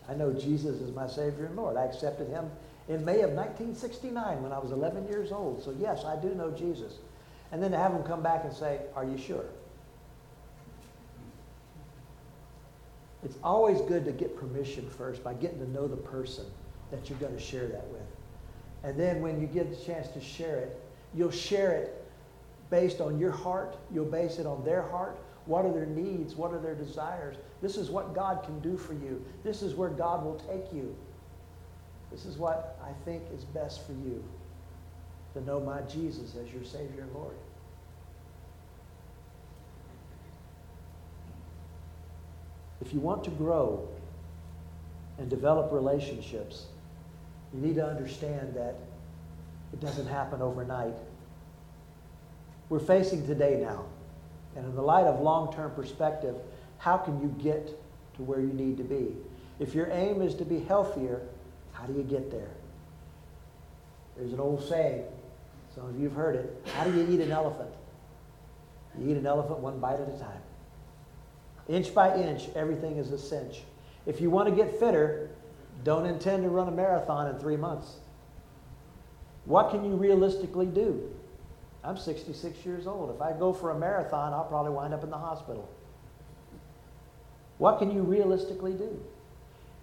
I 0.09 0.14
know 0.14 0.33
Jesus 0.33 0.81
is 0.81 0.94
my 0.94 1.07
Savior 1.07 1.47
and 1.47 1.57
Lord. 1.57 1.77
I 1.77 1.85
accepted 1.85 2.29
him 2.29 2.51
in 2.88 3.05
May 3.05 3.20
of 3.20 3.31
1969 3.31 4.42
when 4.42 4.53
I 4.53 4.59
was 4.59 4.73
11 4.73 5.09
years 5.09 5.33
old. 5.33 5.62
So, 5.62 5.75
yes, 5.79 6.05
I 6.05 6.20
do 6.20 6.35
know 6.35 6.51
Jesus. 6.51 6.94
And 7.53 7.62
then 7.62 7.70
to 7.70 7.79
have 7.79 7.92
him 7.92 8.03
come 8.03 8.23
back 8.23 8.44
and 8.44 8.53
say, 8.53 8.81
Are 8.97 9.05
you 9.05 9.16
sure? 9.16 9.44
It's 13.24 13.38
always 13.42 13.80
good 13.82 14.04
to 14.04 14.12
get 14.12 14.37
permission 14.37 14.88
first 14.88 15.24
by 15.24 15.34
getting 15.34 15.58
to 15.58 15.70
know 15.70 15.88
the 15.88 15.96
person 15.96 16.44
that 16.90 17.08
you're 17.08 17.18
going 17.18 17.34
to 17.34 17.42
share 17.42 17.66
that 17.68 17.87
with. 17.88 18.02
And 18.82 19.00
then 19.00 19.22
when 19.22 19.40
you 19.40 19.46
get 19.46 19.70
the 19.70 19.84
chance 19.84 20.08
to 20.08 20.20
share 20.20 20.58
it, 20.58 20.80
you'll 21.14 21.30
share 21.30 21.72
it 21.72 22.04
based 22.70 23.00
on 23.00 23.18
your 23.18 23.30
heart. 23.30 23.76
You'll 23.92 24.04
base 24.04 24.38
it 24.38 24.46
on 24.46 24.64
their 24.64 24.82
heart. 24.82 25.18
What 25.46 25.64
are 25.64 25.72
their 25.72 25.87
needs? 25.87 26.34
What 26.34 26.52
are 26.52 26.58
their 26.58 26.74
desires? 26.74 27.37
This 27.62 27.76
is 27.76 27.90
what 27.90 28.14
God 28.14 28.42
can 28.44 28.60
do 28.60 28.76
for 28.76 28.92
you. 28.92 29.24
This 29.42 29.62
is 29.62 29.74
where 29.74 29.90
God 29.90 30.24
will 30.24 30.37
take 30.37 30.72
you. 30.72 30.94
This 32.10 32.26
is 32.26 32.37
what 32.37 32.78
I 32.82 32.92
think 33.04 33.22
is 33.34 33.44
best 33.44 33.87
for 33.87 33.92
you 33.92 34.22
to 35.32 35.40
know 35.40 35.60
my 35.60 35.80
Jesus 35.82 36.37
as 36.37 36.52
your 36.52 36.64
Savior 36.64 37.02
and 37.02 37.12
Lord. 37.14 37.34
If 42.80 42.92
you 42.92 43.00
want 43.00 43.24
to 43.24 43.30
grow 43.30 43.88
and 45.18 45.28
develop 45.28 45.72
relationships, 45.72 46.66
you 47.52 47.60
need 47.60 47.76
to 47.76 47.87
understand 47.87 48.54
that 48.54 48.76
it 49.72 49.80
doesn't 49.80 50.06
happen 50.06 50.42
overnight. 50.42 50.94
We're 52.68 52.80
facing 52.80 53.26
today 53.26 53.60
now. 53.60 53.84
And 54.56 54.64
in 54.64 54.74
the 54.74 54.82
light 54.82 55.04
of 55.04 55.20
long 55.20 55.52
term 55.52 55.72
perspective, 55.72 56.37
how 56.78 56.96
can 56.96 57.20
you 57.20 57.34
get 57.42 57.66
to 58.16 58.22
where 58.22 58.40
you 58.40 58.52
need 58.52 58.76
to 58.78 58.84
be? 58.84 59.16
If 59.58 59.74
your 59.74 59.90
aim 59.90 60.22
is 60.22 60.34
to 60.37 60.44
be 60.44 60.60
healthier, 60.60 61.22
how 61.72 61.87
do 61.87 61.92
you 61.92 62.02
get 62.02 62.30
there? 62.30 62.50
There's 64.16 64.32
an 64.32 64.40
old 64.40 64.66
saying, 64.68 65.04
some 65.74 65.87
of 65.87 65.98
you 65.98 66.04
have 66.04 66.16
heard 66.16 66.37
it. 66.37 66.68
How 66.76 66.84
do 66.84 66.96
you 66.96 67.08
eat 67.10 67.20
an 67.20 67.32
elephant? 67.32 67.70
You 68.98 69.10
eat 69.10 69.16
an 69.16 69.26
elephant 69.26 69.58
one 69.58 69.80
bite 69.80 70.00
at 70.00 70.08
a 70.08 70.18
time. 70.18 70.40
Inch 71.68 71.94
by 71.94 72.14
inch, 72.16 72.48
everything 72.55 72.98
is 72.98 73.11
a 73.11 73.18
cinch. 73.18 73.62
If 74.07 74.20
you 74.20 74.31
want 74.31 74.48
to 74.48 74.55
get 74.55 74.79
fitter, 74.79 75.31
don't 75.83 76.07
intend 76.07 76.42
to 76.42 76.50
run 76.50 76.68
a 76.68 76.72
marathon 76.72 77.29
in 77.29 77.38
three 77.38 77.57
months. 77.57 77.96
What 79.46 79.70
can 79.70 79.85
you 79.85 79.96
realistically 79.96 80.66
do? 80.66 81.11
I'm 81.83 81.96
66 81.96 82.64
years 82.64 82.87
old. 82.87 83.14
If 83.14 83.20
I 83.20 83.33
go 83.33 83.53
for 83.53 83.70
a 83.70 83.79
marathon, 83.79 84.33
I'll 84.33 84.44
probably 84.44 84.72
wind 84.72 84.94
up 84.94 85.05
in 85.05 85.11
the 85.11 85.18
hospital. 85.18 85.68
What 87.59 87.79
can 87.79 87.90
you 87.90 88.03
realistically 88.03 88.72
do? 88.72 89.00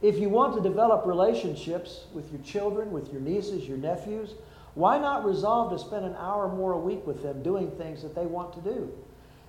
If 0.01 0.17
you 0.17 0.29
want 0.29 0.55
to 0.55 0.61
develop 0.61 1.05
relationships 1.05 2.05
with 2.11 2.31
your 2.31 2.41
children, 2.41 2.91
with 2.91 3.11
your 3.11 3.21
nieces, 3.21 3.67
your 3.67 3.77
nephews, 3.77 4.33
why 4.73 4.97
not 4.97 5.25
resolve 5.25 5.71
to 5.71 5.79
spend 5.79 6.05
an 6.05 6.15
hour 6.15 6.47
more 6.47 6.73
a 6.73 6.79
week 6.79 7.05
with 7.05 7.21
them 7.21 7.43
doing 7.43 7.69
things 7.71 8.01
that 8.01 8.15
they 8.15 8.25
want 8.25 8.53
to 8.53 8.61
do? 8.61 8.91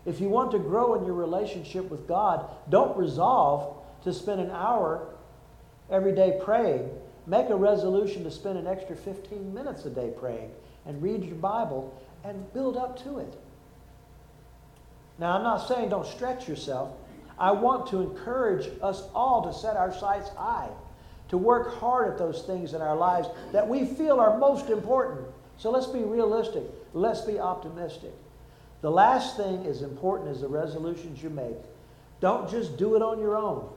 If 0.05 0.21
you 0.21 0.29
want 0.29 0.51
to 0.53 0.59
grow 0.59 0.95
in 0.95 1.05
your 1.05 1.15
relationship 1.15 1.91
with 1.91 2.09
God, 2.09 2.49
don't 2.69 2.97
resolve 2.97 3.77
to 4.05 4.13
spend 4.13 4.41
an 4.41 4.51
hour 4.51 5.07
every 5.91 6.13
day 6.13 6.41
praying. 6.43 6.91
Make 7.27 7.51
a 7.51 7.57
resolution 7.57 8.25
to 8.25 8.31
spend 8.31 8.59
an 8.59 8.67
extra 8.67 8.97
15 8.97 9.55
minutes 9.55 9.85
a 9.85 9.91
day 9.91 10.13
praying 10.19 10.51
and 10.87 11.01
read 11.01 11.23
your 11.23 11.37
Bible 11.37 12.03
and 12.25 12.53
build 12.53 12.77
up 12.77 13.03
to 13.05 13.19
it. 13.19 13.39
Now, 15.19 15.37
I'm 15.37 15.43
not 15.45 15.69
saying 15.69 15.91
don't 15.91 16.07
stretch 16.07 16.49
yourself. 16.49 16.97
I 17.39 17.53
want 17.53 17.87
to 17.89 18.01
encourage 18.01 18.69
us 18.83 19.05
all 19.15 19.45
to 19.45 19.57
set 19.57 19.77
our 19.77 19.93
sights 19.93 20.31
high, 20.31 20.69
to 21.29 21.39
work 21.39 21.75
hard 21.77 22.11
at 22.11 22.19
those 22.19 22.43
things 22.43 22.75
in 22.75 22.83
our 22.83 22.97
lives 22.97 23.29
that 23.53 23.69
we 23.69 23.85
feel 23.85 24.19
are 24.19 24.37
most 24.39 24.69
important. 24.69 25.27
So 25.59 25.71
let's 25.71 25.87
be 25.87 26.01
realistic. 26.01 26.65
Let's 26.93 27.21
be 27.21 27.39
optimistic. 27.39 28.13
The 28.83 28.91
last 28.91 29.37
thing 29.37 29.65
as 29.67 29.83
important 29.83 30.29
as 30.29 30.41
the 30.41 30.49
resolutions 30.49 31.23
you 31.23 31.31
make. 31.31 31.57
Don't 32.21 32.51
just 32.51 32.77
do 32.77 32.95
it 32.95 33.03
on 33.03 33.19
your 33.19 33.37
own. 33.37 33.69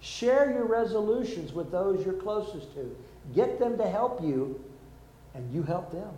Share 0.00 0.50
your 0.50 0.66
resolutions 0.66 1.52
with 1.52 1.70
those 1.70 2.04
you're 2.04 2.14
closest 2.14 2.72
to. 2.74 2.96
Get 3.34 3.58
them 3.58 3.76
to 3.78 3.88
help 3.88 4.22
you, 4.22 4.62
and 5.34 5.52
you 5.52 5.62
help 5.62 5.90
them. 5.90 6.10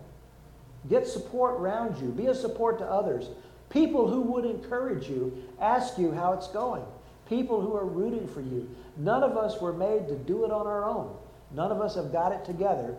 Get 0.89 1.07
support 1.07 1.61
around 1.61 2.01
you. 2.01 2.09
Be 2.09 2.27
a 2.27 2.35
support 2.35 2.79
to 2.79 2.85
others. 2.85 3.29
People 3.71 4.09
who 4.09 4.21
would 4.21 4.45
encourage 4.45 5.09
you, 5.09 5.45
ask 5.61 5.97
you 5.97 6.13
how 6.13 6.33
it's 6.33 6.49
going. 6.49 6.85
People 7.29 7.61
who 7.61 7.75
are 7.75 7.87
rooting 7.87 8.29
for 8.29 8.41
you. 8.41 8.69
None 8.97 9.23
of 9.23 9.37
us 9.37 9.61
were 9.61 9.73
made 9.73 10.09
to 10.09 10.17
do 10.17 10.45
it 10.45 10.51
on 10.51 10.67
our 10.67 10.85
own. 10.85 11.17
None 11.53 11.71
of 11.71 11.81
us 11.81 11.95
have 11.95 12.13
got 12.13 12.33
it 12.33 12.45
together, 12.45 12.97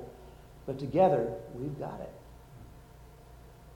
but 0.65 0.79
together 0.79 1.33
we've 1.53 1.77
got 1.77 1.99
it. 1.99 2.11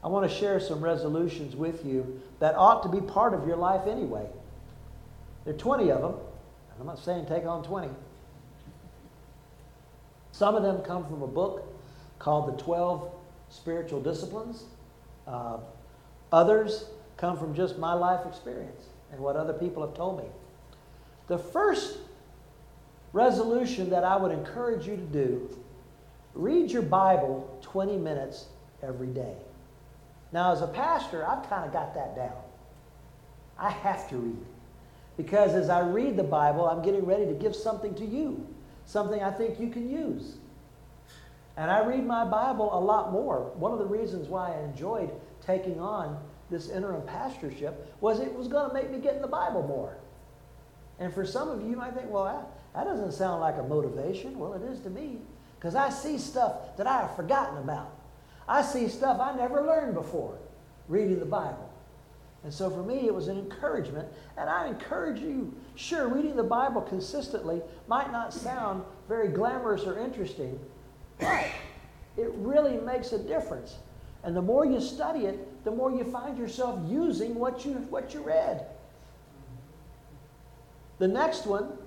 I 0.03 0.07
want 0.07 0.29
to 0.29 0.35
share 0.35 0.59
some 0.59 0.81
resolutions 0.83 1.55
with 1.55 1.85
you 1.85 2.21
that 2.39 2.55
ought 2.55 2.83
to 2.83 2.89
be 2.89 3.01
part 3.01 3.33
of 3.33 3.47
your 3.47 3.57
life 3.57 3.87
anyway. 3.87 4.25
There 5.43 5.53
are 5.53 5.57
20 5.57 5.91
of 5.91 6.01
them. 6.01 6.15
I'm 6.79 6.85
not 6.85 6.99
saying 6.99 7.25
take 7.25 7.45
on 7.45 7.63
20. 7.63 7.89
Some 10.31 10.55
of 10.55 10.61
them 10.61 10.81
come 10.81 11.05
from 11.05 11.23
a 11.23 11.27
book 11.27 11.63
called 12.19 12.53
The 12.53 12.63
12 12.63 13.11
Spiritual 13.49 14.01
Disciplines. 14.01 14.65
Uh, 15.25 15.57
others 16.31 16.85
come 17.17 17.37
from 17.37 17.55
just 17.55 17.79
my 17.79 17.93
life 17.93 18.25
experience 18.27 18.85
and 19.11 19.19
what 19.19 19.35
other 19.35 19.53
people 19.53 19.85
have 19.85 19.95
told 19.95 20.19
me. 20.19 20.25
The 21.27 21.39
first 21.39 21.97
resolution 23.13 23.89
that 23.89 24.03
I 24.03 24.15
would 24.15 24.31
encourage 24.31 24.85
you 24.85 24.95
to 24.95 25.01
do 25.01 25.49
read 26.35 26.69
your 26.69 26.83
Bible 26.83 27.57
20 27.63 27.97
minutes 27.97 28.45
every 28.83 29.07
day. 29.07 29.33
Now, 30.31 30.51
as 30.51 30.61
a 30.61 30.67
pastor, 30.67 31.27
I've 31.27 31.47
kind 31.49 31.65
of 31.65 31.71
got 31.71 31.93
that 31.95 32.15
down. 32.15 32.41
I 33.57 33.71
have 33.71 34.09
to 34.09 34.17
read. 34.17 34.45
Because 35.15 35.55
as 35.55 35.69
I 35.69 35.79
read 35.79 36.15
the 36.15 36.23
Bible, 36.23 36.67
I'm 36.67 36.83
getting 36.83 37.05
ready 37.05 37.25
to 37.25 37.33
give 37.33 37.55
something 37.55 37.95
to 37.95 38.05
you, 38.05 38.47
something 38.85 39.21
I 39.21 39.31
think 39.31 39.59
you 39.59 39.69
can 39.69 39.89
use. 39.89 40.35
And 41.55 41.71
I 41.71 41.83
read 41.83 42.05
my 42.05 42.23
Bible 42.23 42.69
a 42.71 42.79
lot 42.79 43.11
more. 43.11 43.51
One 43.55 43.71
of 43.71 43.79
the 43.79 43.85
reasons 43.85 44.27
why 44.27 44.53
I 44.53 44.63
enjoyed 44.63 45.09
taking 45.43 45.79
on 45.79 46.19
this 46.51 46.69
interim 46.69 47.01
pastorship 47.01 47.95
was 47.99 48.19
it 48.19 48.33
was 48.33 48.47
going 48.47 48.67
to 48.67 48.73
make 48.73 48.91
me 48.91 48.99
get 48.99 49.15
in 49.15 49.21
the 49.21 49.27
Bible 49.27 49.63
more. 49.63 49.97
And 50.99 51.11
for 51.13 51.25
some 51.25 51.49
of 51.49 51.61
you, 51.61 51.71
you 51.71 51.75
might 51.75 51.95
think, 51.95 52.09
well, 52.09 52.25
that, 52.25 52.47
that 52.75 52.85
doesn't 52.85 53.11
sound 53.13 53.41
like 53.41 53.57
a 53.57 53.63
motivation. 53.63 54.37
Well, 54.37 54.53
it 54.53 54.61
is 54.63 54.79
to 54.81 54.89
me 54.89 55.17
because 55.59 55.73
I 55.73 55.89
see 55.89 56.19
stuff 56.19 56.77
that 56.77 56.85
I 56.85 57.01
have 57.01 57.15
forgotten 57.15 57.57
about. 57.57 57.96
I 58.47 58.61
see 58.61 58.87
stuff 58.87 59.19
I 59.19 59.35
never 59.35 59.61
learned 59.61 59.93
before 59.93 60.37
reading 60.87 61.19
the 61.19 61.25
Bible. 61.25 61.69
And 62.43 62.53
so 62.53 62.69
for 62.69 62.83
me, 62.83 63.07
it 63.07 63.13
was 63.13 63.27
an 63.27 63.37
encouragement. 63.37 64.07
And 64.37 64.49
I 64.49 64.67
encourage 64.67 65.19
you 65.19 65.53
sure, 65.75 66.07
reading 66.07 66.35
the 66.35 66.43
Bible 66.43 66.81
consistently 66.81 67.61
might 67.87 68.11
not 68.11 68.33
sound 68.33 68.83
very 69.07 69.27
glamorous 69.27 69.83
or 69.83 69.99
interesting, 69.99 70.59
but 71.19 71.45
it 72.15 72.31
really 72.35 72.77
makes 72.77 73.11
a 73.11 73.19
difference. 73.19 73.75
And 74.23 74.35
the 74.35 74.41
more 74.41 74.65
you 74.65 74.79
study 74.79 75.25
it, 75.25 75.63
the 75.63 75.71
more 75.71 75.91
you 75.91 76.03
find 76.05 76.37
yourself 76.37 76.79
using 76.89 77.35
what 77.35 77.65
you, 77.65 77.73
what 77.89 78.13
you 78.13 78.21
read. 78.21 78.65
The 80.99 81.07
next 81.07 81.45
one, 81.45 81.77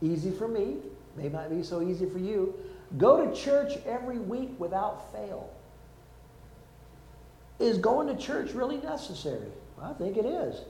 easy 0.00 0.30
for 0.30 0.48
me, 0.48 0.76
may 1.16 1.28
not 1.28 1.50
be 1.50 1.62
so 1.62 1.82
easy 1.82 2.06
for 2.06 2.18
you. 2.18 2.54
Go 2.98 3.24
to 3.24 3.34
church 3.34 3.78
every 3.86 4.18
week 4.18 4.50
without 4.58 5.12
fail. 5.12 5.50
Is 7.58 7.78
going 7.78 8.08
to 8.08 8.16
church 8.16 8.52
really 8.52 8.78
necessary? 8.78 9.48
I 9.80 9.92
think 9.92 10.16
it 10.16 10.24
is. 10.24 10.62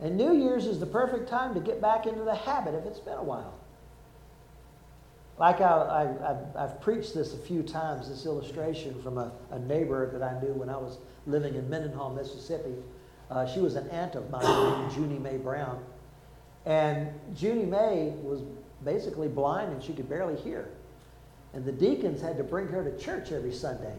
And 0.00 0.16
New 0.16 0.34
Year's 0.36 0.66
is 0.66 0.78
the 0.78 0.86
perfect 0.86 1.28
time 1.28 1.54
to 1.54 1.60
get 1.60 1.80
back 1.80 2.06
into 2.06 2.22
the 2.22 2.34
habit 2.34 2.74
if 2.74 2.84
it's 2.86 3.00
been 3.00 3.18
a 3.18 3.22
while. 3.22 3.54
Like 5.38 5.60
I, 5.60 6.08
have 6.56 6.80
preached 6.80 7.14
this 7.14 7.34
a 7.34 7.36
few 7.36 7.62
times, 7.62 8.08
this 8.08 8.26
illustration 8.26 9.00
from 9.02 9.18
a, 9.18 9.30
a, 9.50 9.58
neighbor 9.58 10.10
that 10.10 10.22
I 10.22 10.40
knew 10.40 10.52
when 10.52 10.68
I 10.68 10.76
was 10.76 10.98
living 11.26 11.54
in 11.54 11.68
Mendenhall, 11.70 12.12
Mississippi. 12.12 12.74
Uh, 13.30 13.46
she 13.46 13.60
was 13.60 13.76
an 13.76 13.88
aunt 13.90 14.16
of 14.16 14.30
mine 14.30 14.42
named 14.42 14.92
Junie 14.92 15.18
Mae 15.18 15.36
Brown. 15.36 15.84
And 16.66 17.08
Junie 17.36 17.66
Mae 17.66 18.14
was 18.22 18.42
basically 18.84 19.28
blind 19.28 19.72
and 19.72 19.82
she 19.82 19.92
could 19.92 20.08
barely 20.08 20.36
hear. 20.36 20.70
And 21.54 21.64
the 21.64 21.72
deacons 21.72 22.20
had 22.20 22.36
to 22.36 22.44
bring 22.44 22.68
her 22.68 22.84
to 22.84 22.96
church 22.98 23.32
every 23.32 23.52
Sunday. 23.52 23.94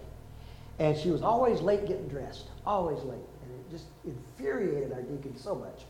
And 0.77 0.97
she 0.97 1.11
was 1.11 1.21
always 1.21 1.61
late 1.61 1.87
getting 1.87 2.07
dressed, 2.07 2.47
always 2.65 3.03
late. 3.03 3.19
And 3.43 3.51
it 3.51 3.69
just 3.69 3.85
infuriated 4.05 4.93
our 4.93 5.01
deacons 5.01 5.41
so 5.41 5.55
much. 5.55 5.81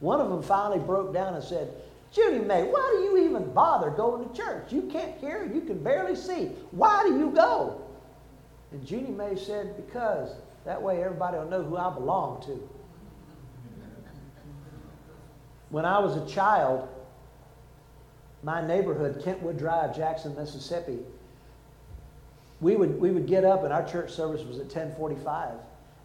One 0.00 0.20
of 0.20 0.28
them 0.28 0.42
finally 0.42 0.78
broke 0.78 1.12
down 1.12 1.34
and 1.34 1.42
said, 1.42 1.72
Junie 2.12 2.44
Mae, 2.44 2.62
why 2.62 2.96
do 2.96 3.02
you 3.02 3.24
even 3.24 3.52
bother 3.52 3.90
going 3.90 4.28
to 4.28 4.34
church? 4.34 4.72
You 4.72 4.82
can't 4.82 5.18
hear, 5.18 5.44
you 5.52 5.60
can 5.62 5.82
barely 5.82 6.16
see. 6.16 6.46
Why 6.70 7.02
do 7.02 7.18
you 7.18 7.30
go? 7.30 7.82
And 8.72 8.88
Junie 8.88 9.10
Mae 9.10 9.36
said, 9.36 9.76
Because 9.76 10.30
that 10.64 10.80
way 10.80 11.02
everybody 11.02 11.38
will 11.38 11.48
know 11.48 11.62
who 11.62 11.76
I 11.76 11.92
belong 11.92 12.42
to. 12.46 12.68
When 15.70 15.84
I 15.84 15.98
was 15.98 16.16
a 16.16 16.26
child, 16.32 16.88
my 18.42 18.66
neighborhood, 18.66 19.22
Kentwood 19.22 19.58
Drive, 19.58 19.96
Jackson, 19.96 20.34
Mississippi, 20.36 20.98
we 22.60 22.76
would, 22.76 23.00
we 23.00 23.10
would 23.10 23.26
get 23.26 23.44
up 23.44 23.64
and 23.64 23.72
our 23.72 23.84
church 23.84 24.10
service 24.10 24.42
was 24.42 24.58
at 24.58 24.64
1045. 24.64 25.54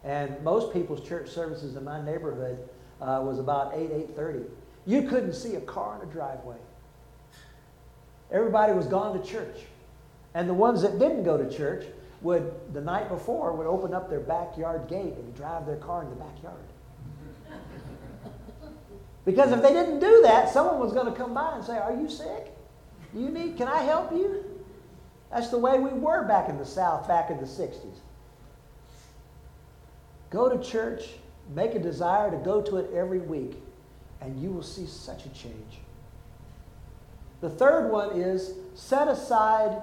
And 0.04 0.40
most 0.42 0.72
people's 0.72 1.06
church 1.06 1.30
services 1.30 1.76
in 1.76 1.84
my 1.84 2.04
neighborhood 2.04 2.58
uh, 3.00 3.22
was 3.24 3.38
about 3.38 3.72
8, 3.74 3.90
8.30. 4.16 4.44
You 4.86 5.02
couldn't 5.02 5.32
see 5.32 5.54
a 5.54 5.60
car 5.60 5.98
in 6.00 6.08
a 6.08 6.12
driveway. 6.12 6.56
Everybody 8.30 8.72
was 8.72 8.86
gone 8.86 9.18
to 9.18 9.26
church. 9.26 9.62
And 10.34 10.48
the 10.48 10.54
ones 10.54 10.82
that 10.82 10.98
didn't 10.98 11.22
go 11.22 11.36
to 11.36 11.56
church 11.56 11.86
would, 12.20 12.52
the 12.72 12.80
night 12.80 13.08
before, 13.08 13.52
would 13.52 13.66
open 13.66 13.94
up 13.94 14.10
their 14.10 14.20
backyard 14.20 14.88
gate 14.88 15.14
and 15.14 15.34
drive 15.34 15.66
their 15.66 15.76
car 15.76 16.02
in 16.02 16.10
the 16.10 16.16
backyard. 16.16 16.56
Because 19.24 19.52
if 19.52 19.62
they 19.62 19.72
didn't 19.72 20.00
do 20.00 20.20
that, 20.22 20.50
someone 20.50 20.78
was 20.78 20.92
going 20.92 21.06
to 21.06 21.12
come 21.12 21.32
by 21.32 21.54
and 21.54 21.64
say, 21.64 21.78
Are 21.78 21.94
you 21.94 22.08
sick? 22.08 22.52
You 23.14 23.30
need, 23.30 23.56
can 23.56 23.68
I 23.68 23.78
help 23.78 24.12
you? 24.12 24.44
That's 25.30 25.48
the 25.48 25.58
way 25.58 25.78
we 25.78 25.90
were 25.90 26.24
back 26.24 26.48
in 26.48 26.58
the 26.58 26.66
South, 26.66 27.08
back 27.08 27.30
in 27.30 27.38
the 27.38 27.46
60s. 27.46 27.98
Go 30.30 30.48
to 30.48 30.62
church, 30.62 31.04
make 31.54 31.74
a 31.74 31.78
desire 31.78 32.30
to 32.30 32.36
go 32.38 32.60
to 32.62 32.76
it 32.78 32.90
every 32.92 33.20
week. 33.20 33.56
and 34.20 34.40
you 34.42 34.50
will 34.50 34.62
see 34.62 34.86
such 34.86 35.26
a 35.26 35.28
change. 35.30 35.80
The 37.40 37.50
third 37.50 37.90
one 37.90 38.18
is 38.18 38.54
set 38.74 39.06
aside 39.06 39.82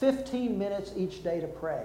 15 0.00 0.58
minutes 0.58 0.92
each 0.96 1.22
day 1.22 1.40
to 1.40 1.46
pray. 1.46 1.84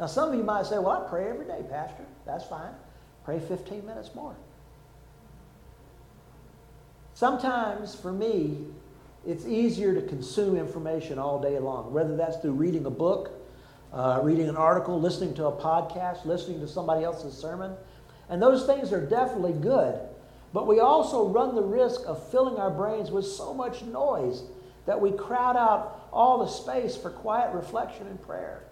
Now, 0.00 0.06
some 0.06 0.30
of 0.30 0.34
you 0.34 0.42
might 0.42 0.66
say, 0.66 0.78
Well, 0.78 0.90
I 1.04 1.08
pray 1.08 1.28
every 1.28 1.46
day, 1.46 1.62
Pastor. 1.70 2.04
That's 2.26 2.44
fine. 2.44 2.72
Pray 3.24 3.38
15 3.38 3.86
minutes 3.86 4.14
more. 4.14 4.34
Sometimes, 7.14 7.94
for 7.94 8.12
me, 8.12 8.58
it's 9.24 9.46
easier 9.46 9.94
to 9.94 10.02
consume 10.02 10.56
information 10.56 11.18
all 11.18 11.40
day 11.40 11.58
long, 11.60 11.92
whether 11.92 12.16
that's 12.16 12.36
through 12.38 12.52
reading 12.52 12.86
a 12.86 12.90
book, 12.90 13.30
uh, 13.92 14.20
reading 14.22 14.48
an 14.48 14.56
article, 14.56 15.00
listening 15.00 15.32
to 15.34 15.46
a 15.46 15.52
podcast, 15.52 16.24
listening 16.24 16.60
to 16.60 16.66
somebody 16.66 17.04
else's 17.04 17.32
sermon. 17.32 17.74
And 18.28 18.42
those 18.42 18.66
things 18.66 18.92
are 18.92 19.00
definitely 19.00 19.52
good. 19.52 19.98
But 20.52 20.66
we 20.66 20.80
also 20.80 21.28
run 21.28 21.54
the 21.54 21.62
risk 21.62 22.00
of 22.06 22.30
filling 22.30 22.56
our 22.56 22.70
brains 22.70 23.12
with 23.12 23.26
so 23.26 23.54
much 23.54 23.82
noise 23.82 24.42
that 24.86 25.00
we 25.00 25.12
crowd 25.12 25.56
out 25.56 26.08
all 26.12 26.38
the 26.38 26.48
space 26.48 26.96
for 26.96 27.10
quiet 27.10 27.54
reflection 27.54 28.08
and 28.08 28.20
prayer. 28.22 28.64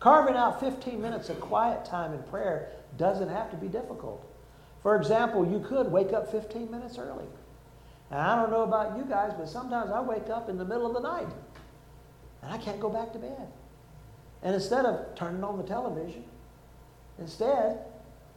Carving 0.00 0.34
out 0.34 0.60
15 0.60 1.00
minutes 1.00 1.28
of 1.28 1.40
quiet 1.40 1.84
time 1.84 2.12
in 2.12 2.22
prayer 2.24 2.70
doesn't 2.96 3.28
have 3.28 3.50
to 3.50 3.56
be 3.56 3.68
difficult. 3.68 4.26
For 4.82 4.96
example, 4.96 5.46
you 5.46 5.60
could 5.60 5.92
wake 5.92 6.12
up 6.12 6.30
15 6.32 6.70
minutes 6.70 6.98
early. 6.98 7.26
And 8.12 8.20
I 8.20 8.36
don't 8.36 8.50
know 8.50 8.62
about 8.62 8.98
you 8.98 9.04
guys, 9.04 9.32
but 9.38 9.48
sometimes 9.48 9.90
I 9.90 10.02
wake 10.02 10.28
up 10.28 10.50
in 10.50 10.58
the 10.58 10.66
middle 10.66 10.86
of 10.86 10.92
the 10.92 11.00
night 11.00 11.28
and 12.42 12.52
I 12.52 12.58
can't 12.58 12.78
go 12.78 12.90
back 12.90 13.10
to 13.14 13.18
bed. 13.18 13.48
And 14.42 14.54
instead 14.54 14.84
of 14.84 15.14
turning 15.14 15.42
on 15.42 15.56
the 15.56 15.64
television, 15.64 16.24
instead, 17.18 17.78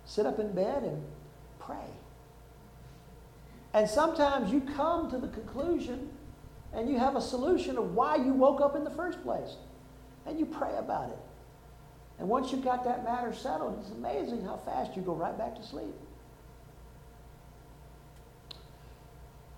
sit 0.06 0.26
up 0.26 0.40
in 0.40 0.54
bed 0.54 0.84
and 0.84 1.04
pray. 1.60 1.90
And 3.74 3.90
sometimes 3.90 4.50
you 4.50 4.62
come 4.62 5.12
to 5.12 5.18
the 5.18 5.28
conclusion 5.28 6.10
and 6.74 6.90
you 6.90 6.98
have 6.98 7.18
a 7.18 7.22
solution 7.22 7.78
of 7.78 7.94
why 7.96 8.16
you 8.16 8.32
woke 8.32 8.62
up 8.62 8.78
in 8.78 8.86
the 8.86 8.92
first 8.92 9.22
place. 9.24 9.58
And 10.26 10.40
you 10.40 10.46
pray 10.46 10.74
about 10.78 11.10
it. 11.10 11.20
And 12.18 12.30
once 12.30 12.54
you've 12.54 12.64
got 12.64 12.86
that 12.86 13.04
matter 13.04 13.34
settled, 13.34 13.78
it's 13.82 13.92
amazing 13.92 14.46
how 14.46 14.56
fast 14.56 14.96
you 14.96 15.02
go 15.02 15.14
right 15.14 15.38
back 15.38 15.54
to 15.58 15.64
sleep. 15.64 15.94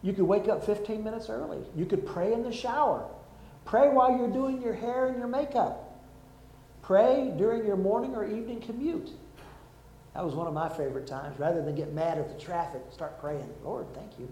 You 0.01 0.13
could 0.13 0.25
wake 0.25 0.47
up 0.47 0.65
15 0.65 1.03
minutes 1.03 1.29
early. 1.29 1.60
You 1.75 1.86
could 1.86 2.05
pray 2.05 2.33
in 2.33 2.43
the 2.43 2.51
shower. 2.51 3.07
Pray 3.65 3.89
while 3.89 4.17
you're 4.17 4.31
doing 4.31 4.62
your 4.62 4.73
hair 4.73 5.07
and 5.07 5.17
your 5.17 5.27
makeup. 5.27 5.83
Pray 6.81 7.33
during 7.38 7.65
your 7.65 7.75
morning 7.75 8.15
or 8.15 8.25
evening 8.25 8.62
commute. 8.62 9.10
That 10.13 10.23
was 10.23 10.33
one 10.33 10.47
of 10.47 10.53
my 10.53 10.69
favorite 10.69 11.05
times. 11.05 11.38
Rather 11.39 11.62
than 11.62 11.75
get 11.75 11.93
mad 11.93 12.17
at 12.17 12.29
the 12.29 12.43
traffic, 12.43 12.81
start 12.91 13.19
praying. 13.19 13.49
Lord, 13.63 13.88
thank 13.93 14.17
you. 14.17 14.31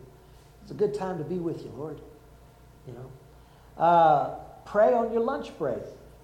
It's 0.61 0.71
a 0.71 0.75
good 0.75 0.93
time 0.93 1.17
to 1.17 1.23
be 1.23 1.37
with 1.37 1.63
you, 1.63 1.71
Lord. 1.75 1.99
You 2.87 2.93
know. 2.93 3.83
Uh, 3.83 4.35
pray 4.65 4.93
on 4.93 5.11
your 5.11 5.21
lunch 5.21 5.57
break. 5.57 5.83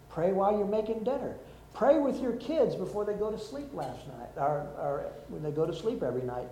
Pray 0.09 0.31
while 0.31 0.57
you're 0.57 0.67
making 0.67 1.03
dinner. 1.03 1.35
Pray 1.73 1.99
with 1.99 2.19
your 2.21 2.33
kids 2.33 2.75
before 2.75 3.05
they 3.05 3.13
go 3.13 3.31
to 3.31 3.39
sleep 3.39 3.73
last 3.73 4.07
night, 4.07 4.29
or, 4.35 4.67
or 4.77 5.11
when 5.29 5.41
they 5.41 5.51
go 5.51 5.65
to 5.65 5.73
sleep 5.73 6.03
every 6.03 6.23
night. 6.23 6.47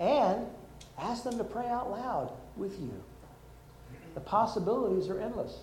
And 0.00 0.46
ask 0.98 1.24
them 1.24 1.38
to 1.38 1.44
pray 1.44 1.66
out 1.66 1.90
loud 1.90 2.32
with 2.56 2.78
you. 2.80 2.92
The 4.14 4.20
possibilities 4.20 5.08
are 5.08 5.20
endless. 5.20 5.58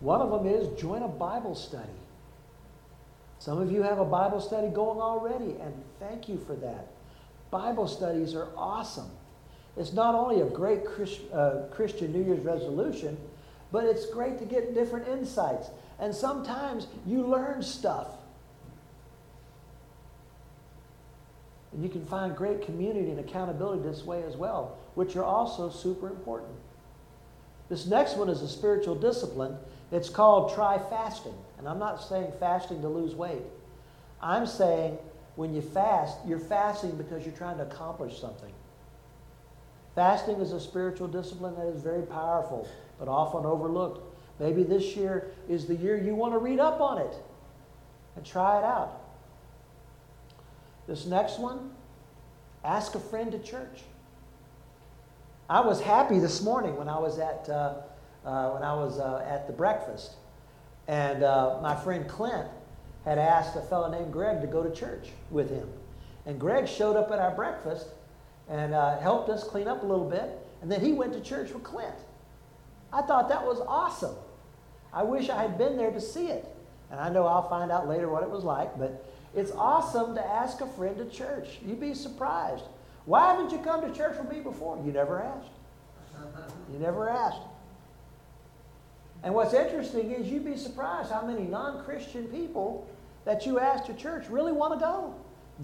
One 0.00 0.20
of 0.20 0.30
them 0.30 0.46
is 0.46 0.80
join 0.80 1.02
a 1.02 1.08
Bible 1.08 1.54
study. 1.54 1.88
Some 3.38 3.60
of 3.60 3.70
you 3.70 3.82
have 3.82 3.98
a 3.98 4.04
Bible 4.04 4.40
study 4.40 4.68
going 4.68 5.00
already, 5.00 5.56
and 5.60 5.72
thank 6.00 6.28
you 6.28 6.38
for 6.46 6.54
that. 6.56 6.88
Bible 7.50 7.86
studies 7.88 8.34
are 8.34 8.48
awesome. 8.56 9.10
It's 9.76 9.92
not 9.92 10.14
only 10.14 10.40
a 10.40 10.44
great 10.44 10.84
Christ, 10.84 11.20
uh, 11.32 11.62
Christian 11.70 12.12
New 12.12 12.24
Year's 12.24 12.44
resolution, 12.44 13.16
but 13.70 13.84
it's 13.84 14.06
great 14.06 14.38
to 14.40 14.44
get 14.44 14.74
different 14.74 15.08
insights. 15.08 15.68
And 16.00 16.14
sometimes 16.14 16.86
you 17.06 17.26
learn 17.26 17.62
stuff. 17.62 18.08
And 21.78 21.84
you 21.84 21.92
can 21.92 22.04
find 22.06 22.34
great 22.34 22.62
community 22.62 23.08
and 23.08 23.20
accountability 23.20 23.84
this 23.84 24.04
way 24.04 24.24
as 24.24 24.36
well, 24.36 24.76
which 24.96 25.14
are 25.14 25.22
also 25.22 25.70
super 25.70 26.08
important. 26.08 26.50
This 27.68 27.86
next 27.86 28.16
one 28.16 28.28
is 28.28 28.42
a 28.42 28.48
spiritual 28.48 28.96
discipline. 28.96 29.56
It's 29.92 30.08
called 30.08 30.52
try 30.52 30.80
fasting. 30.90 31.36
And 31.56 31.68
I'm 31.68 31.78
not 31.78 32.02
saying 32.02 32.32
fasting 32.40 32.82
to 32.82 32.88
lose 32.88 33.14
weight. 33.14 33.44
I'm 34.20 34.44
saying 34.44 34.98
when 35.36 35.54
you 35.54 35.62
fast, 35.62 36.18
you're 36.26 36.40
fasting 36.40 36.96
because 36.96 37.24
you're 37.24 37.36
trying 37.36 37.58
to 37.58 37.62
accomplish 37.62 38.20
something. 38.20 38.52
Fasting 39.94 40.40
is 40.40 40.50
a 40.50 40.60
spiritual 40.60 41.06
discipline 41.06 41.54
that 41.54 41.68
is 41.68 41.80
very 41.80 42.02
powerful, 42.02 42.68
but 42.98 43.06
often 43.06 43.46
overlooked. 43.46 44.00
Maybe 44.40 44.64
this 44.64 44.96
year 44.96 45.30
is 45.48 45.66
the 45.66 45.76
year 45.76 45.96
you 45.96 46.16
want 46.16 46.34
to 46.34 46.40
read 46.40 46.58
up 46.58 46.80
on 46.80 46.98
it 46.98 47.14
and 48.16 48.26
try 48.26 48.58
it 48.58 48.64
out. 48.64 49.00
This 50.88 51.04
next 51.04 51.38
one, 51.38 51.70
ask 52.64 52.94
a 52.94 53.00
friend 53.00 53.30
to 53.32 53.38
church. 53.38 53.82
I 55.48 55.60
was 55.60 55.82
happy 55.82 56.18
this 56.18 56.42
morning 56.42 56.76
when 56.76 56.88
I 56.88 56.98
was 56.98 57.18
at, 57.18 57.46
uh, 57.50 57.74
uh, 58.24 58.50
when 58.52 58.62
I 58.62 58.74
was, 58.74 58.98
uh, 58.98 59.22
at 59.28 59.46
the 59.46 59.52
breakfast, 59.52 60.12
and 60.88 61.22
uh, 61.22 61.58
my 61.60 61.76
friend 61.76 62.08
Clint 62.08 62.48
had 63.04 63.18
asked 63.18 63.54
a 63.54 63.60
fellow 63.60 63.90
named 63.90 64.14
Greg 64.14 64.40
to 64.40 64.46
go 64.46 64.62
to 64.62 64.74
church 64.74 65.10
with 65.30 65.50
him. 65.50 65.68
And 66.24 66.40
Greg 66.40 66.66
showed 66.66 66.96
up 66.96 67.10
at 67.10 67.18
our 67.18 67.34
breakfast 67.34 67.88
and 68.48 68.74
uh, 68.74 68.98
helped 68.98 69.28
us 69.28 69.44
clean 69.44 69.68
up 69.68 69.82
a 69.82 69.86
little 69.86 70.08
bit. 70.08 70.38
And 70.62 70.72
then 70.72 70.80
he 70.80 70.92
went 70.92 71.12
to 71.12 71.20
church 71.20 71.52
with 71.52 71.62
Clint. 71.62 71.94
I 72.92 73.02
thought 73.02 73.28
that 73.28 73.44
was 73.44 73.60
awesome. 73.60 74.16
I 74.92 75.02
wish 75.02 75.28
I 75.28 75.42
had 75.42 75.58
been 75.58 75.76
there 75.76 75.90
to 75.90 76.00
see 76.00 76.28
it. 76.28 76.46
And 76.90 76.98
I 76.98 77.10
know 77.10 77.26
I'll 77.26 77.48
find 77.48 77.70
out 77.70 77.88
later 77.88 78.08
what 78.08 78.22
it 78.22 78.30
was 78.30 78.44
like, 78.44 78.78
but 78.78 79.04
it's 79.34 79.52
awesome 79.52 80.14
to 80.14 80.24
ask 80.24 80.60
a 80.60 80.66
friend 80.66 80.96
to 80.98 81.04
church. 81.06 81.58
You'd 81.64 81.80
be 81.80 81.94
surprised. 81.94 82.64
Why 83.04 83.32
haven't 83.32 83.52
you 83.52 83.58
come 83.58 83.80
to 83.82 83.96
church 83.96 84.18
with 84.18 84.30
me 84.30 84.40
before? 84.40 84.82
You 84.84 84.92
never 84.92 85.22
asked. 85.22 85.50
You 86.72 86.78
never 86.78 87.08
asked. 87.08 87.40
And 89.22 89.34
what's 89.34 89.54
interesting 89.54 90.12
is 90.12 90.28
you'd 90.28 90.44
be 90.44 90.56
surprised 90.56 91.10
how 91.10 91.24
many 91.26 91.42
non 91.42 91.84
Christian 91.84 92.26
people 92.28 92.88
that 93.24 93.46
you 93.46 93.58
ask 93.58 93.84
to 93.86 93.94
church 93.94 94.28
really 94.28 94.52
want 94.52 94.74
to 94.74 94.78
go. 94.78 95.14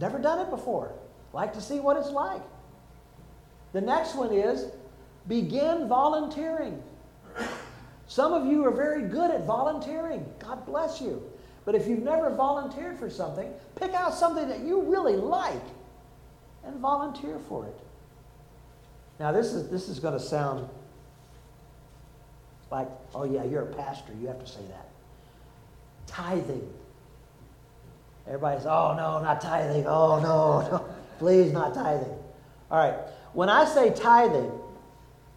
Never 0.00 0.18
done 0.18 0.40
it 0.40 0.50
before. 0.50 0.92
Like 1.32 1.52
to 1.54 1.60
see 1.60 1.80
what 1.80 1.96
it's 1.96 2.10
like. 2.10 2.42
The 3.72 3.80
next 3.80 4.14
one 4.14 4.32
is 4.32 4.66
begin 5.28 5.88
volunteering. 5.88 6.82
Some 8.06 8.32
of 8.32 8.46
you 8.46 8.64
are 8.64 8.70
very 8.70 9.02
good 9.02 9.30
at 9.30 9.44
volunteering. 9.44 10.26
God 10.38 10.64
bless 10.66 11.00
you. 11.00 11.22
But 11.64 11.74
if 11.74 11.86
you've 11.86 12.02
never 12.02 12.30
volunteered 12.30 12.98
for 12.98 13.08
something, 13.08 13.52
pick 13.76 13.94
out 13.94 14.14
something 14.14 14.48
that 14.48 14.60
you 14.60 14.82
really 14.82 15.16
like 15.16 15.62
and 16.64 16.78
volunteer 16.78 17.38
for 17.48 17.66
it. 17.66 17.80
Now, 19.18 19.32
this 19.32 19.52
is, 19.52 19.68
this 19.70 19.88
is 19.88 19.98
going 19.98 20.14
to 20.14 20.24
sound 20.24 20.68
like, 22.70 22.88
oh, 23.14 23.24
yeah, 23.24 23.44
you're 23.44 23.62
a 23.62 23.74
pastor. 23.74 24.12
You 24.20 24.26
have 24.26 24.40
to 24.40 24.46
say 24.46 24.62
that. 24.68 24.88
Tithing. 26.06 26.68
Everybody 28.26 28.58
says, 28.58 28.66
oh, 28.66 28.94
no, 28.96 29.22
not 29.22 29.40
tithing. 29.40 29.86
Oh, 29.86 30.20
no, 30.20 30.68
no. 30.70 30.94
Please, 31.18 31.52
not 31.52 31.74
tithing. 31.74 32.12
All 32.70 32.78
right. 32.78 32.98
When 33.32 33.48
I 33.48 33.64
say 33.64 33.90
tithing, 33.90 34.50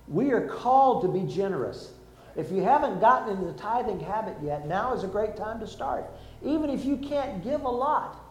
we 0.07 0.31
are 0.31 0.47
called 0.47 1.03
to 1.03 1.07
be 1.07 1.31
generous. 1.31 1.91
If 2.37 2.51
you 2.51 2.61
haven't 2.61 2.99
gotten 3.01 3.35
into 3.35 3.51
the 3.51 3.57
tithing 3.57 3.99
habit 3.99 4.37
yet, 4.43 4.67
now 4.67 4.93
is 4.93 5.03
a 5.03 5.07
great 5.07 5.35
time 5.35 5.59
to 5.59 5.67
start. 5.67 6.05
Even 6.43 6.69
if 6.69 6.85
you 6.85 6.95
can't 6.97 7.43
give 7.43 7.63
a 7.63 7.69
lot, 7.69 8.23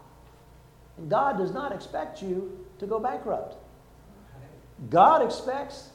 and 0.97 1.09
God 1.09 1.37
does 1.37 1.53
not 1.53 1.73
expect 1.73 2.21
you 2.21 2.65
to 2.79 2.87
go 2.87 2.99
bankrupt. 2.99 3.57
God 4.89 5.21
expects 5.23 5.89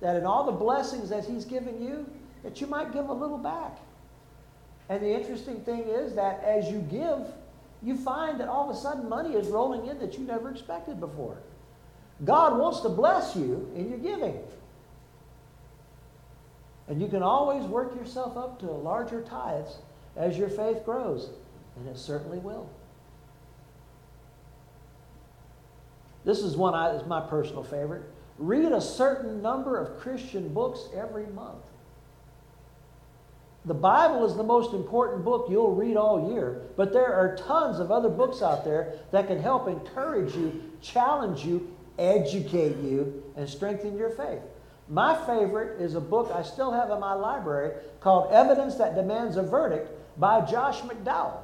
that 0.00 0.14
in 0.16 0.26
all 0.26 0.44
the 0.44 0.52
blessings 0.52 1.08
that 1.08 1.24
He's 1.24 1.46
given 1.46 1.82
you, 1.82 2.06
that 2.42 2.60
you 2.60 2.66
might 2.66 2.92
give 2.92 3.08
a 3.08 3.12
little 3.12 3.38
back. 3.38 3.78
And 4.90 5.02
the 5.02 5.10
interesting 5.10 5.60
thing 5.62 5.84
is 5.88 6.14
that 6.14 6.44
as 6.44 6.68
you 6.70 6.80
give, 6.80 7.26
you 7.82 7.96
find 7.96 8.38
that 8.40 8.48
all 8.48 8.68
of 8.68 8.76
a 8.76 8.78
sudden 8.78 9.08
money 9.08 9.34
is 9.34 9.48
rolling 9.48 9.86
in 9.86 9.98
that 10.00 10.18
you 10.18 10.24
never 10.24 10.50
expected 10.50 11.00
before. 11.00 11.38
God 12.24 12.58
wants 12.58 12.80
to 12.80 12.90
bless 12.90 13.34
you 13.34 13.70
in 13.74 13.88
your 13.88 13.98
giving. 13.98 14.38
And 16.88 17.00
you 17.00 17.08
can 17.08 17.22
always 17.22 17.64
work 17.64 17.94
yourself 17.94 18.36
up 18.36 18.58
to 18.60 18.66
larger 18.66 19.22
tithes 19.22 19.78
as 20.16 20.36
your 20.36 20.48
faith 20.48 20.84
grows, 20.84 21.30
and 21.76 21.88
it 21.88 21.98
certainly 21.98 22.38
will. 22.38 22.68
This 26.24 26.40
is 26.40 26.56
one 26.56 26.74
I, 26.74 26.94
is 26.94 27.06
my 27.06 27.20
personal 27.20 27.62
favorite. 27.62 28.02
Read 28.38 28.72
a 28.72 28.80
certain 28.80 29.42
number 29.42 29.78
of 29.78 30.00
Christian 30.00 30.52
books 30.52 30.88
every 30.94 31.26
month. 31.26 31.62
The 33.66 33.74
Bible 33.74 34.26
is 34.26 34.36
the 34.36 34.42
most 34.42 34.74
important 34.74 35.24
book 35.24 35.46
you'll 35.48 35.74
read 35.74 35.96
all 35.96 36.32
year, 36.32 36.62
but 36.76 36.92
there 36.92 37.14
are 37.14 37.36
tons 37.36 37.78
of 37.78 37.90
other 37.90 38.10
books 38.10 38.42
out 38.42 38.62
there 38.62 38.94
that 39.10 39.26
can 39.26 39.40
help 39.40 39.68
encourage 39.68 40.34
you, 40.34 40.62
challenge 40.82 41.46
you, 41.46 41.74
educate 41.98 42.76
you, 42.78 43.22
and 43.36 43.48
strengthen 43.48 43.96
your 43.96 44.10
faith. 44.10 44.42
My 44.88 45.16
favorite 45.26 45.80
is 45.80 45.94
a 45.94 46.00
book 46.00 46.30
I 46.34 46.42
still 46.42 46.70
have 46.70 46.90
in 46.90 47.00
my 47.00 47.14
library 47.14 47.72
called 48.00 48.32
Evidence 48.32 48.74
That 48.76 48.94
Demands 48.94 49.36
a 49.36 49.42
Verdict 49.42 49.90
by 50.18 50.42
Josh 50.42 50.80
McDowell. 50.80 51.38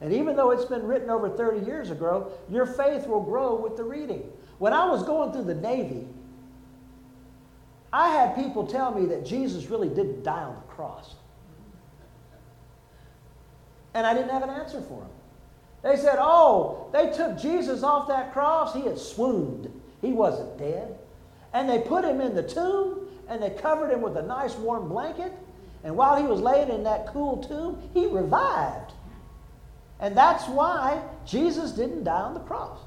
And 0.00 0.12
even 0.12 0.36
though 0.36 0.50
it's 0.50 0.64
been 0.64 0.86
written 0.86 1.10
over 1.10 1.28
30 1.28 1.66
years 1.66 1.90
ago, 1.90 2.32
your 2.48 2.66
faith 2.66 3.06
will 3.06 3.22
grow 3.22 3.56
with 3.56 3.76
the 3.76 3.82
reading. 3.82 4.30
When 4.58 4.72
I 4.72 4.88
was 4.88 5.02
going 5.02 5.32
through 5.32 5.44
the 5.44 5.54
Navy, 5.54 6.06
I 7.92 8.10
had 8.10 8.36
people 8.36 8.66
tell 8.66 8.92
me 8.92 9.06
that 9.06 9.24
Jesus 9.24 9.66
really 9.66 9.88
didn't 9.88 10.22
die 10.22 10.42
on 10.42 10.54
the 10.54 10.72
cross. 10.72 11.14
And 13.94 14.06
I 14.06 14.12
didn't 14.12 14.30
have 14.30 14.42
an 14.42 14.50
answer 14.50 14.82
for 14.82 15.00
them. 15.00 15.10
They 15.82 15.96
said, 15.96 16.16
oh, 16.18 16.88
they 16.92 17.10
took 17.10 17.38
Jesus 17.38 17.82
off 17.82 18.08
that 18.08 18.32
cross. 18.32 18.74
He 18.74 18.82
had 18.82 18.98
swooned, 18.98 19.72
he 20.02 20.12
wasn't 20.12 20.58
dead. 20.58 20.98
And 21.56 21.70
they 21.70 21.78
put 21.78 22.04
him 22.04 22.20
in 22.20 22.34
the 22.34 22.42
tomb 22.42 23.08
and 23.30 23.42
they 23.42 23.48
covered 23.48 23.90
him 23.90 24.02
with 24.02 24.14
a 24.18 24.22
nice 24.22 24.54
warm 24.56 24.90
blanket. 24.90 25.32
And 25.84 25.96
while 25.96 26.14
he 26.14 26.28
was 26.28 26.38
laying 26.38 26.68
in 26.68 26.82
that 26.82 27.06
cool 27.06 27.38
tomb, 27.42 27.80
he 27.94 28.04
revived. 28.04 28.92
And 29.98 30.14
that's 30.14 30.46
why 30.48 31.00
Jesus 31.24 31.72
didn't 31.72 32.04
die 32.04 32.20
on 32.20 32.34
the 32.34 32.40
cross. 32.40 32.78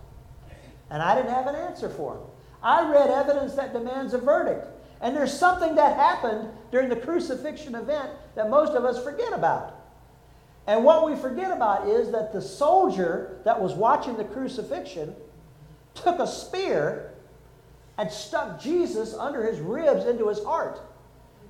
And 0.92 1.02
I 1.02 1.16
didn't 1.16 1.32
have 1.32 1.48
an 1.48 1.56
answer 1.56 1.90
for 1.90 2.18
him. 2.18 2.22
I 2.62 2.88
read 2.92 3.10
evidence 3.10 3.56
that 3.56 3.74
demands 3.74 4.14
a 4.14 4.20
verdict. 4.20 4.68
And 5.02 5.16
there's 5.16 5.36
something 5.36 5.74
that 5.74 5.96
happened 5.96 6.50
during 6.72 6.90
the 6.90 6.96
crucifixion 6.96 7.74
event 7.74 8.12
that 8.36 8.52
most 8.52 8.74
of 8.74 8.86
us 8.86 9.04
forget 9.04 9.34
about. 9.34 9.78
And 10.68 10.84
what 10.84 11.10
we 11.10 11.16
forget 11.16 11.50
about 11.50 11.88
is 11.88 12.12
that 12.12 12.34
the 12.34 12.42
soldier 12.42 13.40
that 13.46 13.60
was 13.60 13.74
watching 13.74 14.16
the 14.16 14.26
crucifixion 14.26 15.16
took 15.96 16.20
a 16.20 16.28
spear 16.28 17.09
and 18.00 18.10
stuck 18.10 18.62
Jesus 18.62 19.14
under 19.14 19.46
his 19.46 19.60
ribs 19.60 20.06
into 20.06 20.30
his 20.30 20.42
heart. 20.42 20.80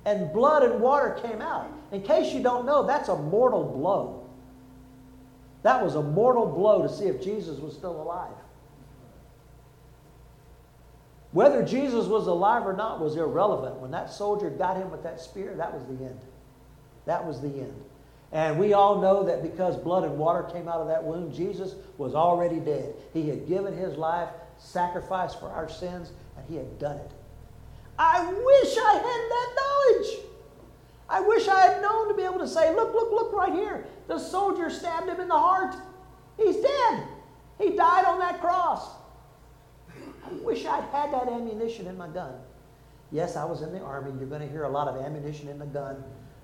And 0.04 0.32
blood 0.32 0.64
and 0.64 0.80
water 0.80 1.16
came 1.22 1.40
out. 1.40 1.70
In 1.92 2.02
case 2.02 2.34
you 2.34 2.42
don't 2.42 2.66
know, 2.66 2.84
that's 2.84 3.08
a 3.08 3.16
mortal 3.16 3.62
blow. 3.62 4.28
That 5.62 5.82
was 5.82 5.94
a 5.94 6.02
mortal 6.02 6.46
blow 6.46 6.82
to 6.82 6.92
see 6.92 7.04
if 7.04 7.22
Jesus 7.22 7.60
was 7.60 7.74
still 7.74 8.02
alive. 8.02 8.32
Whether 11.30 11.64
Jesus 11.64 12.06
was 12.06 12.26
alive 12.26 12.66
or 12.66 12.72
not 12.72 12.98
was 12.98 13.14
irrelevant. 13.14 13.76
When 13.76 13.92
that 13.92 14.10
soldier 14.10 14.50
got 14.50 14.76
him 14.76 14.90
with 14.90 15.04
that 15.04 15.20
spear, 15.20 15.54
that 15.56 15.72
was 15.72 15.84
the 15.84 16.04
end. 16.04 16.20
That 17.06 17.24
was 17.24 17.40
the 17.40 17.60
end. 17.60 17.84
And 18.32 18.58
we 18.58 18.72
all 18.72 19.00
know 19.00 19.22
that 19.22 19.42
because 19.42 19.76
blood 19.76 20.02
and 20.02 20.18
water 20.18 20.42
came 20.52 20.66
out 20.66 20.80
of 20.80 20.88
that 20.88 21.04
wound, 21.04 21.32
Jesus 21.32 21.76
was 21.96 22.16
already 22.16 22.58
dead. 22.58 22.94
He 23.12 23.28
had 23.28 23.46
given 23.46 23.76
his 23.76 23.96
life, 23.96 24.30
sacrificed 24.58 25.38
for 25.38 25.48
our 25.48 25.68
sins, 25.68 26.10
he 26.48 26.56
had 26.56 26.78
done 26.78 26.96
it. 26.96 27.10
I 27.98 28.24
wish 28.24 28.78
I 28.78 28.92
had 28.94 29.02
that 29.02 29.56
knowledge. 29.60 30.26
I 31.08 31.20
wish 31.20 31.48
I 31.48 31.60
had 31.60 31.82
known 31.82 32.08
to 32.08 32.14
be 32.14 32.22
able 32.22 32.38
to 32.38 32.48
say, 32.48 32.74
look, 32.74 32.94
look, 32.94 33.10
look 33.10 33.32
right 33.32 33.52
here. 33.52 33.84
The 34.06 34.18
soldier 34.18 34.70
stabbed 34.70 35.08
him 35.08 35.20
in 35.20 35.28
the 35.28 35.38
heart. 35.38 35.74
He's 36.36 36.56
dead. 36.56 37.04
He 37.58 37.70
died 37.70 38.04
on 38.06 38.18
that 38.20 38.40
cross. 38.40 38.88
I 39.90 40.32
wish 40.42 40.64
I'd 40.64 40.84
had 40.84 41.12
that 41.12 41.28
ammunition 41.28 41.86
in 41.86 41.98
my 41.98 42.08
gun. 42.08 42.34
Yes, 43.10 43.36
I 43.36 43.44
was 43.44 43.62
in 43.62 43.72
the 43.72 43.80
Army. 43.80 44.12
You're 44.18 44.28
going 44.28 44.40
to 44.40 44.48
hear 44.48 44.64
a 44.64 44.68
lot 44.68 44.88
of 44.88 44.96
ammunition 45.04 45.48
in 45.48 45.58
the 45.58 45.66
gun 45.66 46.02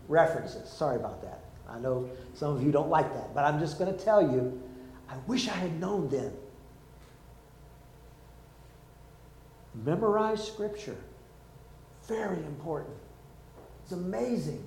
references. 0.08 0.68
Sorry 0.68 0.96
about 0.96 1.22
that. 1.22 1.44
I 1.68 1.78
know 1.78 2.10
some 2.34 2.56
of 2.56 2.62
you 2.62 2.72
don't 2.72 2.90
like 2.90 3.12
that, 3.14 3.34
but 3.34 3.44
I'm 3.44 3.58
just 3.58 3.78
going 3.78 3.96
to 3.96 4.04
tell 4.04 4.20
you 4.20 4.60
I 5.08 5.16
wish 5.26 5.48
I 5.48 5.52
had 5.52 5.80
known 5.80 6.08
then. 6.08 6.32
Memorize 9.84 10.46
Scripture. 10.46 10.96
Very 12.08 12.38
important. 12.38 12.96
It's 13.82 13.92
amazing. 13.92 14.64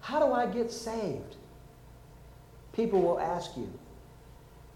How 0.00 0.18
do 0.24 0.32
I 0.32 0.46
get 0.46 0.70
saved? 0.70 1.36
People 2.72 3.00
will 3.00 3.18
ask 3.18 3.56
you, 3.56 3.70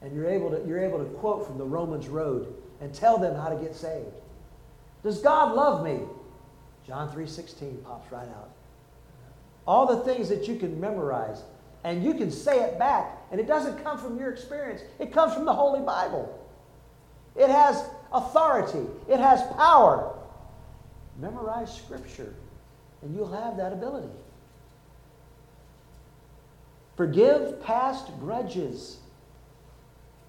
and 0.00 0.14
you're 0.14 0.28
able 0.28 0.50
to, 0.50 0.66
you're 0.66 0.82
able 0.82 0.98
to 0.98 1.04
quote 1.04 1.46
from 1.46 1.58
the 1.58 1.64
Romans 1.64 2.08
Road 2.08 2.54
and 2.80 2.92
tell 2.92 3.18
them 3.18 3.36
how 3.36 3.48
to 3.48 3.56
get 3.56 3.74
saved. 3.74 4.12
Does 5.02 5.20
God 5.20 5.54
love 5.54 5.84
me? 5.84 6.00
John 6.86 7.08
3:16 7.10 7.82
pops 7.84 8.10
right 8.10 8.28
out. 8.28 8.50
All 9.66 9.86
the 9.86 10.00
things 10.00 10.28
that 10.28 10.48
you 10.48 10.56
can 10.56 10.80
memorize 10.80 11.42
and 11.84 12.02
you 12.02 12.14
can 12.14 12.30
say 12.30 12.60
it 12.60 12.78
back 12.78 13.18
and 13.30 13.40
it 13.40 13.46
doesn't 13.46 13.82
come 13.82 13.98
from 13.98 14.18
your 14.18 14.30
experience. 14.30 14.82
It 14.98 15.12
comes 15.12 15.34
from 15.34 15.44
the 15.44 15.54
Holy 15.54 15.80
Bible. 15.80 16.38
It 17.36 17.48
has 17.48 17.84
authority. 18.12 18.86
It 19.08 19.18
has 19.18 19.42
power. 19.56 20.14
Memorize 21.18 21.74
scripture 21.74 22.34
and 23.02 23.14
you'll 23.14 23.32
have 23.32 23.56
that 23.56 23.72
ability. 23.72 24.08
Forgive 26.96 27.60
past 27.62 28.06
grudges. 28.20 28.98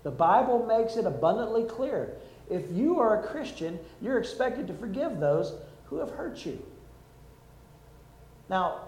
The 0.03 0.11
Bible 0.11 0.65
makes 0.65 0.95
it 0.95 1.05
abundantly 1.05 1.63
clear 1.63 2.15
if 2.49 2.63
you 2.71 2.99
are 2.99 3.23
a 3.23 3.27
Christian, 3.27 3.79
you're 4.01 4.19
expected 4.19 4.67
to 4.67 4.73
forgive 4.73 5.19
those 5.19 5.53
who 5.85 5.97
have 5.97 6.09
hurt 6.09 6.45
you. 6.45 6.61
Now, 8.49 8.81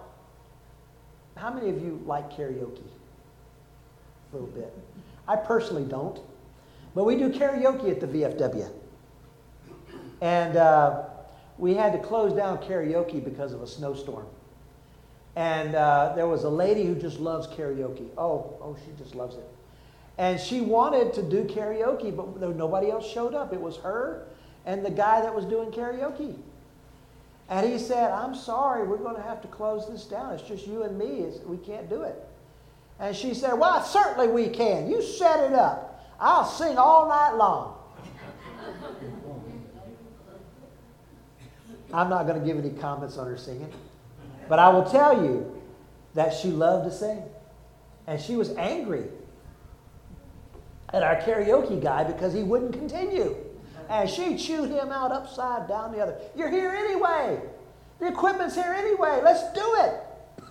how 1.36 1.52
many 1.52 1.70
of 1.70 1.80
you 1.80 2.02
like 2.04 2.30
karaoke? 2.32 2.82
A 4.32 4.34
little 4.34 4.48
bit. 4.48 4.72
I 5.26 5.36
personally 5.36 5.84
don't. 5.84 6.20
But 6.94 7.04
we 7.04 7.16
do 7.16 7.30
karaoke 7.30 7.90
at 7.90 8.00
the 8.00 8.06
VFW. 8.06 8.70
And 10.20 10.56
uh, 10.56 11.02
we 11.58 11.74
had 11.74 11.92
to 11.92 11.98
close 11.98 12.32
down 12.32 12.58
karaoke 12.58 13.22
because 13.22 13.52
of 13.52 13.62
a 13.62 13.66
snowstorm. 13.66 14.26
And 15.34 15.74
uh, 15.74 16.14
there 16.16 16.26
was 16.26 16.44
a 16.44 16.48
lady 16.48 16.84
who 16.84 16.94
just 16.94 17.20
loves 17.20 17.46
karaoke. 17.46 18.08
Oh, 18.16 18.56
oh, 18.60 18.76
she 18.84 18.92
just 19.02 19.14
loves 19.14 19.36
it. 19.36 19.46
And 20.18 20.40
she 20.40 20.62
wanted 20.62 21.12
to 21.14 21.22
do 21.22 21.44
karaoke, 21.44 22.14
but 22.16 22.56
nobody 22.56 22.90
else 22.90 23.06
showed 23.06 23.34
up. 23.34 23.52
It 23.52 23.60
was 23.60 23.76
her 23.78 24.26
and 24.66 24.84
the 24.84 24.90
guy 24.90 25.20
that 25.22 25.34
was 25.34 25.44
doing 25.44 25.70
karaoke. 25.70 26.36
And 27.48 27.70
he 27.70 27.78
said, 27.78 28.10
I'm 28.10 28.34
sorry, 28.34 28.86
we're 28.86 28.96
going 28.96 29.14
to 29.14 29.22
have 29.22 29.40
to 29.42 29.48
close 29.48 29.88
this 29.88 30.04
down. 30.04 30.32
It's 30.32 30.42
just 30.42 30.66
you 30.66 30.82
and 30.82 30.98
me. 30.98 31.20
It's, 31.20 31.38
we 31.44 31.56
can't 31.58 31.88
do 31.88 32.02
it. 32.02 32.16
And 32.98 33.14
she 33.14 33.32
said, 33.34 33.54
Well, 33.54 33.82
certainly 33.84 34.26
we 34.26 34.48
can. 34.48 34.90
You 34.90 35.00
set 35.00 35.44
it 35.44 35.52
up. 35.52 36.04
I'll 36.18 36.44
sing 36.44 36.76
all 36.76 37.08
night 37.08 37.36
long. 37.36 37.75
I'm 41.92 42.10
not 42.10 42.26
going 42.26 42.40
to 42.40 42.44
give 42.44 42.58
any 42.58 42.70
comments 42.70 43.16
on 43.16 43.26
her 43.26 43.36
singing, 43.36 43.72
but 44.48 44.58
I 44.58 44.68
will 44.70 44.84
tell 44.84 45.22
you 45.24 45.62
that 46.14 46.34
she 46.34 46.48
loved 46.48 46.90
to 46.90 46.96
sing. 46.96 47.22
And 48.06 48.20
she 48.20 48.36
was 48.36 48.50
angry 48.56 49.04
at 50.92 51.02
our 51.02 51.16
karaoke 51.16 51.82
guy 51.82 52.04
because 52.04 52.32
he 52.32 52.42
wouldn't 52.42 52.72
continue. 52.72 53.36
And 53.88 54.08
she 54.08 54.36
chewed 54.36 54.70
him 54.70 54.90
out 54.90 55.12
upside 55.12 55.68
down 55.68 55.92
the 55.92 56.00
other. 56.00 56.16
You're 56.36 56.50
here 56.50 56.70
anyway. 56.70 57.40
The 58.00 58.08
equipment's 58.08 58.54
here 58.54 58.74
anyway. 58.76 59.20
Let's 59.22 59.42
do 59.52 59.74
it. 59.78 60.46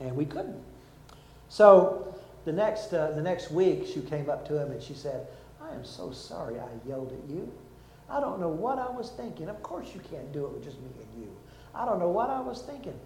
And 0.00 0.16
we 0.16 0.24
couldn't. 0.24 0.62
So 1.48 2.14
the 2.44 2.52
next, 2.52 2.92
uh, 2.92 3.10
the 3.12 3.22
next 3.22 3.50
week, 3.50 3.86
she 3.86 4.00
came 4.00 4.30
up 4.30 4.46
to 4.48 4.56
him 4.56 4.70
and 4.70 4.82
she 4.82 4.94
said, 4.94 5.26
I 5.60 5.74
am 5.74 5.84
so 5.84 6.10
sorry 6.10 6.58
I 6.58 6.68
yelled 6.88 7.12
at 7.12 7.30
you. 7.30 7.52
I 8.10 8.20
don't 8.20 8.40
know 8.40 8.48
what 8.48 8.78
I 8.78 8.90
was 8.90 9.10
thinking. 9.16 9.48
Of 9.48 9.62
course, 9.62 9.88
you 9.94 10.00
can't 10.00 10.32
do 10.32 10.44
it 10.46 10.52
with 10.52 10.64
just 10.64 10.78
me 10.80 10.90
and 10.98 11.22
you. 11.22 11.30
I 11.74 11.84
don't 11.84 12.00
know 12.00 12.08
what 12.08 12.28
I 12.28 12.40
was 12.40 12.62
thinking. 12.62 12.98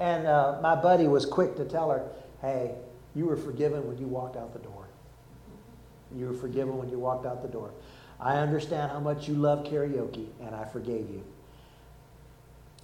And 0.00 0.26
uh, 0.26 0.58
my 0.62 0.74
buddy 0.76 1.08
was 1.08 1.26
quick 1.26 1.56
to 1.56 1.64
tell 1.64 1.90
her, 1.90 2.08
hey, 2.40 2.74
you 3.14 3.26
were 3.26 3.36
forgiven 3.36 3.86
when 3.86 3.98
you 3.98 4.06
walked 4.06 4.36
out 4.36 4.52
the 4.52 4.60
door. 4.60 4.86
You 6.16 6.26
were 6.26 6.34
forgiven 6.34 6.76
when 6.78 6.88
you 6.88 6.98
walked 6.98 7.26
out 7.26 7.42
the 7.42 7.48
door. 7.48 7.72
I 8.20 8.36
understand 8.36 8.92
how 8.92 9.00
much 9.00 9.28
you 9.28 9.34
love 9.34 9.64
karaoke, 9.64 10.28
and 10.40 10.54
I 10.54 10.64
forgave 10.64 11.10
you. 11.10 11.24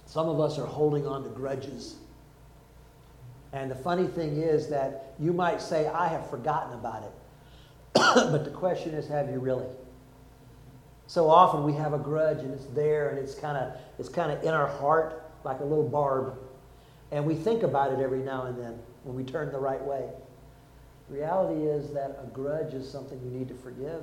Some 0.05 0.27
of 0.27 0.41
us 0.41 0.59
are 0.59 0.65
holding 0.65 1.07
on 1.07 1.23
to 1.23 1.29
grudges. 1.29 1.95
And 3.53 3.71
the 3.71 3.75
funny 3.75 4.07
thing 4.07 4.37
is 4.37 4.67
that 4.69 5.13
you 5.19 5.31
might 5.31 5.61
say, 5.61 5.87
I 5.87 6.07
have 6.07 6.29
forgotten 6.29 6.73
about 6.73 7.03
it. 7.03 7.11
but 7.93 8.43
the 8.43 8.51
question 8.51 8.93
is, 8.93 9.07
have 9.07 9.29
you 9.29 9.39
really? 9.39 9.65
So 11.11 11.29
often 11.29 11.65
we 11.65 11.73
have 11.73 11.91
a 11.91 11.97
grudge 11.97 12.37
and 12.37 12.53
it's 12.53 12.67
there 12.67 13.09
and 13.09 13.19
it's 13.19 13.35
kind 13.35 13.57
of 13.57 13.73
it's 13.99 14.07
kind 14.07 14.31
of 14.31 14.41
in 14.43 14.53
our 14.53 14.67
heart 14.67 15.29
like 15.43 15.59
a 15.59 15.63
little 15.65 15.85
barb. 15.85 16.37
And 17.11 17.25
we 17.25 17.35
think 17.35 17.63
about 17.63 17.91
it 17.91 17.99
every 17.99 18.19
now 18.19 18.43
and 18.43 18.57
then 18.57 18.79
when 19.03 19.17
we 19.17 19.25
turn 19.25 19.51
the 19.51 19.59
right 19.59 19.83
way. 19.83 20.07
Reality 21.09 21.63
is 21.63 21.91
that 21.91 22.17
a 22.23 22.27
grudge 22.27 22.73
is 22.73 22.89
something 22.89 23.19
you 23.25 23.29
need 23.37 23.49
to 23.49 23.55
forgive. 23.55 24.01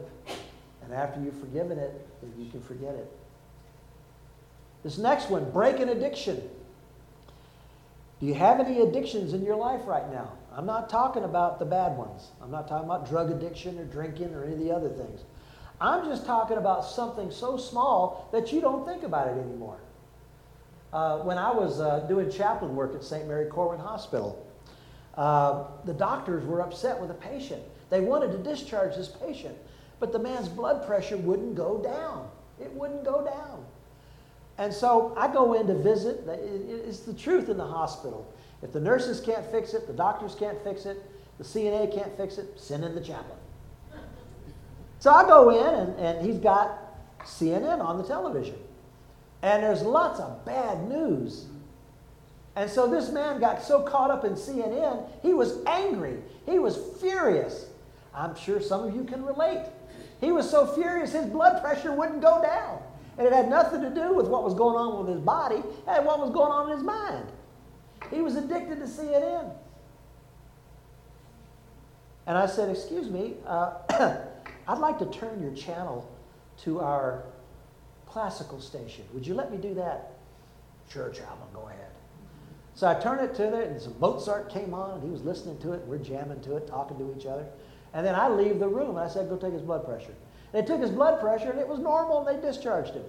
And 0.85 0.93
after 0.93 1.19
you've 1.19 1.41
forgiven 1.41 1.79
it, 1.79 2.07
then 2.21 2.31
you 2.39 2.51
can 2.51 2.61
forget 2.61 2.95
it. 2.95 3.11
This 4.85 4.99
next 4.99 5.31
one, 5.31 5.51
break 5.51 5.81
an 5.81 5.89
addiction. 5.89 6.43
Do 8.21 8.27
you 8.27 8.35
have 8.35 8.61
any 8.61 8.83
addictions 8.83 9.33
in 9.33 9.47
your 9.47 9.57
life 9.57 9.81
right 9.87 10.13
now? 10.13 10.33
I'm 10.53 10.67
not 10.67 10.91
talking 10.91 11.25
about 11.25 11.59
the 11.59 11.65
bad 11.65 11.97
ones. 11.97 12.29
I'm 12.43 12.51
not 12.51 12.69
talking 12.69 12.85
about 12.85 13.09
drug 13.09 13.31
addiction 13.31 13.79
or 13.79 13.87
drinking 13.87 14.35
or 14.35 14.45
any 14.45 14.53
of 14.53 14.59
the 14.59 14.73
other 14.73 14.91
things. 14.91 15.23
I'm 15.81 16.05
just 16.05 16.27
talking 16.27 16.57
about 16.57 16.85
something 16.85 17.31
so 17.31 17.57
small 17.57 18.29
that 18.33 18.53
you 18.53 18.61
don't 18.61 18.87
think 18.87 19.05
about 19.05 19.29
it 19.29 19.41
anymore. 19.41 19.79
Uh, 20.93 21.19
when 21.19 21.39
I 21.39 21.53
was 21.53 21.81
uh, 21.81 22.01
doing 22.01 22.31
chaplain 22.31 22.75
work 22.75 22.95
at 22.95 23.05
St. 23.05 23.29
Mary 23.29 23.47
Corwin 23.47 23.79
Hospital, 23.79 24.45
uh, 25.15 25.65
the 25.85 25.93
doctors 25.93 26.45
were 26.45 26.63
upset 26.63 26.99
with 27.01 27.11
a 27.11 27.15
patient. 27.15 27.63
They 27.91 28.01
wanted 28.01 28.33
to 28.33 28.39
discharge 28.39 28.97
this 28.97 29.09
patient, 29.09 29.57
but 30.01 30.13
the 30.13 30.19
man's 30.19 30.49
blood 30.49 30.87
pressure 30.87 31.17
wouldn't 31.17 31.55
go 31.55 31.79
down. 31.79 32.29
It 32.61 32.73
wouldn't 32.73 33.05
go 33.05 33.25
down. 33.25 33.65
And 34.57 34.73
so 34.73 35.15
I 35.17 35.33
go 35.33 35.55
in 35.55 35.67
to 35.69 35.75
visit. 35.75 36.27
It's 36.27 37.01
the 37.01 37.15
truth 37.15 37.49
in 37.49 37.57
the 37.57 37.67
hospital. 37.67 38.33
If 38.63 38.73
the 38.73 38.81
nurses 38.81 39.21
can't 39.21 39.47
fix 39.47 39.75
it, 39.75 39.87
the 39.87 39.93
doctors 39.93 40.35
can't 40.35 40.61
fix 40.65 40.85
it, 40.85 40.99
the 41.39 41.45
CNA 41.45 41.95
can't 41.95 42.17
fix 42.17 42.39
it, 42.39 42.59
send 42.59 42.85
in 42.85 42.95
the 42.95 43.01
chaplain. 43.01 43.39
So 45.01 45.13
I 45.13 45.25
go 45.25 45.51
in, 45.51 45.75
and, 45.75 45.99
and 45.99 46.27
he's 46.27 46.39
got 46.39 46.79
CNN 47.25 47.81
on 47.81 47.99
the 47.99 48.05
television. 48.05 48.57
And 49.43 49.63
there's 49.63 49.83
lots 49.83 50.19
of 50.21 50.45
bad 50.45 50.89
news. 50.89 51.47
And 52.57 52.69
so 52.69 52.89
this 52.89 53.11
man 53.11 53.39
got 53.39 53.63
so 53.63 53.83
caught 53.83 54.11
up 54.11 54.25
in 54.25 54.33
CNN, 54.33 55.09
he 55.23 55.33
was 55.33 55.65
angry. 55.67 56.19
He 56.45 56.59
was 56.59 56.77
furious. 57.01 57.67
I'm 58.13 58.35
sure 58.35 58.61
some 58.61 58.85
of 58.85 58.95
you 58.97 59.05
can 59.05 59.25
relate. 59.25 59.65
He 60.21 60.33
was 60.33 60.51
so 60.51 60.67
furious 60.67 61.13
his 61.13 61.27
blood 61.27 61.63
pressure 61.63 61.93
wouldn't 61.93 62.21
go 62.21 62.43
down. 62.43 62.81
And 63.17 63.27
it 63.27 63.33
had 63.33 63.49
nothing 63.49 63.81
to 63.83 63.91
do 63.91 64.13
with 64.13 64.27
what 64.27 64.43
was 64.43 64.55
going 64.55 64.77
on 64.77 64.99
with 64.99 65.15
his 65.15 65.25
body, 65.25 65.63
and 65.87 66.05
what 66.05 66.19
was 66.19 66.31
going 66.31 66.51
on 66.51 66.71
in 66.71 66.77
his 66.77 66.85
mind. 66.85 67.27
He 68.11 68.21
was 68.21 68.37
addicted 68.37 68.81
to 68.81 68.87
CNN. 68.87 69.53
And 72.27 72.37
I 72.37 72.47
said, 72.47 72.71
Excuse 72.71 73.09
me, 73.09 73.35
uh, 73.47 73.75
I'd 74.69 74.79
like 74.79 74.99
to 74.99 75.07
turn 75.07 75.43
your 75.43 75.53
channel 75.53 76.07
to 76.65 76.81
our 76.81 77.23
classical 78.07 78.61
station. 78.61 79.05
Would 79.15 79.27
you 79.27 79.33
let 79.33 79.51
me 79.51 79.57
do 79.57 79.73
that? 79.75 80.13
Sure, 80.91 81.09
chaplain, 81.09 81.49
go 81.55 81.69
ahead. 81.69 81.87
So 82.75 82.87
I 82.87 82.95
turned 82.95 83.23
it 83.23 83.35
to 83.37 83.59
it, 83.59 83.71
and 83.71 83.81
some 83.81 83.99
Mozart 83.99 84.51
came 84.51 84.75
on, 84.75 84.93
and 84.93 85.03
he 85.03 85.09
was 85.09 85.23
listening 85.23 85.59
to 85.61 85.73
it. 85.73 85.81
and 85.81 85.89
We're 85.89 85.99
jamming 85.99 86.41
to 86.43 86.57
it, 86.57 86.69
talking 86.69 86.99
to 86.99 87.15
each 87.19 87.27
other. 87.27 87.47
And 87.95 88.07
then 88.07 88.15
I 88.15 88.29
leave 88.29 88.59
the 88.59 88.69
room, 88.69 88.91
and 88.91 88.99
I 88.99 89.09
said, 89.09 89.31
Go 89.31 89.37
take 89.37 89.55
his 89.55 89.63
blood 89.63 89.87
pressure. 89.87 90.15
They 90.53 90.63
took 90.63 90.81
his 90.81 90.91
blood 90.91 91.19
pressure, 91.19 91.51
and 91.51 91.59
it 91.59 91.67
was 91.67 91.79
normal, 91.79 92.27
and 92.27 92.39
they 92.39 92.47
discharged 92.47 92.95
him. 92.95 93.05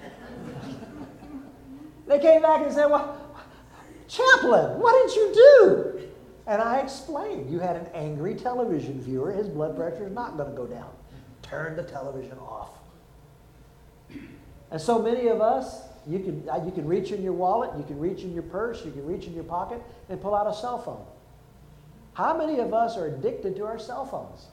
they 2.06 2.18
came 2.18 2.42
back 2.42 2.62
and 2.62 2.72
said, 2.72 2.86
Well, 2.86 3.18
Chaplain, 4.08 4.80
what 4.80 5.06
did 5.06 5.16
you 5.16 5.34
do? 5.34 6.08
And 6.46 6.60
I 6.60 6.80
explained, 6.80 7.50
You 7.50 7.60
had 7.60 7.76
an 7.76 7.86
angry 7.94 8.34
television 8.34 9.00
viewer. 9.00 9.30
His 9.30 9.48
blood 9.48 9.76
pressure 9.76 10.06
is 10.06 10.12
not 10.12 10.36
going 10.36 10.50
to 10.50 10.56
go 10.56 10.66
down. 10.66 10.90
Turn 11.52 11.76
the 11.76 11.82
television 11.82 12.38
off. 12.38 12.70
And 14.70 14.80
so 14.80 15.02
many 15.02 15.28
of 15.28 15.42
us, 15.42 15.82
you 16.06 16.18
can, 16.18 16.48
uh, 16.48 16.64
you 16.64 16.72
can 16.72 16.86
reach 16.86 17.12
in 17.12 17.22
your 17.22 17.34
wallet, 17.34 17.76
you 17.76 17.84
can 17.84 18.00
reach 18.00 18.22
in 18.22 18.32
your 18.32 18.44
purse, 18.44 18.82
you 18.86 18.90
can 18.90 19.04
reach 19.04 19.26
in 19.26 19.34
your 19.34 19.44
pocket 19.44 19.82
and 20.08 20.18
pull 20.18 20.34
out 20.34 20.46
a 20.46 20.54
cell 20.54 20.78
phone. 20.78 21.04
How 22.14 22.34
many 22.34 22.58
of 22.58 22.72
us 22.72 22.96
are 22.96 23.06
addicted 23.06 23.54
to 23.56 23.66
our 23.66 23.78
cell 23.78 24.06
phones? 24.06 24.46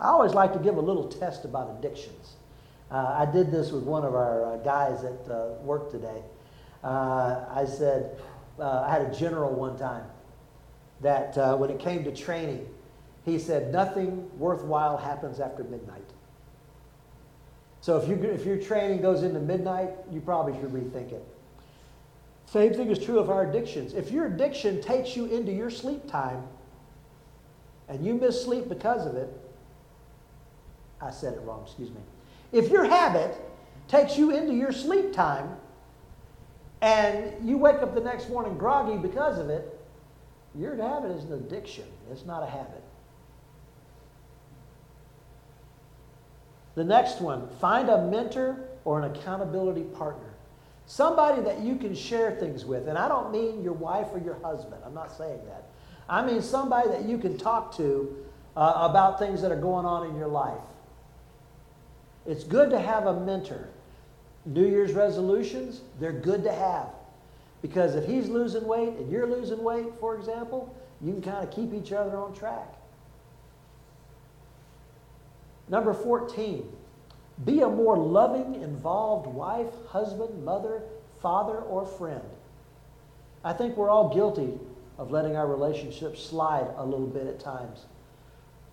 I 0.00 0.10
always 0.10 0.32
like 0.32 0.52
to 0.52 0.60
give 0.60 0.76
a 0.76 0.80
little 0.80 1.08
test 1.08 1.44
about 1.44 1.76
addictions. 1.76 2.36
Uh, 2.88 3.16
I 3.18 3.28
did 3.28 3.50
this 3.50 3.72
with 3.72 3.82
one 3.82 4.04
of 4.04 4.14
our 4.14 4.54
uh, 4.54 4.56
guys 4.58 5.02
at 5.02 5.28
uh, 5.28 5.54
work 5.64 5.90
today. 5.90 6.22
Uh, 6.84 7.46
I 7.50 7.64
said, 7.64 8.16
uh, 8.60 8.82
I 8.86 8.92
had 8.92 9.02
a 9.02 9.18
general 9.18 9.52
one 9.52 9.76
time 9.76 10.04
that 11.00 11.36
when 11.58 11.70
it 11.70 11.80
came 11.80 12.04
to 12.04 12.14
training, 12.14 12.64
he 13.28 13.38
said, 13.38 13.72
nothing 13.72 14.28
worthwhile 14.38 14.96
happens 14.96 15.40
after 15.40 15.64
midnight. 15.64 16.04
So 17.80 17.96
if, 17.96 18.08
you, 18.08 18.16
if 18.16 18.44
your 18.44 18.58
training 18.58 19.02
goes 19.02 19.22
into 19.22 19.40
midnight, 19.40 19.90
you 20.10 20.20
probably 20.20 20.54
should 20.54 20.72
rethink 20.72 21.12
it. 21.12 21.24
Same 22.46 22.72
thing 22.72 22.90
is 22.90 22.98
true 22.98 23.18
of 23.18 23.30
our 23.30 23.48
addictions. 23.48 23.94
If 23.94 24.10
your 24.10 24.26
addiction 24.26 24.80
takes 24.80 25.16
you 25.16 25.26
into 25.26 25.52
your 25.52 25.70
sleep 25.70 26.08
time 26.08 26.42
and 27.88 28.04
you 28.04 28.14
miss 28.14 28.42
sleep 28.42 28.68
because 28.68 29.06
of 29.06 29.16
it, 29.16 29.28
I 31.00 31.10
said 31.10 31.34
it 31.34 31.40
wrong, 31.40 31.62
excuse 31.64 31.90
me. 31.90 32.00
If 32.52 32.70
your 32.70 32.84
habit 32.84 33.36
takes 33.86 34.16
you 34.16 34.30
into 34.30 34.54
your 34.54 34.72
sleep 34.72 35.12
time 35.12 35.56
and 36.80 37.32
you 37.46 37.58
wake 37.58 37.82
up 37.82 37.94
the 37.94 38.00
next 38.00 38.28
morning 38.28 38.56
groggy 38.56 38.96
because 38.96 39.38
of 39.38 39.50
it, 39.50 39.78
your 40.54 40.74
habit 40.76 41.10
is 41.10 41.24
an 41.24 41.34
addiction. 41.34 41.84
It's 42.10 42.24
not 42.24 42.42
a 42.42 42.46
habit. 42.46 42.82
The 46.78 46.84
next 46.84 47.20
one 47.20 47.48
find 47.60 47.88
a 47.88 48.06
mentor 48.06 48.56
or 48.84 49.02
an 49.02 49.12
accountability 49.12 49.82
partner. 49.82 50.32
Somebody 50.86 51.42
that 51.42 51.58
you 51.58 51.74
can 51.74 51.92
share 51.92 52.30
things 52.30 52.64
with. 52.64 52.86
And 52.86 52.96
I 52.96 53.08
don't 53.08 53.32
mean 53.32 53.64
your 53.64 53.72
wife 53.72 54.06
or 54.12 54.20
your 54.20 54.38
husband. 54.44 54.80
I'm 54.86 54.94
not 54.94 55.10
saying 55.10 55.40
that. 55.46 55.64
I 56.08 56.24
mean 56.24 56.40
somebody 56.40 56.88
that 56.90 57.04
you 57.04 57.18
can 57.18 57.36
talk 57.36 57.76
to 57.78 58.24
uh, 58.56 58.88
about 58.88 59.18
things 59.18 59.42
that 59.42 59.50
are 59.50 59.60
going 59.60 59.86
on 59.86 60.06
in 60.06 60.14
your 60.14 60.28
life. 60.28 60.62
It's 62.28 62.44
good 62.44 62.70
to 62.70 62.78
have 62.78 63.06
a 63.06 63.18
mentor. 63.22 63.70
New 64.46 64.64
Year's 64.64 64.92
resolutions, 64.92 65.80
they're 65.98 66.12
good 66.12 66.44
to 66.44 66.52
have. 66.52 66.90
Because 67.60 67.96
if 67.96 68.06
he's 68.06 68.28
losing 68.28 68.64
weight 68.68 68.90
and 68.90 69.10
you're 69.10 69.26
losing 69.26 69.64
weight, 69.64 69.86
for 69.98 70.14
example, 70.14 70.72
you 71.00 71.12
can 71.12 71.22
kind 71.22 71.42
of 71.42 71.52
keep 71.52 71.74
each 71.74 71.90
other 71.90 72.16
on 72.16 72.32
track. 72.34 72.77
Number 75.68 75.92
14, 75.92 76.66
be 77.44 77.60
a 77.60 77.68
more 77.68 77.96
loving, 77.96 78.62
involved 78.62 79.26
wife, 79.26 79.72
husband, 79.88 80.44
mother, 80.44 80.82
father, 81.20 81.58
or 81.58 81.84
friend. 81.84 82.22
I 83.44 83.52
think 83.52 83.76
we're 83.76 83.90
all 83.90 84.12
guilty 84.12 84.58
of 84.98 85.10
letting 85.10 85.36
our 85.36 85.46
relationships 85.46 86.22
slide 86.22 86.66
a 86.76 86.84
little 86.84 87.06
bit 87.06 87.26
at 87.26 87.38
times. 87.38 87.84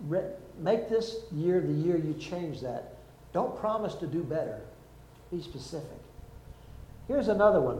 Re- 0.01 0.31
make 0.59 0.89
this 0.89 1.17
year 1.31 1.61
the 1.61 1.71
year 1.71 1.97
you 1.97 2.15
change 2.15 2.61
that. 2.61 2.95
Don't 3.33 3.57
promise 3.59 3.95
to 3.95 4.07
do 4.07 4.23
better. 4.23 4.61
Be 5.31 5.41
specific. 5.41 5.99
Here's 7.07 7.27
another 7.27 7.61
one. 7.61 7.79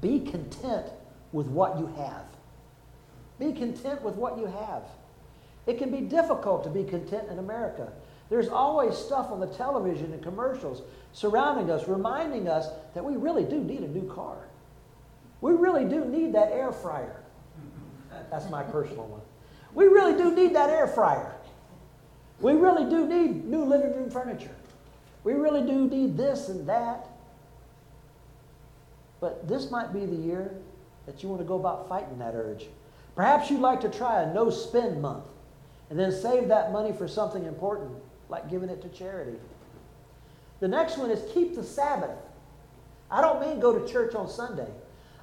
Be 0.00 0.20
content 0.20 0.86
with 1.32 1.46
what 1.46 1.78
you 1.78 1.86
have. 1.96 2.24
Be 3.38 3.52
content 3.52 4.02
with 4.02 4.16
what 4.16 4.38
you 4.38 4.46
have. 4.46 4.82
It 5.70 5.78
can 5.78 5.92
be 5.92 6.00
difficult 6.00 6.64
to 6.64 6.68
be 6.68 6.82
content 6.82 7.28
in 7.30 7.38
America. 7.38 7.92
There's 8.28 8.48
always 8.48 8.96
stuff 8.96 9.30
on 9.30 9.38
the 9.38 9.46
television 9.46 10.12
and 10.12 10.20
commercials 10.20 10.82
surrounding 11.12 11.70
us, 11.70 11.86
reminding 11.86 12.48
us 12.48 12.66
that 12.94 13.04
we 13.04 13.16
really 13.16 13.44
do 13.44 13.62
need 13.62 13.82
a 13.82 13.88
new 13.88 14.12
car. 14.12 14.36
We 15.40 15.52
really 15.52 15.84
do 15.84 16.04
need 16.04 16.34
that 16.34 16.50
air 16.50 16.72
fryer. 16.72 17.22
That's 18.32 18.50
my 18.50 18.64
personal 18.64 19.06
one. 19.06 19.20
We 19.72 19.84
really 19.84 20.20
do 20.20 20.34
need 20.34 20.56
that 20.56 20.70
air 20.70 20.88
fryer. 20.88 21.36
We 22.40 22.54
really 22.54 22.90
do 22.90 23.06
need 23.06 23.44
new 23.44 23.64
living 23.64 23.94
room 23.94 24.10
furniture. 24.10 24.56
We 25.22 25.34
really 25.34 25.62
do 25.62 25.86
need 25.86 26.16
this 26.16 26.48
and 26.48 26.68
that. 26.68 27.06
But 29.20 29.46
this 29.46 29.70
might 29.70 29.92
be 29.92 30.04
the 30.04 30.16
year 30.16 30.52
that 31.06 31.22
you 31.22 31.28
want 31.28 31.42
to 31.42 31.46
go 31.46 31.60
about 31.60 31.88
fighting 31.88 32.18
that 32.18 32.34
urge. 32.34 32.66
Perhaps 33.14 33.50
you'd 33.50 33.60
like 33.60 33.80
to 33.82 33.88
try 33.88 34.22
a 34.22 34.34
no 34.34 34.50
spend 34.50 35.00
month 35.00 35.29
and 35.90 35.98
then 35.98 36.12
save 36.12 36.48
that 36.48 36.72
money 36.72 36.92
for 36.92 37.06
something 37.06 37.44
important 37.44 37.90
like 38.28 38.48
giving 38.48 38.70
it 38.70 38.80
to 38.82 38.88
charity. 38.88 39.36
The 40.60 40.68
next 40.68 40.96
one 40.96 41.10
is 41.10 41.20
keep 41.32 41.54
the 41.54 41.64
Sabbath. 41.64 42.16
I 43.10 43.20
don't 43.20 43.40
mean 43.40 43.60
go 43.60 43.76
to 43.76 43.92
church 43.92 44.14
on 44.14 44.28
Sunday. 44.28 44.68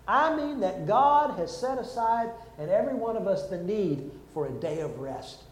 I 0.08 0.36
mean 0.36 0.60
that 0.60 0.86
God 0.86 1.38
has 1.38 1.56
set 1.56 1.78
aside 1.78 2.30
in 2.58 2.70
every 2.70 2.96
one 2.96 3.18
of 3.18 3.28
us 3.28 3.48
the 3.48 3.58
need 3.58 4.12
for 4.34 4.48
a 4.48 4.52
day 4.52 4.82
of 4.82 5.00
rest. 5.00 5.44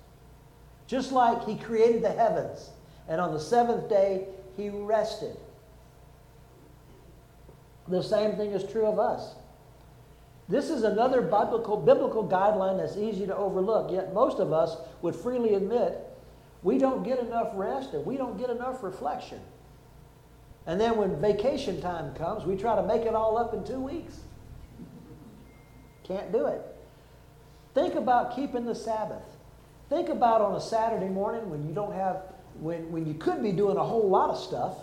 Just 0.87 1.11
like 1.11 1.45
He 1.45 1.55
created 1.55 2.03
the 2.03 2.11
heavens, 2.11 2.69
and 3.07 3.19
on 3.19 3.33
the 3.33 3.39
seventh 3.39 3.89
day, 3.89 4.27
He 4.55 4.69
rested. 4.69 5.37
The 7.87 8.01
same 8.01 8.35
thing 8.35 8.51
is 8.51 8.69
true 8.69 8.85
of 8.85 8.99
us. 8.99 9.35
This 10.47 10.69
is 10.69 10.83
another 10.83 11.21
biblical, 11.21 11.77
biblical 11.77 12.27
guideline 12.27 12.77
that's 12.77 12.97
easy 12.97 13.25
to 13.25 13.35
overlook, 13.35 13.91
yet 13.91 14.13
most 14.13 14.39
of 14.39 14.53
us 14.53 14.77
would 15.01 15.15
freely 15.15 15.55
admit 15.55 15.99
we 16.61 16.77
don't 16.77 17.03
get 17.03 17.19
enough 17.19 17.49
rest 17.53 17.93
and 17.93 18.05
we 18.05 18.17
don't 18.17 18.37
get 18.37 18.49
enough 18.49 18.83
reflection. 18.83 19.39
And 20.67 20.79
then 20.79 20.97
when 20.97 21.19
vacation 21.19 21.81
time 21.81 22.13
comes, 22.15 22.43
we 22.45 22.55
try 22.55 22.75
to 22.75 22.83
make 22.83 23.03
it 23.03 23.13
all 23.13 23.37
up 23.37 23.53
in 23.53 23.63
two 23.63 23.79
weeks. 23.79 24.19
Can't 26.03 26.31
do 26.31 26.47
it. 26.47 26.61
Think 27.73 27.95
about 27.95 28.35
keeping 28.35 28.65
the 28.65 28.75
Sabbath. 28.75 29.23
Think 29.89 30.09
about 30.09 30.41
on 30.41 30.55
a 30.55 30.61
Saturday 30.61 31.09
morning 31.09 31.49
when 31.49 31.67
you 31.67 31.73
don't 31.73 31.93
have, 31.93 32.23
when, 32.59 32.91
when 32.91 33.05
you 33.05 33.13
could 33.13 33.43
be 33.43 33.51
doing 33.51 33.77
a 33.77 33.83
whole 33.83 34.07
lot 34.07 34.29
of 34.29 34.39
stuff. 34.39 34.77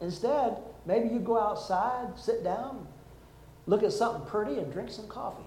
Instead, 0.00 0.58
maybe 0.84 1.08
you 1.08 1.20
go 1.20 1.40
outside, 1.40 2.18
sit 2.18 2.44
down, 2.44 2.86
look 3.66 3.82
at 3.82 3.92
something 3.92 4.26
pretty, 4.26 4.58
and 4.58 4.72
drink 4.72 4.90
some 4.90 5.08
coffee. 5.08 5.42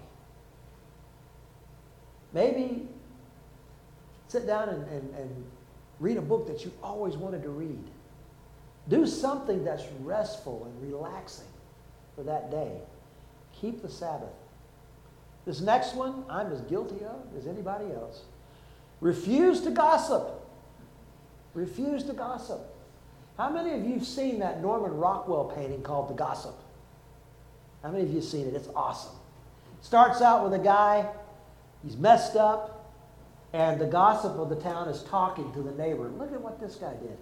Maybe 2.33 2.87
sit 4.27 4.45
down 4.45 4.69
and, 4.69 4.87
and, 4.89 5.15
and 5.15 5.45
Read 5.99 6.17
a 6.17 6.21
book 6.21 6.47
that 6.47 6.63
you 6.63 6.71
always 6.81 7.17
wanted 7.17 7.43
to 7.43 7.49
read. 7.49 7.83
Do 8.87 9.05
something 9.05 9.63
that's 9.63 9.83
restful 10.01 10.65
and 10.65 10.91
relaxing 10.91 11.47
for 12.15 12.23
that 12.23 12.49
day. 12.49 12.71
Keep 13.59 13.81
the 13.81 13.89
Sabbath. 13.89 14.29
This 15.45 15.61
next 15.61 15.95
one, 15.95 16.23
I'm 16.29 16.51
as 16.51 16.61
guilty 16.61 17.03
of 17.03 17.21
as 17.37 17.47
anybody 17.47 17.85
else. 17.93 18.23
Refuse 19.01 19.61
to 19.61 19.71
gossip. 19.71 20.41
Refuse 21.53 22.03
to 22.03 22.13
gossip. 22.13 22.61
How 23.37 23.49
many 23.49 23.73
of 23.73 23.85
you 23.85 23.95
have 23.95 24.05
seen 24.05 24.39
that 24.39 24.61
Norman 24.61 24.95
Rockwell 24.97 25.45
painting 25.55 25.81
called 25.81 26.09
The 26.09 26.13
Gossip? 26.13 26.55
How 27.83 27.91
many 27.91 28.03
of 28.03 28.09
you 28.09 28.15
have 28.15 28.25
seen 28.25 28.47
it? 28.47 28.53
It's 28.53 28.69
awesome. 28.75 29.13
Starts 29.81 30.21
out 30.21 30.43
with 30.43 30.53
a 30.53 30.63
guy, 30.63 31.09
he's 31.83 31.95
messed 31.95 32.35
up, 32.35 32.93
and 33.53 33.79
the 33.79 33.85
gossip 33.85 34.33
of 34.33 34.49
the 34.49 34.55
town 34.55 34.89
is 34.89 35.03
talking 35.03 35.51
to 35.53 35.61
the 35.61 35.71
neighbor. 35.71 36.09
Look 36.09 36.33
at 36.33 36.41
what 36.41 36.59
this 36.59 36.75
guy 36.75 36.93
did. 36.93 37.17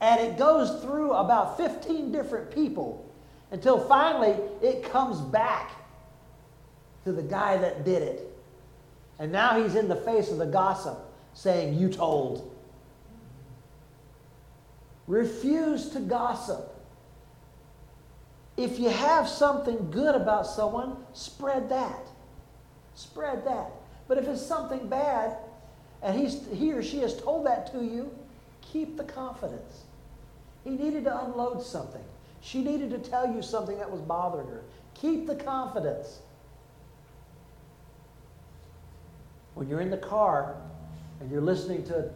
And 0.00 0.20
it 0.20 0.36
goes 0.36 0.82
through 0.82 1.12
about 1.12 1.56
15 1.56 2.12
different 2.12 2.50
people 2.50 3.10
until 3.50 3.80
finally 3.80 4.36
it 4.62 4.84
comes 4.84 5.20
back 5.20 5.72
to 7.04 7.12
the 7.12 7.22
guy 7.22 7.56
that 7.56 7.84
did 7.84 8.02
it. 8.02 8.30
And 9.18 9.32
now 9.32 9.62
he's 9.62 9.74
in 9.74 9.88
the 9.88 9.96
face 9.96 10.30
of 10.30 10.38
the 10.38 10.46
gossip 10.46 10.98
saying, 11.34 11.74
You 11.74 11.88
told. 11.88 12.50
Refuse 15.06 15.90
to 15.90 16.00
gossip. 16.00 16.73
If 18.56 18.78
you 18.78 18.88
have 18.88 19.28
something 19.28 19.90
good 19.90 20.14
about 20.14 20.46
someone, 20.46 20.96
spread 21.12 21.68
that. 21.70 22.06
Spread 22.94 23.44
that. 23.46 23.70
But 24.06 24.18
if 24.18 24.28
it's 24.28 24.44
something 24.44 24.88
bad, 24.88 25.36
and 26.02 26.18
he's, 26.18 26.46
he 26.52 26.72
or 26.72 26.82
she 26.82 26.98
has 26.98 27.20
told 27.20 27.46
that 27.46 27.72
to 27.72 27.82
you, 27.82 28.14
keep 28.60 28.96
the 28.96 29.04
confidence. 29.04 29.82
He 30.62 30.70
needed 30.70 31.04
to 31.04 31.24
unload 31.24 31.62
something. 31.62 32.04
She 32.40 32.62
needed 32.62 32.90
to 32.90 32.98
tell 32.98 33.32
you 33.32 33.42
something 33.42 33.78
that 33.78 33.90
was 33.90 34.00
bothering 34.02 34.46
her. 34.48 34.62
Keep 34.94 35.26
the 35.26 35.34
confidence. 35.34 36.20
When 39.54 39.68
you're 39.68 39.80
in 39.80 39.90
the 39.90 39.96
car 39.96 40.56
and 41.20 41.30
you're 41.30 41.40
listening 41.40 41.84
to 41.86 42.10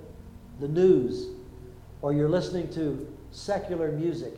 the 0.60 0.68
news 0.68 1.28
or 2.02 2.12
you're 2.12 2.28
listening 2.28 2.70
to 2.74 3.06
secular 3.32 3.90
music, 3.92 4.34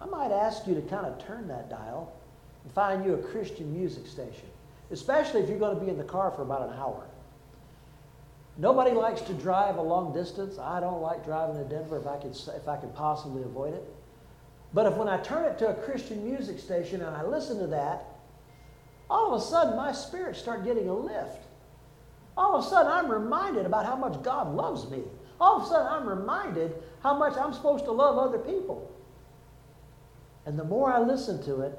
I 0.00 0.06
might 0.06 0.30
ask 0.30 0.66
you 0.66 0.74
to 0.74 0.82
kind 0.82 1.06
of 1.06 1.24
turn 1.24 1.48
that 1.48 1.70
dial 1.70 2.12
and 2.64 2.72
find 2.72 3.04
you 3.04 3.14
a 3.14 3.18
Christian 3.18 3.72
music 3.72 4.06
station, 4.06 4.48
especially 4.90 5.40
if 5.40 5.48
you're 5.48 5.58
going 5.58 5.78
to 5.78 5.84
be 5.84 5.90
in 5.90 5.96
the 5.96 6.04
car 6.04 6.30
for 6.30 6.42
about 6.42 6.68
an 6.68 6.78
hour. 6.78 7.06
Nobody 8.58 8.92
likes 8.92 9.20
to 9.22 9.34
drive 9.34 9.76
a 9.76 9.82
long 9.82 10.12
distance. 10.12 10.58
I 10.58 10.80
don't 10.80 11.02
like 11.02 11.24
driving 11.24 11.56
to 11.56 11.64
Denver 11.64 11.98
if 11.98 12.06
I 12.06 12.16
could, 12.16 12.36
if 12.56 12.68
I 12.68 12.76
could 12.76 12.94
possibly 12.94 13.42
avoid 13.42 13.74
it. 13.74 13.84
But 14.72 14.86
if 14.86 14.94
when 14.94 15.08
I 15.08 15.18
turn 15.18 15.44
it 15.44 15.58
to 15.58 15.68
a 15.68 15.74
Christian 15.74 16.24
music 16.24 16.58
station 16.58 17.02
and 17.02 17.14
I 17.14 17.22
listen 17.24 17.58
to 17.58 17.66
that, 17.68 18.04
all 19.08 19.34
of 19.34 19.40
a 19.40 19.44
sudden 19.44 19.76
my 19.76 19.92
spirits 19.92 20.38
start 20.38 20.64
getting 20.64 20.88
a 20.88 20.94
lift. 20.94 21.44
All 22.36 22.56
of 22.56 22.64
a 22.64 22.68
sudden 22.68 22.90
I'm 22.90 23.10
reminded 23.10 23.66
about 23.66 23.86
how 23.86 23.96
much 23.96 24.22
God 24.22 24.54
loves 24.54 24.90
me. 24.90 25.02
All 25.40 25.56
of 25.56 25.62
a 25.62 25.66
sudden 25.66 25.86
I'm 25.86 26.08
reminded 26.08 26.74
how 27.02 27.16
much 27.16 27.36
I'm 27.36 27.52
supposed 27.52 27.84
to 27.84 27.92
love 27.92 28.18
other 28.18 28.38
people. 28.38 28.90
And 30.46 30.58
the 30.58 30.64
more 30.64 30.92
I 30.92 31.00
listen 31.00 31.42
to 31.44 31.60
it, 31.62 31.76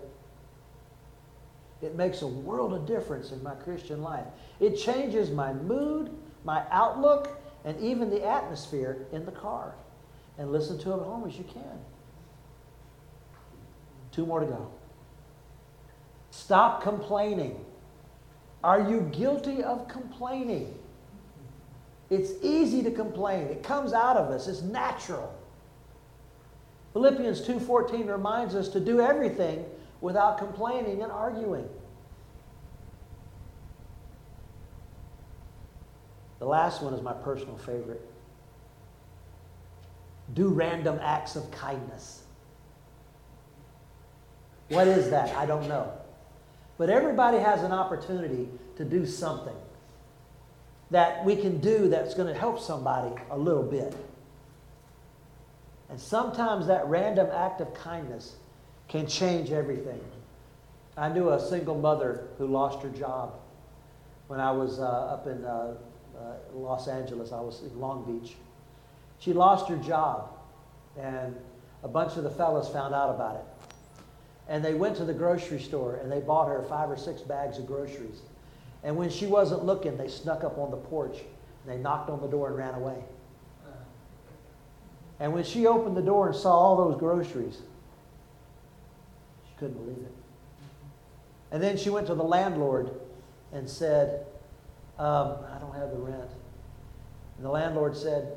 it 1.81 1.95
makes 1.95 2.21
a 2.21 2.27
world 2.27 2.73
of 2.73 2.85
difference 2.85 3.31
in 3.31 3.41
my 3.41 3.55
Christian 3.55 4.01
life. 4.01 4.25
It 4.59 4.75
changes 4.75 5.31
my 5.31 5.53
mood, 5.53 6.11
my 6.43 6.63
outlook, 6.69 7.39
and 7.63 7.79
even 7.79 8.09
the 8.09 8.25
atmosphere 8.25 9.07
in 9.11 9.25
the 9.25 9.31
car. 9.31 9.75
And 10.37 10.51
listen 10.51 10.77
to 10.79 10.91
it 10.91 10.95
at 10.95 10.99
home 11.01 11.27
as 11.27 11.37
you 11.37 11.45
can. 11.45 11.79
Two 14.11 14.25
more 14.25 14.39
to 14.39 14.45
go. 14.45 14.71
Stop 16.31 16.81
complaining. 16.81 17.63
Are 18.63 18.89
you 18.89 19.01
guilty 19.11 19.63
of 19.63 19.87
complaining? 19.87 20.77
It's 22.09 22.31
easy 22.41 22.81
to 22.83 22.91
complain. 22.91 23.47
It 23.47 23.63
comes 23.63 23.93
out 23.93 24.17
of 24.17 24.31
us. 24.31 24.47
It's 24.47 24.61
natural. 24.61 25.36
Philippians 26.97 27.41
2:14 27.41 28.07
reminds 28.07 28.55
us 28.55 28.69
to 28.69 28.79
do 28.79 28.99
everything 28.99 29.63
without 30.01 30.39
complaining 30.39 31.03
and 31.03 31.11
arguing. 31.11 31.69
The 36.39 36.47
last 36.47 36.81
one 36.81 36.95
is 36.95 37.03
my 37.03 37.13
personal 37.13 37.55
favorite. 37.55 38.01
Do 40.33 40.47
random 40.47 40.97
acts 40.99 41.35
of 41.35 41.51
kindness. 41.51 42.23
What 44.69 44.87
is 44.87 45.11
that? 45.11 45.37
I 45.37 45.45
don't 45.45 45.67
know. 45.67 45.91
But 46.79 46.89
everybody 46.89 47.37
has 47.37 47.61
an 47.61 47.73
opportunity 47.73 48.49
to 48.75 48.83
do 48.83 49.05
something 49.05 49.55
that 50.89 51.23
we 51.23 51.35
can 51.35 51.59
do 51.59 51.89
that's 51.89 52.15
going 52.15 52.33
to 52.33 52.39
help 52.39 52.59
somebody 52.59 53.13
a 53.29 53.37
little 53.37 53.61
bit. 53.61 53.95
And 55.89 55.99
sometimes 55.99 56.67
that 56.67 56.85
random 56.87 57.27
act 57.31 57.61
of 57.61 57.73
kindness 57.73 58.35
can 58.87 59.07
change 59.07 59.51
everything. 59.51 60.01
I 60.97 61.09
knew 61.09 61.29
a 61.29 61.39
single 61.39 61.75
mother 61.75 62.27
who 62.37 62.47
lost 62.47 62.81
her 62.83 62.89
job 62.89 63.33
when 64.27 64.39
I 64.39 64.51
was 64.51 64.79
uh, 64.79 64.83
up 64.83 65.27
in 65.27 65.45
uh, 65.45 65.75
uh, 66.17 66.33
Los 66.53 66.87
Angeles. 66.87 67.31
I 67.31 67.39
was 67.39 67.61
in 67.61 67.79
Long 67.79 68.03
Beach. 68.03 68.35
She 69.19 69.33
lost 69.33 69.67
her 69.69 69.77
job, 69.77 70.29
and 70.99 71.35
a 71.83 71.87
bunch 71.87 72.17
of 72.17 72.23
the 72.23 72.29
fellows 72.29 72.67
found 72.69 72.93
out 72.93 73.09
about 73.09 73.35
it. 73.35 73.45
And 74.49 74.63
they 74.63 74.73
went 74.73 74.95
to 74.97 75.05
the 75.05 75.13
grocery 75.13 75.59
store 75.59 75.95
and 75.95 76.11
they 76.11 76.21
bought 76.21 76.47
her 76.47 76.63
five 76.63 76.89
or 76.89 76.97
six 76.97 77.21
bags 77.21 77.57
of 77.57 77.67
groceries. 77.67 78.21
And 78.83 78.95
when 78.95 79.09
she 79.09 79.25
wasn't 79.27 79.65
looking, 79.65 79.97
they 79.97 80.07
snuck 80.07 80.43
up 80.43 80.57
on 80.57 80.71
the 80.71 80.77
porch 80.77 81.17
and 81.17 81.73
they 81.73 81.77
knocked 81.77 82.09
on 82.09 82.21
the 82.21 82.27
door 82.27 82.47
and 82.47 82.57
ran 82.57 82.73
away. 82.73 83.03
And 85.19 85.33
when 85.33 85.43
she 85.43 85.65
opened 85.65 85.97
the 85.97 86.01
door 86.01 86.27
and 86.27 86.35
saw 86.35 86.51
all 86.51 86.75
those 86.75 86.99
groceries, 86.99 87.57
she 89.47 89.53
couldn't 89.57 89.75
believe 89.75 89.97
it. 89.97 90.13
And 91.51 91.63
then 91.63 91.77
she 91.77 91.89
went 91.89 92.07
to 92.07 92.15
the 92.15 92.23
landlord 92.23 92.91
and 93.51 93.69
said, 93.69 94.25
um, 94.99 95.37
I 95.53 95.59
don't 95.59 95.75
have 95.75 95.91
the 95.91 95.97
rent. 95.97 96.29
And 97.37 97.45
the 97.45 97.49
landlord 97.49 97.95
said, 97.95 98.31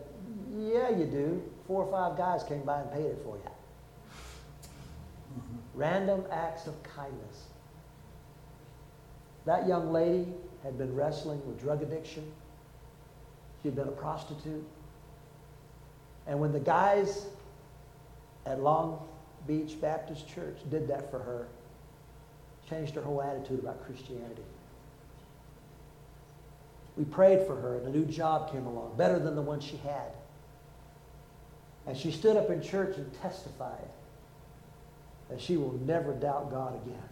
Yeah, 0.58 0.90
you 0.90 1.06
do. 1.06 1.42
Four 1.66 1.84
or 1.84 1.90
five 1.90 2.18
guys 2.18 2.42
came 2.44 2.62
by 2.62 2.80
and 2.80 2.92
paid 2.92 3.06
it 3.06 3.20
for 3.24 3.36
you. 3.36 3.50
Mm-hmm. 5.38 5.56
Random 5.74 6.24
acts 6.30 6.66
of 6.66 6.82
kindness. 6.82 7.46
That 9.46 9.66
young 9.66 9.92
lady 9.92 10.26
had 10.62 10.76
been 10.76 10.94
wrestling 10.94 11.40
with 11.46 11.58
drug 11.60 11.82
addiction. 11.82 12.30
She 13.62 13.68
had 13.68 13.76
been 13.76 13.88
a 13.88 13.92
prostitute. 13.92 14.64
And 16.30 16.38
when 16.38 16.52
the 16.52 16.60
guys 16.60 17.26
at 18.46 18.60
Long 18.60 19.04
Beach 19.48 19.80
Baptist 19.80 20.28
Church 20.28 20.58
did 20.70 20.86
that 20.86 21.10
for 21.10 21.18
her, 21.18 21.48
changed 22.68 22.94
her 22.94 23.02
whole 23.02 23.20
attitude 23.20 23.58
about 23.58 23.84
Christianity. 23.84 24.44
We 26.96 27.04
prayed 27.04 27.46
for 27.48 27.56
her, 27.56 27.78
and 27.78 27.88
a 27.88 27.90
new 27.90 28.04
job 28.04 28.52
came 28.52 28.64
along, 28.64 28.96
better 28.96 29.18
than 29.18 29.34
the 29.34 29.42
one 29.42 29.58
she 29.58 29.76
had. 29.78 30.12
And 31.88 31.96
she 31.96 32.12
stood 32.12 32.36
up 32.36 32.48
in 32.48 32.62
church 32.62 32.96
and 32.96 33.12
testified 33.20 33.88
that 35.30 35.40
she 35.40 35.56
will 35.56 35.72
never 35.84 36.12
doubt 36.12 36.52
God 36.52 36.80
again. 36.86 37.08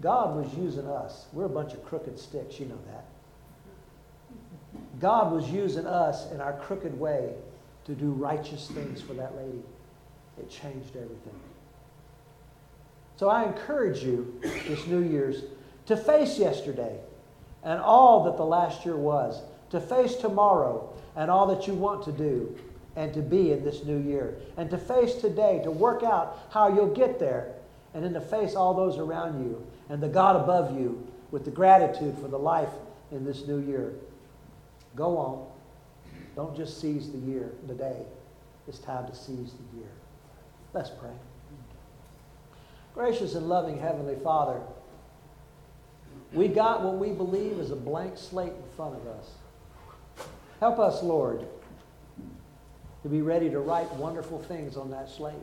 God 0.00 0.36
was 0.36 0.54
using 0.54 0.86
us. 0.86 1.26
We're 1.34 1.44
a 1.44 1.50
bunch 1.50 1.74
of 1.74 1.84
crooked 1.84 2.18
sticks, 2.18 2.58
you 2.58 2.64
know 2.66 2.78
that. 2.86 3.04
God 5.00 5.32
was 5.32 5.48
using 5.50 5.86
us 5.86 6.30
in 6.32 6.40
our 6.40 6.54
crooked 6.54 6.98
way 6.98 7.32
to 7.84 7.92
do 7.94 8.10
righteous 8.10 8.68
things 8.68 9.00
for 9.00 9.14
that 9.14 9.36
lady. 9.36 9.62
It 10.38 10.50
changed 10.50 10.96
everything. 10.96 11.40
So 13.16 13.28
I 13.28 13.44
encourage 13.44 14.02
you 14.02 14.38
this 14.42 14.86
New 14.86 15.02
Year's 15.02 15.42
to 15.86 15.96
face 15.96 16.38
yesterday 16.38 16.98
and 17.62 17.80
all 17.80 18.24
that 18.24 18.36
the 18.36 18.44
last 18.44 18.84
year 18.84 18.96
was, 18.96 19.40
to 19.70 19.80
face 19.80 20.16
tomorrow 20.16 20.92
and 21.16 21.30
all 21.30 21.46
that 21.46 21.66
you 21.66 21.74
want 21.74 22.04
to 22.04 22.12
do 22.12 22.56
and 22.94 23.12
to 23.14 23.20
be 23.20 23.52
in 23.52 23.62
this 23.62 23.84
new 23.84 23.98
year, 23.98 24.36
and 24.56 24.70
to 24.70 24.78
face 24.78 25.16
today, 25.16 25.60
to 25.62 25.70
work 25.70 26.02
out 26.02 26.38
how 26.50 26.74
you'll 26.74 26.94
get 26.94 27.18
there, 27.18 27.52
and 27.92 28.02
then 28.02 28.14
to 28.14 28.20
face 28.20 28.54
all 28.54 28.72
those 28.72 28.96
around 28.96 29.44
you 29.44 29.66
and 29.90 30.02
the 30.02 30.08
God 30.08 30.36
above 30.36 30.78
you 30.78 31.06
with 31.30 31.44
the 31.44 31.50
gratitude 31.50 32.16
for 32.18 32.28
the 32.28 32.38
life 32.38 32.70
in 33.12 33.24
this 33.24 33.46
new 33.46 33.58
year. 33.58 33.92
Go 34.96 35.18
on. 35.18 35.46
Don't 36.34 36.56
just 36.56 36.80
seize 36.80 37.10
the 37.10 37.18
year, 37.18 37.52
the 37.66 37.74
day. 37.74 38.02
It's 38.66 38.78
time 38.78 39.06
to 39.06 39.14
seize 39.14 39.52
the 39.52 39.78
year. 39.78 39.90
Let's 40.72 40.90
pray. 40.90 41.12
Gracious 42.94 43.34
and 43.34 43.48
loving 43.48 43.78
Heavenly 43.78 44.16
Father, 44.16 44.60
we 46.32 46.48
got 46.48 46.82
what 46.82 46.98
we 46.98 47.10
believe 47.10 47.58
is 47.58 47.70
a 47.70 47.76
blank 47.76 48.16
slate 48.16 48.52
in 48.52 48.76
front 48.76 48.96
of 48.96 49.06
us. 49.06 49.30
Help 50.60 50.78
us, 50.78 51.02
Lord, 51.02 51.46
to 53.02 53.08
be 53.08 53.20
ready 53.20 53.50
to 53.50 53.60
write 53.60 53.90
wonderful 53.94 54.42
things 54.42 54.76
on 54.76 54.90
that 54.90 55.08
slate. 55.10 55.34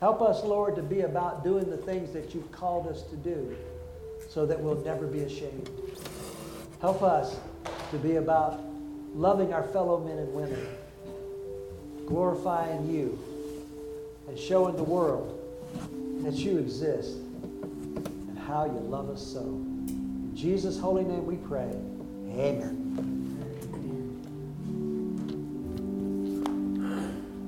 Help 0.00 0.20
us, 0.20 0.44
Lord, 0.44 0.76
to 0.76 0.82
be 0.82 1.00
about 1.00 1.42
doing 1.42 1.70
the 1.70 1.76
things 1.76 2.12
that 2.12 2.34
you've 2.34 2.50
called 2.52 2.86
us 2.88 3.02
to 3.04 3.16
do 3.16 3.56
so 4.28 4.44
that 4.46 4.60
we'll 4.60 4.80
never 4.84 5.06
be 5.06 5.20
ashamed. 5.20 5.70
Help 6.80 7.02
us 7.02 7.36
to 7.90 7.98
be 7.98 8.16
about 8.16 8.60
loving 9.14 9.52
our 9.52 9.64
fellow 9.64 9.98
men 9.98 10.18
and 10.18 10.32
women, 10.32 10.66
glorifying 12.06 12.88
you, 12.92 13.18
and 14.28 14.38
showing 14.38 14.76
the 14.76 14.82
world 14.82 15.34
that 16.22 16.34
you 16.34 16.58
exist 16.58 17.16
and 17.94 18.38
how 18.38 18.64
you 18.64 18.72
love 18.72 19.08
us 19.08 19.26
so. 19.26 19.40
In 19.40 20.32
Jesus' 20.34 20.78
holy 20.78 21.04
name 21.04 21.26
we 21.26 21.36
pray. 21.36 21.70
Amen. 22.30 23.17